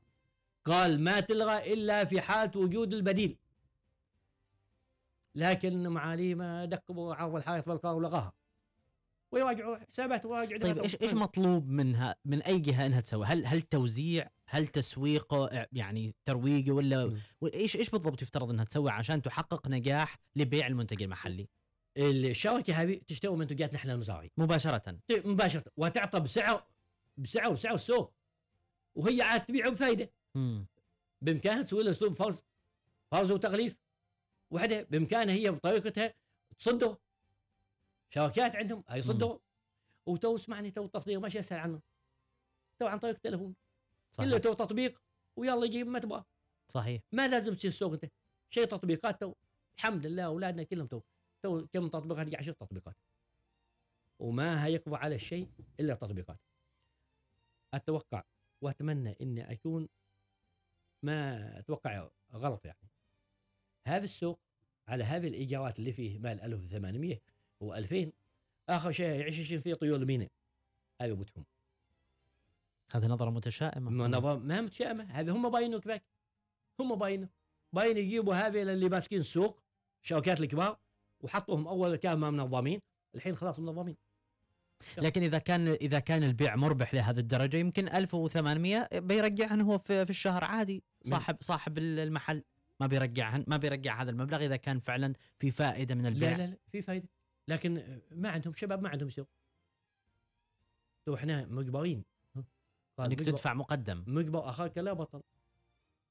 قال 0.66 1.02
ما 1.02 1.20
تلغى 1.20 1.74
إلا 1.74 2.06
في 2.06 2.22
حالة 2.22 2.52
وجود 2.60 2.94
البديل 2.94 3.38
لكن 5.36 5.88
معالي 5.88 6.36
ما 6.36 6.66
دقوا 6.66 7.16
عرض 7.16 7.36
الحائط 7.36 7.70
بالقار 7.70 7.96
ولغاها 7.96 8.34
ويراجعوا 9.32 9.78
حسابات 9.78 10.26
ويراجعوا 10.26 10.62
طيب. 10.62 10.78
إيش 10.78 11.02
إيش 11.02 11.14
مطلوب 11.14 11.68
منها 11.68 12.16
من 12.26 12.42
أي 12.42 12.60
جهة 12.60 12.86
إنها 12.86 13.02
تسوي؟ 13.02 13.26
هل 13.26 13.46
هل 13.46 13.62
توزيع؟ 13.62 14.30
هل 14.48 14.68
تسويقه 14.68 15.68
يعني 15.72 16.16
ترويجه 16.26 16.72
مم. 16.72 16.78
ولا 16.78 17.18
إيش 17.54 17.76
إيش 17.76 17.90
بالضبط 17.90 18.22
يفترض 18.22 18.50
إنها 18.50 18.64
تسوي 18.64 18.92
عشان 18.92 19.22
تحقق 19.22 19.68
نجاح 19.68 20.18
لبيع 20.36 20.68
المنتج 20.68 21.04
المحلي 21.04 21.50
الشركة 21.98 22.74
هذه 22.74 23.02
تشتري 23.08 23.32
منتجاتنا 23.32 23.78
إحنا 23.80 23.94
المزارعين. 23.94 24.32
مباشرة؟ 24.38 24.78
ت- 24.78 25.26
مباشرة. 25.28 25.64
وتعطى 25.78 26.20
بسعر 26.20 26.68
بسعر 27.18 27.52
وسعر 27.52 27.74
السوق. 27.74 28.14
وهي 28.96 29.22
عاد 29.22 29.46
تبيعه 29.46 29.70
بفائده. 29.70 30.12
بإمكانها 31.22 31.62
تسوي 31.62 31.84
له 31.84 31.92
أسلوب 31.92 32.14
فرز 32.14 32.44
فرز 33.12 33.32
وتغليف. 33.32 33.76
وحدة 34.52 34.82
بإمكانها 34.82 35.36
هي 35.36 35.52
بطريقتها 35.52 36.14
تصدر 36.60 36.98
شركات 38.10 38.56
عندهم 38.56 38.84
هاي 38.90 39.00
يصدروا 39.00 39.40
وتو 40.06 40.36
اسمعني 40.36 40.72
تو 40.72 40.86
التصدير 40.86 41.20
ماشي 41.20 41.40
اسهل 41.40 41.60
عنه. 41.60 41.82
تو 42.80 42.86
عن 42.88 43.00
طريق 43.00 43.16
التليفون 43.16 43.56
كله 44.18 44.30
صحيح 44.30 44.38
تو 44.38 44.54
تطبيق 44.54 45.02
ويلا 45.36 45.66
يجيب 45.66 45.88
ما 45.88 46.00
تبغى 46.00 46.24
صحيح. 46.68 47.02
ما 47.12 47.28
لازم 47.28 47.56
تشيل 47.56 47.70
السوق 47.70 47.94
أنت. 47.94 48.12
شيء 48.50 48.66
تطبيقات 48.66 49.22
تو. 49.22 49.34
الحمد 49.78 50.06
لله 50.06 50.24
أولادنا 50.24 50.64
كلهم 50.64 50.88
تو. 50.88 51.02
تو 51.44 51.68
كم 51.68 51.88
تطبيقات 51.88 52.28
يجي 52.28 52.38
10 52.38 52.54
تطبيقات. 52.54 52.96
وما 54.20 54.66
هيقضى 54.66 54.96
على 54.96 55.16
الشيء 55.16 55.50
إلا 55.80 55.94
التطبيقات 55.94 56.40
أتوقع 57.74 58.24
وأتمنى 58.62 59.18
إني 59.22 59.52
أكون 59.52 59.90
ما 61.04 61.60
أتوقع 61.60 62.10
غلط 62.34 62.66
يعني. 62.66 62.90
هذا 63.88 64.04
السوق 64.04 64.40
على 64.88 65.04
هذه 65.04 65.28
الايجارات 65.28 65.80
اللي 65.80 65.94
فيه 65.94 66.20
مال 66.20 66.42
1800 66.42 67.20
و2000 67.64 68.10
آخر 68.70 68.92
شيء 68.92 69.20
يعيش 69.20 69.54
فيه 69.54 69.74
طيور 69.74 69.96
المينا 69.96 70.30
هذا 71.02 71.14
بوتهم 71.14 71.46
هذه 72.92 73.06
نظرة 73.06 73.30
متشائمة. 73.30 73.92
ما 73.92 74.08
نظام 74.08 74.48
ما 74.48 74.62
متشائمة. 74.62 75.04
هذا 75.04 75.32
هم 75.32 75.50
باينه 75.50 75.80
كذاك. 75.80 76.04
هم 76.80 76.96
باينه 76.96 77.30
باين 77.74 77.98
يجيبوا 77.98 78.36
هذه 78.36 78.62
اللي 78.62 78.90
ماسكين 78.90 79.20
السوق 79.20 79.60
الشركات 80.04 80.40
الكبار 80.40 80.80
وحطوهم 81.24 81.68
أول 81.68 81.96
كانوا 81.96 82.18
ما 82.18 82.32
منظمين 82.32 82.80
الحين 83.16 83.36
خلاص 83.36 83.60
منظمين. 83.60 83.96
لكن 84.98 85.24
إذا 85.24 85.38
كان 85.38 85.68
إذا 85.68 86.00
كان 86.00 86.24
البيع 86.24 86.56
مربح 86.56 86.94
لهذه 86.94 87.20
الدرجة 87.20 87.58
يمكن 87.58 87.88
1800 87.88 88.90
بيرجعهن 89.00 89.62
هو 89.62 89.78
في, 89.78 90.06
في 90.06 90.10
الشهر 90.10 90.44
عادي. 90.44 90.84
صاحب 91.04 91.38
صاحب 91.42 91.78
المحل 91.78 92.44
ما 92.80 92.88
بيرجعهن 92.88 93.44
ما 93.48 93.58
بيرجع 93.58 94.02
هذا 94.02 94.12
المبلغ 94.12 94.46
إذا 94.46 94.56
كان 94.56 94.80
فعلا 94.80 95.14
في 95.40 95.52
فائدة 95.52 95.96
من 95.96 96.06
البيع. 96.06 96.32
لا 96.32 96.38
لا 96.38 96.48
لا 96.48 96.58
في 96.72 96.82
فائدة. 96.82 97.08
لكن 97.48 98.00
ما 98.12 98.30
عندهم 98.30 98.54
شباب 98.54 98.82
ما 98.82 98.90
عندهم 98.90 99.10
سوق 99.10 99.28
تو 101.06 101.16
إحنا 101.16 101.46
مجبرين 101.46 102.04
إنك 102.38 102.46
مجبر- 103.00 103.24
تدفع 103.24 103.54
مقدم. 103.54 104.04
مجبر 104.08 104.50
أخاك 104.50 104.78
لا 104.78 104.94
بطل. 104.94 105.22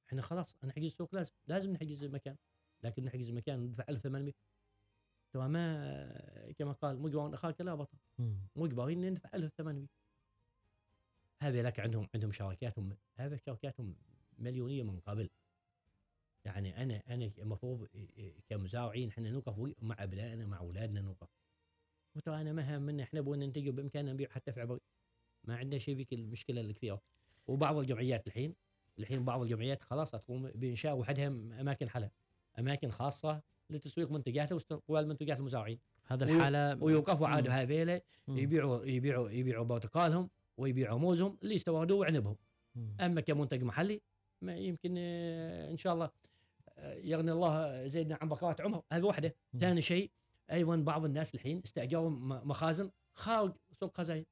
إحنا 0.09 0.23
خلاص 0.23 0.57
نحجز 0.65 0.85
السوق 0.85 1.15
لازم 1.15 1.33
لازم 1.47 1.71
نحجز 1.73 2.05
المكان. 2.05 2.37
لكن 2.83 3.05
نحجز 3.05 3.29
المكان 3.29 3.61
ندفع 3.61 3.85
1800 3.89 4.33
تو 5.33 5.49
ما 5.49 6.53
كما 6.59 6.73
قال 6.73 7.01
مجبر 7.01 7.35
اخاك 7.35 7.61
لا 7.61 7.75
بطل. 7.75 7.99
مم. 8.19 8.37
مجبرين 8.57 9.11
ندفع 9.11 9.31
1800 9.35 9.87
هذا 11.43 11.63
لك 11.63 11.81
عندهم 11.81 12.09
عندهم 12.15 12.33
شركاتهم 12.33 12.97
هذا 13.15 13.37
شركاتهم 13.37 13.95
مليونية 14.39 14.83
من 14.83 15.01
قبل. 15.01 15.31
يعني 16.45 16.83
أنا 16.83 17.03
أنا 17.09 17.31
المفروض 17.39 17.89
كمزارعين 18.49 19.09
إحنا 19.09 19.31
نوقف 19.31 19.75
مع 19.83 20.03
أبنائنا 20.05 20.47
مع 20.47 20.59
أولادنا 20.59 21.01
نوقف. 21.01 21.29
وترى 22.15 22.41
أنا 22.41 22.53
ما 22.53 22.77
همنا 22.77 23.03
إحنا 23.03 23.21
بغينا 23.21 23.47
ننتج 23.47 23.69
بإمكاننا 23.69 24.13
نبيع 24.13 24.29
حتى 24.29 24.53
في 24.53 24.61
عبري. 24.61 24.81
ما 25.45 25.57
عندنا 25.57 25.79
شيء 25.79 25.97
فيك 25.97 26.13
المشكلة 26.13 26.61
الكبيره 26.61 27.03
وبعض 27.47 27.77
الجمعيات 27.77 28.27
الحين 28.27 28.55
الحين 28.99 29.25
بعض 29.25 29.43
الجمعيات 29.43 29.83
خلاص 29.83 30.11
تقوم 30.11 30.51
بإنشاء 30.51 30.97
وحدها 30.97 31.27
أماكن 31.27 31.89
حلا 31.89 32.11
أماكن 32.59 32.91
خاصة 32.91 33.43
لتسويق 33.73 34.11
منتجاتها 34.11 34.55
واستقبال 34.55 35.09
منتجات 35.09 35.39
المزارعين 35.39 35.79
هذا 36.07 36.25
الحالة 36.25 36.85
ويوقفوا 36.85 37.29
عاد. 37.29 37.49
هذيلا. 37.51 38.01
يبيعوا 38.29 38.85
يبيعوا 38.85 39.31
يبيعوا 39.31 39.65
برتقالهم 39.65 40.31
ويبيعوا 40.57 40.99
موزهم 40.99 41.39
اللي 41.43 41.57
استوردوه 41.57 41.99
وعنبهم. 41.99 42.37
أما 43.01 43.21
كمنتج 43.21 43.63
محلي 43.63 44.01
ما 44.43 44.57
يمكن 44.57 44.95
آه، 44.99 45.71
إن 45.71 45.77
شاء 45.77 45.95
الله 45.95 46.11
آه، 46.79 46.95
يغني 46.95 47.33
الله 47.33 47.87
زيدنا 47.87 48.19
عن 48.21 48.29
بقات 48.29 48.61
عمر 48.61 48.83
هذه 48.93 49.03
واحدة. 49.05 49.35
ثاني 49.61 49.83
شيء 49.83 50.11
أيضا 50.53 50.77
بعض 50.77 51.05
الناس 51.05 51.35
الحين 51.35 51.63
استأجروا 51.65 52.11
مخازن 52.45 52.91
خارج 53.15 53.53
سوق 53.73 53.97
خزاين 53.97 54.27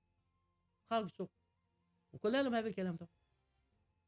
خارج 0.90 1.04
السوق 1.04 1.30
وقلنا 2.12 2.42
لهم 2.42 2.54
هذا 2.54 2.68
الكلام 2.68 2.96
ده 2.96 3.08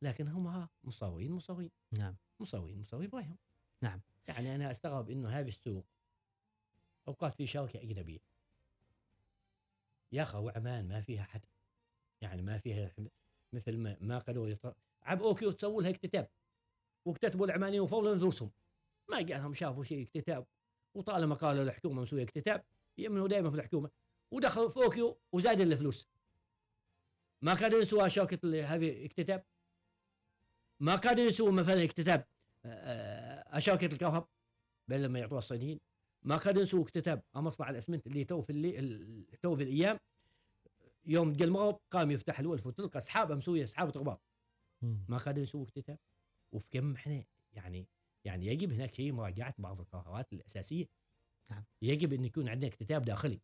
لكن 0.02 0.28
هم 0.28 0.46
ها 0.46 0.68
مصورين 0.84 1.32
مصورين 1.32 1.70
نعم 1.98 2.16
مصورين 2.40 2.80
مصورين 2.80 3.10
رأيهم 3.14 3.36
نعم. 3.82 4.00
يعني 4.28 4.54
أنا 4.54 4.70
أستغرب 4.70 5.10
إنه 5.10 5.28
هذا 5.28 5.48
السوق 5.48 5.84
أوقات 7.08 7.34
في 7.34 7.46
شركة 7.46 7.82
أجنبية. 7.82 8.18
يا 10.12 10.22
أخي 10.22 10.52
عمان 10.56 10.88
ما 10.88 11.00
فيها 11.00 11.22
حد. 11.22 11.44
يعني 12.20 12.42
ما 12.42 12.58
فيها 12.58 12.92
مثل 13.52 13.76
ما 13.76 13.96
ما 14.00 14.18
قالوا 14.18 14.48
يط... 14.48 14.76
عب 15.02 15.22
أوكي 15.22 15.52
تسووا 15.52 15.82
لها 15.82 15.90
اكتتاب. 15.90 16.28
واكتتبوا 17.04 17.46
العمانيين 17.46 17.80
وفوضوا 17.80 18.14
نفوسهم 18.14 18.50
ما 19.08 19.16
قالهم 19.16 19.54
شافوا 19.54 19.84
شيء 19.84 20.02
اكتتاب. 20.02 20.46
وطالما 20.94 21.34
قالوا 21.34 21.62
الحكومة 21.62 22.02
مسوية 22.02 22.22
اكتتاب 22.22 22.64
يؤمنوا 22.98 23.28
دائما 23.28 23.50
في 23.50 23.56
الحكومة. 23.56 23.90
ودخلوا 24.30 24.68
في 24.68 24.76
اوكيو 24.76 25.18
وزاد 25.32 25.60
الفلوس. 25.60 26.08
ما 27.42 27.54
كانوا 27.54 27.78
يسووا 27.78 28.08
شركة 28.08 28.64
هذه 28.74 29.04
اكتتاب. 29.04 29.44
ما 30.80 30.96
كانوا 30.96 31.24
يسووا 31.24 31.52
مثلا 31.52 31.84
اكتتاب. 31.84 32.26
شركه 33.58 33.86
الكهرب 33.86 34.28
بل 34.88 35.02
لما 35.02 35.18
يعطوها 35.18 35.38
الصينيين. 35.38 35.80
ما 36.22 36.36
كانوا 36.38 36.62
يسووا 36.62 36.82
اكتتاب 36.82 37.22
مصنع 37.34 37.70
الأسمنت 37.70 38.06
اللي 38.06 38.24
تو 38.24 38.42
في 38.42 38.50
اللي 38.50 38.78
ال- 38.78 39.26
تو 39.42 39.56
في 39.56 39.62
الأيام. 39.62 39.98
يوم 41.06 41.32
تجي 41.32 41.44
المغرب 41.44 41.80
قام 41.90 42.10
يفتح 42.10 42.40
الولف 42.40 42.66
وتلقى 42.66 42.98
اسحاب 42.98 43.32
مسوية 43.32 43.64
اسحاب 43.64 43.88
غبار 43.98 44.18
مم. 44.82 45.04
ما 45.08 45.18
قادرين 45.18 45.42
يسووا 45.42 45.64
اكتتاب. 45.64 45.98
وفي 46.52 46.66
كم 46.70 46.94
إحنا 46.94 47.24
يعني 47.52 47.86
يعني 48.24 48.46
يجب 48.46 48.72
هناك 48.72 48.94
شيء 48.94 49.12
مراجعة 49.12 49.54
بعض 49.58 49.80
القرارات 49.80 50.32
الأساسية. 50.32 50.86
نعم. 51.50 51.64
يجب 51.82 52.12
أن 52.12 52.24
يكون 52.24 52.48
عندنا 52.48 52.68
اكتتاب 52.70 53.02
داخلي. 53.02 53.40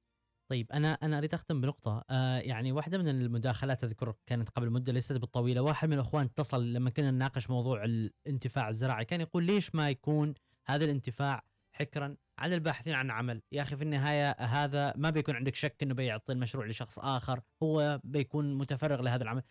طيب 0.49 0.73
أنا 0.73 0.93
أنا 0.93 1.19
أريد 1.19 1.35
أختم 1.35 1.61
بنقطة. 1.61 2.05
آه 2.11 2.39
يعني 2.39 2.73
واحدة 2.73 2.99
من 2.99 3.09
المداخلات 3.09 3.85
اذكر 3.85 4.15
كانت 4.27 4.49
قبل 4.49 4.71
مدة 4.71 4.93
ليست 4.93 5.13
بالطويلة. 5.13 5.61
واحد 5.61 5.89
من 5.89 5.95
الإخوان 5.95 6.25
اتصل 6.25 6.73
لما 6.73 6.91
كنا 6.91 7.11
نناقش 7.11 7.51
موضوع 7.51 7.85
الانتفاع 7.85 8.69
الزراعي. 8.69 9.05
كان 9.05 9.21
يقول 9.21 9.45
ليش 9.45 9.75
ما 9.75 9.91
يكون 9.91 10.35
هذا 10.67 10.85
الانتفاع 10.85 11.45
حكرا 11.73 12.17
على 12.39 12.55
الباحثين 12.55 12.95
عن 12.95 13.11
عمل؟ 13.11 13.43
يا 13.53 13.63
أخي 13.63 13.77
في 13.77 13.83
النهاية 13.83 14.31
هذا 14.31 14.95
ما 14.97 15.11
بيكون 15.11 15.37
عندك 15.37 15.55
شك 15.55 15.83
إنه 15.83 15.95
بيعطي 15.95 16.33
المشروع 16.33 16.67
لشخص 16.67 16.99
آخر. 16.99 17.41
هو 17.63 18.01
بيكون 18.05 18.55
متفرغ 18.55 19.03
لهذا 19.03 19.23
العمل. 19.23 19.43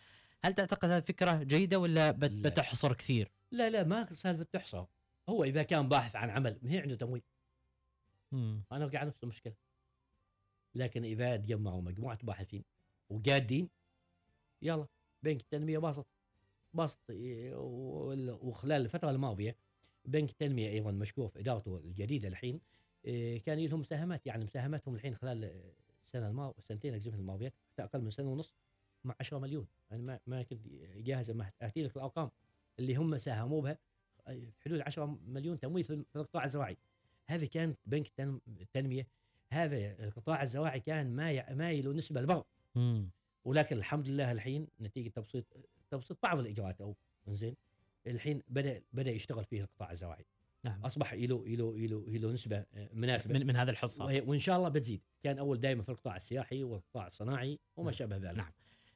هل 0.44 0.54
تعتقد 0.54 0.90
هذه 0.90 1.02
فكرة 1.02 1.42
جيدة 1.42 1.78
ولا 1.78 2.10
بت- 2.10 2.30
لا. 2.32 2.48
بتحصر 2.48 2.92
كثير؟ 2.92 3.32
لا 3.52 3.70
لا 3.70 3.84
ما 3.84 4.14
سالفه 4.14 4.46
تحصى 4.52 4.86
هو 5.28 5.44
إذا 5.44 5.62
كان 5.62 5.88
باحث 5.88 6.16
عن 6.16 6.30
عمل 6.30 6.58
ما 6.62 6.70
هي 6.70 6.78
عنده 6.78 6.96
تمويل. 6.96 7.22
مم. 8.32 8.64
أنا 8.72 8.86
وقع 8.86 9.04
نفس 9.04 9.22
المشكلة. 9.22 9.54
لكن 10.74 11.04
إذا 11.04 11.36
تجمعوا 11.36 11.82
مجموعة 11.82 12.18
باحثين 12.22 12.64
وجادين 13.10 13.68
يلا 14.62 14.86
بنك 15.22 15.40
التنمية 15.40 15.78
باسط 15.78 16.06
باسط 16.74 16.98
إيه، 17.10 17.54
وخلال 18.42 18.82
الفترة 18.82 19.10
الماضية 19.10 19.56
بنك 20.04 20.30
التنمية 20.30 20.68
أيضا 20.70 20.90
مشكور 20.90 21.28
في 21.28 21.40
إدارته 21.40 21.76
الجديدة 21.76 22.28
الحين 22.28 22.60
إيه، 23.04 23.42
كان 23.42 23.58
لهم 23.58 23.80
مساهمات 23.80 24.26
يعني 24.26 24.44
مساهماتهم 24.44 24.94
الحين 24.94 25.14
خلال 25.14 25.62
السنة 26.04 26.28
الماضيه 26.28 26.62
سنتين 26.62 26.94
اجزم 26.94 27.14
الماضيات 27.14 27.52
حتى 27.72 27.84
أقل 27.84 28.00
من 28.02 28.10
سنة 28.10 28.32
ونص 28.32 28.54
مع 29.04 29.14
10 29.20 29.38
مليون. 29.38 29.66
أنا 29.92 30.02
ما 30.02 30.20
ما 30.26 30.42
كنت 30.42 30.66
جاهز 30.96 31.30
ما 31.30 31.50
اتي 31.62 31.82
لك 31.82 31.96
الأرقام 31.96 32.30
اللي 32.78 32.96
هم 32.96 33.18
ساهموا 33.18 33.62
بها 33.62 33.78
في 34.26 34.64
حدود 34.64 34.80
10 34.80 35.18
مليون 35.26 35.58
تمويل 35.58 35.84
في 35.84 36.04
القطاع 36.16 36.44
الزراعي 36.44 36.76
هذه 37.26 37.44
كانت 37.44 37.78
بنك 37.86 38.06
التنم- 38.06 38.40
التنمية 38.60 39.06
هذا 39.52 40.04
القطاع 40.04 40.42
الزراعي 40.42 40.80
كان 40.80 41.16
مايل 41.16 41.42
مايل 41.50 41.96
نسبة 41.96 42.20
لبعض 42.20 42.46
مم. 42.74 43.10
ولكن 43.44 43.76
الحمد 43.76 44.08
لله 44.08 44.32
الحين 44.32 44.68
نتيجة 44.80 45.08
تبسيط 45.08 45.44
تبسيط 45.90 46.18
بعض 46.22 46.38
الإجراءات 46.38 46.80
أو 46.80 46.96
زين 47.28 47.56
الحين 48.06 48.42
بدأ 48.48 48.82
بدأ 48.92 49.10
يشتغل 49.10 49.44
فيه 49.44 49.60
القطاع 49.60 49.92
الزراعي 49.92 50.24
نعم 50.64 50.84
أصبح 50.84 51.12
له 51.12 51.46
له 51.46 51.78
له 51.78 52.04
له 52.08 52.32
نسبة 52.32 52.56
آه، 52.56 52.88
مناسبة 52.92 53.34
من, 53.34 53.46
من 53.46 53.56
هذا 53.56 53.70
الحصة 53.70 54.04
وإن 54.04 54.38
شاء 54.38 54.56
الله 54.56 54.68
بتزيد 54.68 55.02
كان 55.22 55.38
أول 55.38 55.60
دائما 55.60 55.82
في 55.82 55.88
القطاع 55.88 56.16
السياحي 56.16 56.62
والقطاع 56.62 57.06
الصناعي 57.06 57.58
وما 57.76 57.90
نعم. 57.90 57.98
شابه 57.98 58.16
ذلك 58.16 58.36
نعم. 58.36 58.52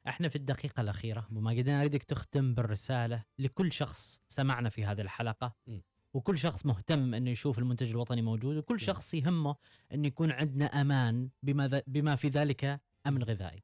إحنا 0.07 0.29
في 0.29 0.35
الدقيقة 0.35 0.81
الأخيرة 0.81 1.27
أبو 1.31 1.39
ماجد 1.39 1.67
أنا 1.67 1.81
أريدك 1.81 2.03
تختم 2.03 2.53
بالرسالة 2.53 3.23
لكل 3.39 3.71
شخص 3.71 4.21
سمعنا 4.29 4.69
في 4.69 4.85
هذه 4.85 5.01
الحلقة 5.01 5.55
م. 5.67 5.79
وكل 6.13 6.37
شخص 6.37 6.65
مهتم 6.65 7.13
إنه 7.13 7.31
يشوف 7.31 7.59
المنتج 7.59 7.89
الوطني 7.89 8.21
موجود 8.21 8.57
وكل 8.57 8.73
نعم. 8.73 8.85
شخص 8.85 9.13
يهمه 9.13 9.55
انه 9.93 10.07
يكون 10.07 10.31
عندنا 10.31 10.65
أمان 10.65 11.29
بما 11.43 11.83
بما 11.87 12.15
في 12.15 12.27
ذلك 12.27 12.81
أمن 13.07 13.23
غذائي. 13.23 13.63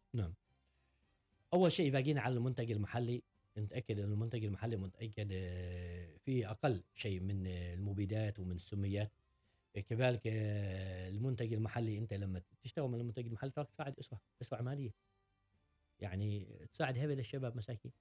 أول 1.54 1.72
شيء 1.72 1.88
إذا 1.88 2.00
جينا 2.00 2.22
على 2.22 2.36
المنتج 2.36 2.72
المحلي 2.72 3.24
نتأكد 3.58 4.00
إن 4.00 4.12
المنتج 4.12 4.44
المحلي 4.44 4.78
متأكد 4.78 5.30
آه، 5.34 6.18
فيه 6.26 6.52
أقل 6.52 6.84
شيء 6.96 7.20
من 7.20 7.48
المبيدات 7.48 8.40
ومن 8.40 8.56
السميات. 8.56 9.12
كذلك 9.90 10.22
آه، 10.28 11.10
المنتج 11.10 11.54
المحلي 11.54 12.00
أنت 12.00 12.14
لما 12.14 12.42
تشتغل 12.62 12.88
من 12.88 13.00
المنتج 13.00 13.26
المحلي 13.26 13.52
تراك 13.52 13.70
تساعد 13.70 14.00
أسرة 14.00 14.20
أسرة 14.42 14.62
مالية. 14.62 14.94
يعني 16.00 16.48
تساعد 16.74 16.98
هذول 16.98 17.20
الشباب 17.20 17.58
مساكين. 17.58 17.92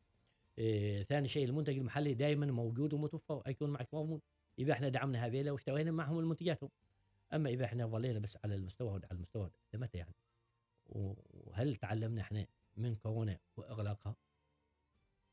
آه، 0.59 1.03
ثاني 1.03 1.29
شيء 1.29 1.45
المنتج 1.45 1.79
المحلي 1.79 2.15
دائما 2.15 2.47
موجود 2.47 2.93
ومتوفر 2.93 3.43
ويكون 3.47 3.71
معك 3.71 3.95
مضمون. 3.95 4.21
إذا 4.59 4.73
إحنا 4.73 4.89
دعمنا 4.89 5.27
هذيلا 5.27 5.53
واشترينا 5.53 5.91
معهم 5.91 6.19
المنتجاتهم. 6.19 6.71
أما 7.33 7.51
إذا 7.51 7.65
إحنا 7.65 7.87
ظلينا 7.87 8.19
بس 8.19 8.39
على 8.45 8.55
المستورد 8.55 9.05
على 9.05 9.13
المستورد 9.13 9.51
لمتى 9.75 9.99
يعني 9.99 10.15
وهل 10.87 11.77
تعلمنا 11.77 12.23
إحنا 12.23 12.47
من 12.77 12.95
كورونا 12.95 13.39
وإغلاقها؟ 13.57 14.17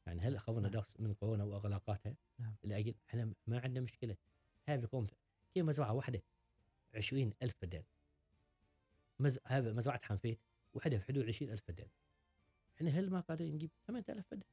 يعني 0.06 0.22
هل 0.22 0.36
اخذنا 0.36 0.62
نعم. 0.62 0.72
درس 0.72 1.00
من 1.00 1.14
كورونا 1.14 1.44
وإغلاقاتها؟ 1.44 2.16
نعم. 2.40 2.56
لأجل 2.64 2.96
إحنا 3.10 3.34
ما 3.48 3.60
عندنا 3.60 3.82
مشكلة. 3.82 4.16
هذا 4.66 4.84
يكون 4.84 5.08
في 5.54 5.62
مزرعة 5.62 5.94
واحدة 5.94 6.22
عشرين 6.96 7.34
ألف 7.44 7.56
فدان 7.62 7.84
مز... 9.20 9.40
هذا 9.46 9.74
مزرعة 9.74 10.02
حنفيت 10.04 10.40
وحده 10.74 10.98
في 10.98 11.06
حدود 11.06 11.28
عشرين 11.28 11.52
ألف 11.52 11.64
فدان 11.68 11.88
إحنا 12.78 12.90
هل 12.90 13.10
ما 13.10 13.20
قادرين 13.20 13.56
نجيب 13.56 13.70
8000 13.88 14.28
فدان 14.28 14.50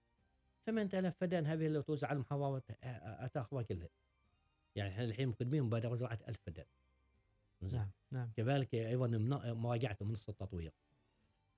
8000 0.66 1.16
فدان 1.16 1.46
هذه 1.46 1.68
لو 1.68 1.80
توزع 1.80 2.08
على 2.08 2.16
المحافظات 2.16 2.62
تاخذها 3.34 3.62
كلها. 3.62 3.88
يعني 4.76 4.90
إحنا 4.90 5.04
الحين 5.04 5.28
مقدمين 5.28 5.62
مبادره 5.62 5.94
زراعه 5.94 6.18
1000 6.28 6.40
فدان 6.46 6.66
زين. 7.62 7.78
نعم 7.78 7.90
نعم. 8.10 8.30
كذلك 8.36 8.74
أيضا 8.74 9.06
مراجعه 9.52 9.96
منصه 10.00 10.30
التطوير. 10.30 10.72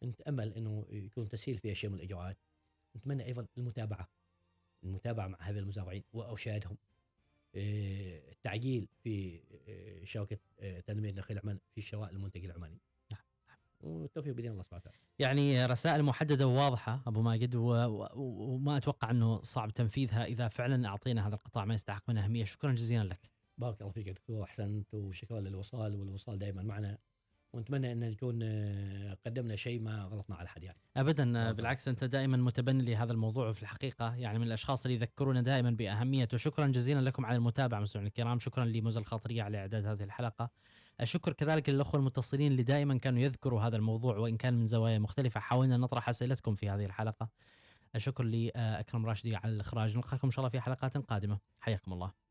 نتامل 0.02 0.54
إنه 0.54 0.86
يكون 0.90 1.28
تسهيل 1.28 1.58
فيها 1.58 1.74
شيء 1.74 1.90
من 1.90 1.96
الإجراءات. 1.96 2.36
نتمنى 2.96 3.24
أيضا 3.24 3.46
المتابعة. 3.58 4.08
المتابعة 4.84 5.28
مع 5.28 5.38
هذا 5.40 5.60
المزارعين 5.60 6.04
وأرشادهم. 6.12 6.76
إيه، 7.54 8.32
التعجيل 8.32 8.88
في 9.02 9.40
إيه، 9.68 10.04
شركه 10.04 10.38
إيه، 10.60 10.80
تنمية 10.80 11.12
نخيل 11.12 11.38
عمان 11.38 11.58
في 11.74 11.80
شراء 11.80 12.10
المنتج 12.10 12.44
العماني. 12.44 12.78
والتوفيق 13.84 14.34
بإذن 14.34 14.50
الله 14.50 14.62
سبحانه 14.62 14.82
وتعالى 14.84 14.98
يعني 15.18 15.66
رسائل 15.66 16.02
محددة 16.02 16.46
وواضحة 16.46 17.02
أبو 17.06 17.22
ماجد. 17.22 17.54
وما 17.54 18.76
أتوقع 18.76 19.10
أنه 19.10 19.42
صعب 19.42 19.70
تنفيذها 19.70 20.24
إذا 20.24 20.48
فعلا 20.48 20.88
أعطينا 20.88 21.28
هذا 21.28 21.34
القطاع 21.34 21.64
ما 21.64 21.74
يستحق 21.74 22.02
من 22.08 22.18
أهمية 22.18 22.44
شكرا 22.44 22.72
جزيلا 22.72 23.04
لك. 23.04 23.30
بارك 23.58 23.80
الله 23.80 23.92
فيك 23.92 24.08
دكتور 24.08 24.42
أحسنت 24.42 24.94
وشكرا 24.94 25.40
للوصال 25.40 25.96
والوصال 25.96 26.38
دائما 26.38 26.62
معنا 26.62 26.98
ونتمنى 27.52 27.92
أن 27.92 28.10
نكون 28.10 28.38
آه، 28.42 29.16
قدمنا 29.26 29.56
شيء 29.56 29.80
ما 29.80 30.04
غلطنا 30.04 30.36
على 30.36 30.48
حد 30.48 30.62
يعني 30.62 30.78
ابدا 30.96 31.22
الله 31.22 31.52
بالعكس 31.52 31.88
أنت. 31.88 32.04
دائما 32.04 32.36
متبني 32.36 32.84
لهذا 32.84 33.12
الموضوع 33.12 33.48
وفي 33.48 33.62
الحقيقة 33.62 34.14
يعني 34.14 34.38
من 34.38 34.46
الأشخاص 34.46 34.84
اللي 34.86 34.96
يذكرونا 34.96 35.40
دائما 35.42 35.70
بأهميته 35.70 36.36
شكرا 36.36 36.66
جزيلا 36.66 37.00
لكم 37.00 37.26
على 37.26 37.36
المتابعة 37.36 37.80
مستمعينا 37.80 38.08
الكرام 38.08 38.38
شكرا 38.38 38.64
لموزة 38.64 39.00
الخاطرية 39.00 39.42
على 39.42 39.58
إعداد 39.58 39.86
هذه 39.86 40.02
الحلقة 40.02 40.50
الشكر 41.00 41.32
كذلك 41.32 41.68
للاخوه 41.68 42.00
المتصلين 42.00 42.52
اللي 42.52 42.62
دائما 42.62 42.98
كانوا 42.98 43.20
يذكروا 43.20 43.62
هذا 43.62 43.76
الموضوع 43.76 44.16
وإن 44.16 44.36
كان 44.36 44.54
من 44.54 44.66
زوايا 44.66 44.98
مختلفة. 44.98 45.40
حاولنا 45.40 45.76
نطرح 45.76 46.08
أسئلتكم 46.08 46.54
في 46.54 46.70
هذه 46.70 46.84
الحلقة. 46.84 47.28
الشكر 47.96 48.24
لاكرم 48.24 49.06
راشدي 49.06 49.36
على 49.36 49.52
الإخراج. 49.52 49.96
نلقاكم 49.96 50.26
إن 50.28 50.30
شاء 50.30 50.40
الله 50.40 50.48
في 50.50 50.60
حلقات 50.60 50.96
قادمة. 50.96 51.38
حياكم 51.60 51.92
الله. 51.92 52.23